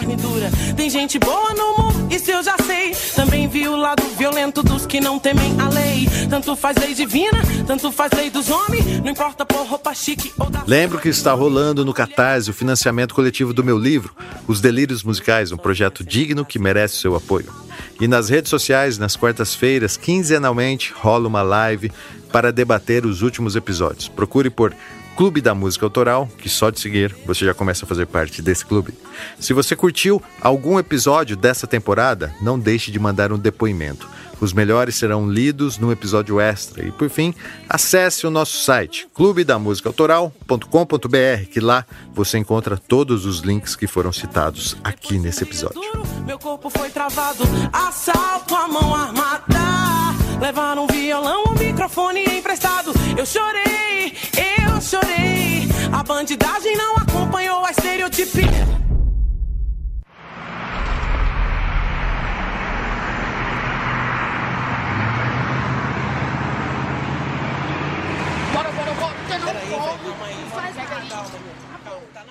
Tipo 0.00 0.74
Tem 0.76 0.90
gente 0.90 1.18
boa 1.18 1.54
no 1.54 1.78
mundo, 1.78 2.12
isso 2.12 2.30
eu 2.30 2.42
já 2.42 2.56
sei. 2.66 2.92
Também 3.14 3.48
vi 3.48 3.68
o 3.68 3.76
lado 3.76 4.02
violento 4.18 4.62
dos 4.62 4.86
que 4.86 5.00
não 5.00 5.18
temem 5.18 5.54
a 5.60 5.68
lei. 5.68 6.08
Tanto 6.28 6.56
faz 6.56 6.76
lei 6.76 6.94
divina, 6.94 7.42
tanto 7.66 7.92
faz 7.92 8.12
lei 8.12 8.30
dos 8.30 8.50
homens, 8.50 9.00
não 9.00 9.10
importa 9.10 9.44
por 9.46 9.66
roupa 9.66 9.94
chique 9.94 10.32
ou 10.38 10.50
da. 10.50 10.64
Lembro 10.66 10.98
que 10.98 11.08
está 11.08 11.32
rolando 11.32 11.84
no 11.84 11.94
Catarse 11.94 12.50
o 12.50 12.54
financiamento 12.54 13.14
coletivo 13.14 13.52
do 13.52 13.62
meu 13.62 13.78
livro, 13.78 14.14
Os 14.48 14.60
Delírios 14.60 15.02
Musicais, 15.02 15.52
um 15.52 15.56
projeto 15.56 16.04
digno 16.04 16.44
que 16.44 16.58
merece 16.58 16.96
seu 16.96 17.14
apoio. 17.14 17.52
E 18.00 18.08
nas 18.08 18.28
redes 18.28 18.50
sociais, 18.50 18.98
nas 18.98 19.16
quartas-feiras, 19.16 19.96
quinzenalmente, 19.96 20.92
rola 20.96 21.28
uma 21.28 21.42
live 21.42 21.92
para 22.32 22.52
debater 22.52 23.06
os 23.06 23.22
últimos 23.22 23.54
episódios. 23.54 24.08
Procure 24.08 24.50
por 24.50 24.74
Clube 25.16 25.40
da 25.40 25.54
Música 25.54 25.86
Autoral, 25.86 26.28
que 26.38 26.48
só 26.48 26.70
de 26.70 26.80
seguir 26.80 27.14
você 27.24 27.44
já 27.44 27.54
começa 27.54 27.84
a 27.84 27.88
fazer 27.88 28.06
parte 28.06 28.42
desse 28.42 28.64
clube. 28.64 28.92
Se 29.38 29.52
você 29.52 29.76
curtiu 29.76 30.20
algum 30.40 30.78
episódio 30.78 31.36
dessa 31.36 31.66
temporada, 31.66 32.34
não 32.40 32.58
deixe 32.58 32.90
de 32.90 32.98
mandar 32.98 33.32
um 33.32 33.38
depoimento. 33.38 34.08
Os 34.40 34.52
melhores 34.52 34.96
serão 34.96 35.30
lidos 35.30 35.78
no 35.78 35.92
episódio 35.92 36.40
extra. 36.40 36.84
E 36.84 36.92
por 36.92 37.08
fim, 37.08 37.32
acesse 37.68 38.26
o 38.26 38.30
nosso 38.30 38.58
site 38.58 39.06
clubedamusicaautoral.com.br, 39.14 41.48
que 41.50 41.60
lá 41.60 41.86
você 42.12 42.38
encontra 42.38 42.76
todos 42.76 43.24
os 43.24 43.38
links 43.40 43.76
que 43.76 43.86
foram 43.86 44.12
citados 44.12 44.76
aqui 44.82 45.18
nesse 45.18 45.44
episódio. 45.44 45.80
Meu 46.26 46.38
corpo 46.38 46.68
foi 46.68 46.90
travado, 46.90 47.44
assalto 47.72 48.54
a 48.54 48.68
mão 48.68 48.94
armada. 48.94 50.03
Levaram 50.40 50.84
um 50.84 50.86
violão, 50.86 51.44
um 51.48 51.58
microfone 51.58 52.24
emprestado. 52.24 52.92
Eu 53.16 53.24
chorei, 53.24 54.12
eu 54.36 54.80
chorei. 54.80 55.68
A 55.92 56.02
bandidagem 56.02 56.76
não 56.76 56.96
acompanhou 56.96 57.64
a 57.64 57.70
estereotipia. 57.70 58.74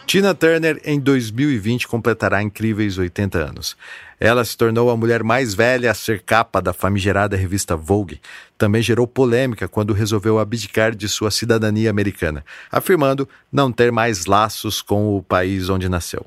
Tina 0.06 0.36
Turner, 0.36 0.80
em 0.86 0.99
2020, 0.99 1.88
completará 1.88 2.43
incríveis 2.43 2.99
80 2.99 3.39
anos. 3.39 3.76
Ela 4.24 4.45
se 4.45 4.55
tornou 4.55 4.89
a 4.89 4.95
mulher 4.95 5.21
mais 5.21 5.53
velha 5.53 5.91
a 5.91 5.93
ser 5.93 6.21
capa 6.21 6.61
da 6.61 6.71
famigerada 6.71 7.36
revista 7.36 7.76
Vogue. 7.76 8.21
Também 8.57 8.82
gerou 8.82 9.05
polêmica 9.05 9.67
quando 9.67 9.91
resolveu 9.91 10.39
abdicar 10.39 10.95
de 10.95 11.09
sua 11.09 11.30
cidadania 11.30 11.89
americana, 11.89 12.45
afirmando 12.71 13.28
não 13.51 13.69
ter 13.69 13.91
mais 13.91 14.26
laços 14.26 14.82
com 14.82 15.17
o 15.17 15.21
país 15.21 15.67
onde 15.67 15.89
nasceu. 15.89 16.26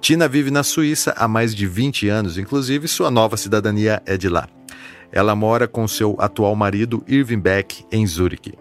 Tina 0.00 0.26
vive 0.26 0.50
na 0.50 0.64
Suíça 0.64 1.14
há 1.16 1.28
mais 1.28 1.54
de 1.54 1.64
20 1.64 2.08
anos, 2.08 2.38
inclusive 2.38 2.88
sua 2.88 3.08
nova 3.08 3.36
cidadania 3.36 4.02
é 4.04 4.16
de 4.16 4.28
lá. 4.28 4.48
Ela 5.12 5.36
mora 5.36 5.68
com 5.68 5.86
seu 5.86 6.16
atual 6.18 6.56
marido 6.56 7.04
Irving 7.06 7.38
Beck 7.38 7.84
em 7.92 8.04
Zurique. 8.04 8.58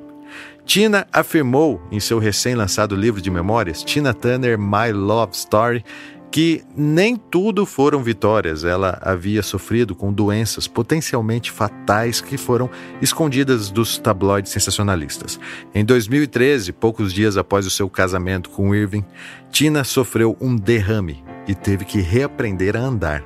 Tina 0.68 1.08
afirmou 1.14 1.82
em 1.90 2.00
seu 2.00 2.20
recém-lançado 2.20 2.94
livro 2.94 3.22
de 3.22 3.32
memórias, 3.32 3.82
Tina 3.82 4.14
Turner 4.14 4.60
My 4.60 4.92
Love 4.92 5.34
Story, 5.34 5.84
que 6.32 6.64
nem 6.76 7.16
tudo 7.16 7.66
foram 7.66 8.04
vitórias. 8.04 8.64
Ela 8.64 9.00
havia 9.02 9.42
sofrido 9.42 9.96
com 9.96 10.12
doenças 10.12 10.68
potencialmente 10.68 11.52
fatais 11.52 12.22
que 12.22 12.38
foram 12.38 12.70
escondidas 13.02 13.70
dos 13.70 13.98
tabloides 13.98 14.52
sensacionalistas. 14.52 15.40
Em 15.74 15.84
2013, 15.84 16.74
poucos 16.74 17.14
dias 17.14 17.38
após 17.38 17.66
o 17.66 17.70
seu 17.72 17.90
casamento 17.90 18.50
com 18.50 18.76
Irving, 18.76 19.06
Tina 19.52 19.84
sofreu 19.84 20.38
um 20.40 20.56
derrame 20.56 21.24
e 21.48 21.56
teve 21.56 21.86
que 21.86 22.00
reaprender 22.02 22.76
a 22.76 22.80
andar. 22.80 23.24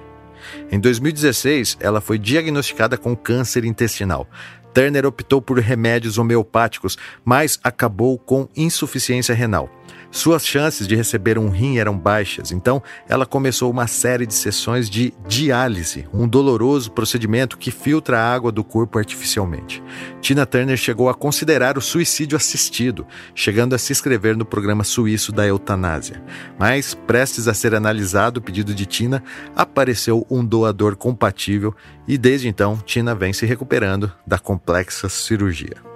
Em 0.72 0.80
2016, 0.80 1.78
ela 1.80 2.02
foi 2.02 2.18
diagnosticada 2.18 2.98
com 2.98 3.16
câncer 3.16 3.66
intestinal. 3.66 4.28
Turner 4.74 5.06
optou 5.06 5.42
por 5.42 5.60
remédios 5.60 6.18
homeopáticos, 6.18 6.98
mas 7.26 7.60
acabou 7.64 8.18
com 8.18 8.48
insuficiência 8.56 9.36
renal. 9.36 9.70
Suas 10.12 10.46
chances 10.46 10.86
de 10.86 10.96
receber 10.96 11.40
um 11.40 11.50
rim 11.50 11.78
eram 11.78 11.98
baixas, 11.98 12.52
então 12.52 12.84
ela 13.08 13.26
começou 13.26 13.72
uma 13.72 13.88
série 13.88 14.26
de 14.26 14.34
sessões 14.34 14.90
de 14.90 15.14
diálise, 15.26 16.06
um 16.14 16.28
doloroso 16.28 16.92
procedimento 16.92 17.58
que 17.58 17.72
filtra 17.72 18.20
a 18.20 18.34
água 18.34 18.52
do 18.52 18.62
corpo 18.62 19.00
artificialmente. 19.00 19.82
Tina 20.20 20.46
Turner 20.46 20.76
chegou 20.76 21.08
a 21.08 21.14
considerar 21.14 21.78
o 21.78 21.82
suicídio 21.82 22.36
assistido, 22.36 23.08
chegando 23.34 23.74
a 23.74 23.78
se 23.78 23.94
inscrever 23.94 24.36
no 24.36 24.46
programa 24.46 24.84
suíço 24.84 25.32
da 25.32 25.48
eutanásia. 25.48 26.22
Mas, 26.60 26.94
prestes 26.94 27.48
a 27.48 27.54
ser 27.54 27.74
analisado 27.74 28.42
o 28.42 28.44
pedido 28.44 28.76
de 28.76 28.86
Tina, 28.86 29.24
apareceu 29.56 30.28
um 30.30 30.44
doador 30.44 30.98
compatível 30.98 31.74
e 32.06 32.18
desde 32.18 32.50
então 32.50 32.78
Tina 32.86 33.16
vem 33.16 33.32
se 33.32 33.46
recuperando 33.46 34.12
da 34.28 34.38
complexa 34.38 35.08
cirurgia. 35.08 35.91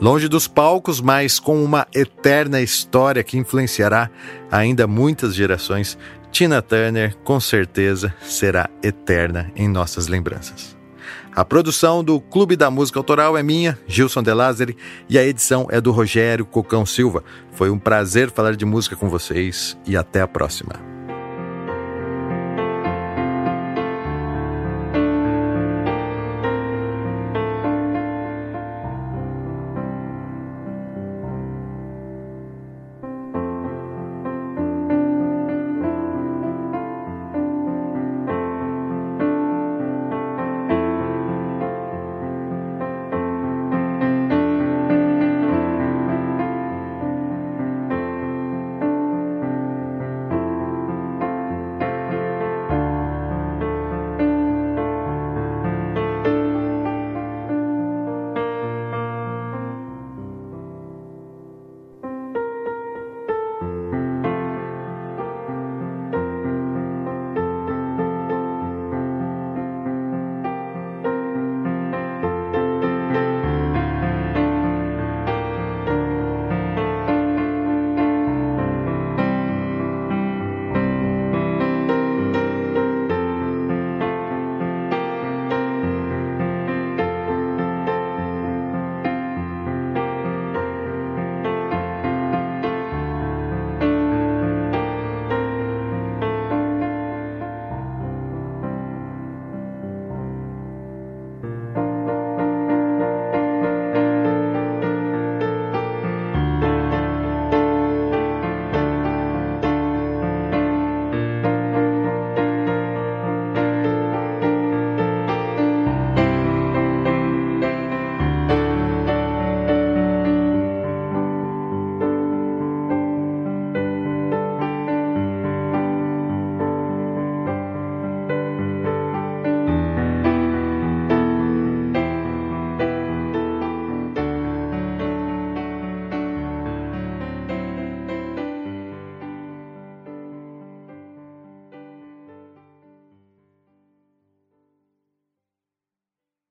Longe 0.00 0.28
dos 0.28 0.48
palcos, 0.48 0.98
mas 0.98 1.38
com 1.38 1.62
uma 1.62 1.86
eterna 1.94 2.62
história 2.62 3.22
que 3.22 3.36
influenciará 3.36 4.10
ainda 4.50 4.86
muitas 4.86 5.34
gerações, 5.34 5.98
Tina 6.32 6.62
Turner 6.62 7.14
com 7.18 7.38
certeza 7.38 8.14
será 8.22 8.70
eterna 8.82 9.52
em 9.54 9.68
nossas 9.68 10.06
lembranças. 10.06 10.74
A 11.36 11.44
produção 11.44 12.02
do 12.02 12.18
Clube 12.18 12.56
da 12.56 12.70
Música 12.70 12.98
Autoral 12.98 13.36
é 13.36 13.42
minha, 13.42 13.78
Gilson 13.86 14.22
De 14.22 14.32
Lázari, 14.32 14.76
e 15.06 15.18
a 15.18 15.24
edição 15.24 15.66
é 15.70 15.82
do 15.82 15.92
Rogério 15.92 16.46
Cocão 16.46 16.86
Silva. 16.86 17.22
Foi 17.52 17.68
um 17.68 17.78
prazer 17.78 18.30
falar 18.30 18.56
de 18.56 18.64
música 18.64 18.96
com 18.96 19.08
vocês 19.08 19.76
e 19.86 19.98
até 19.98 20.22
a 20.22 20.26
próxima. 20.26 20.89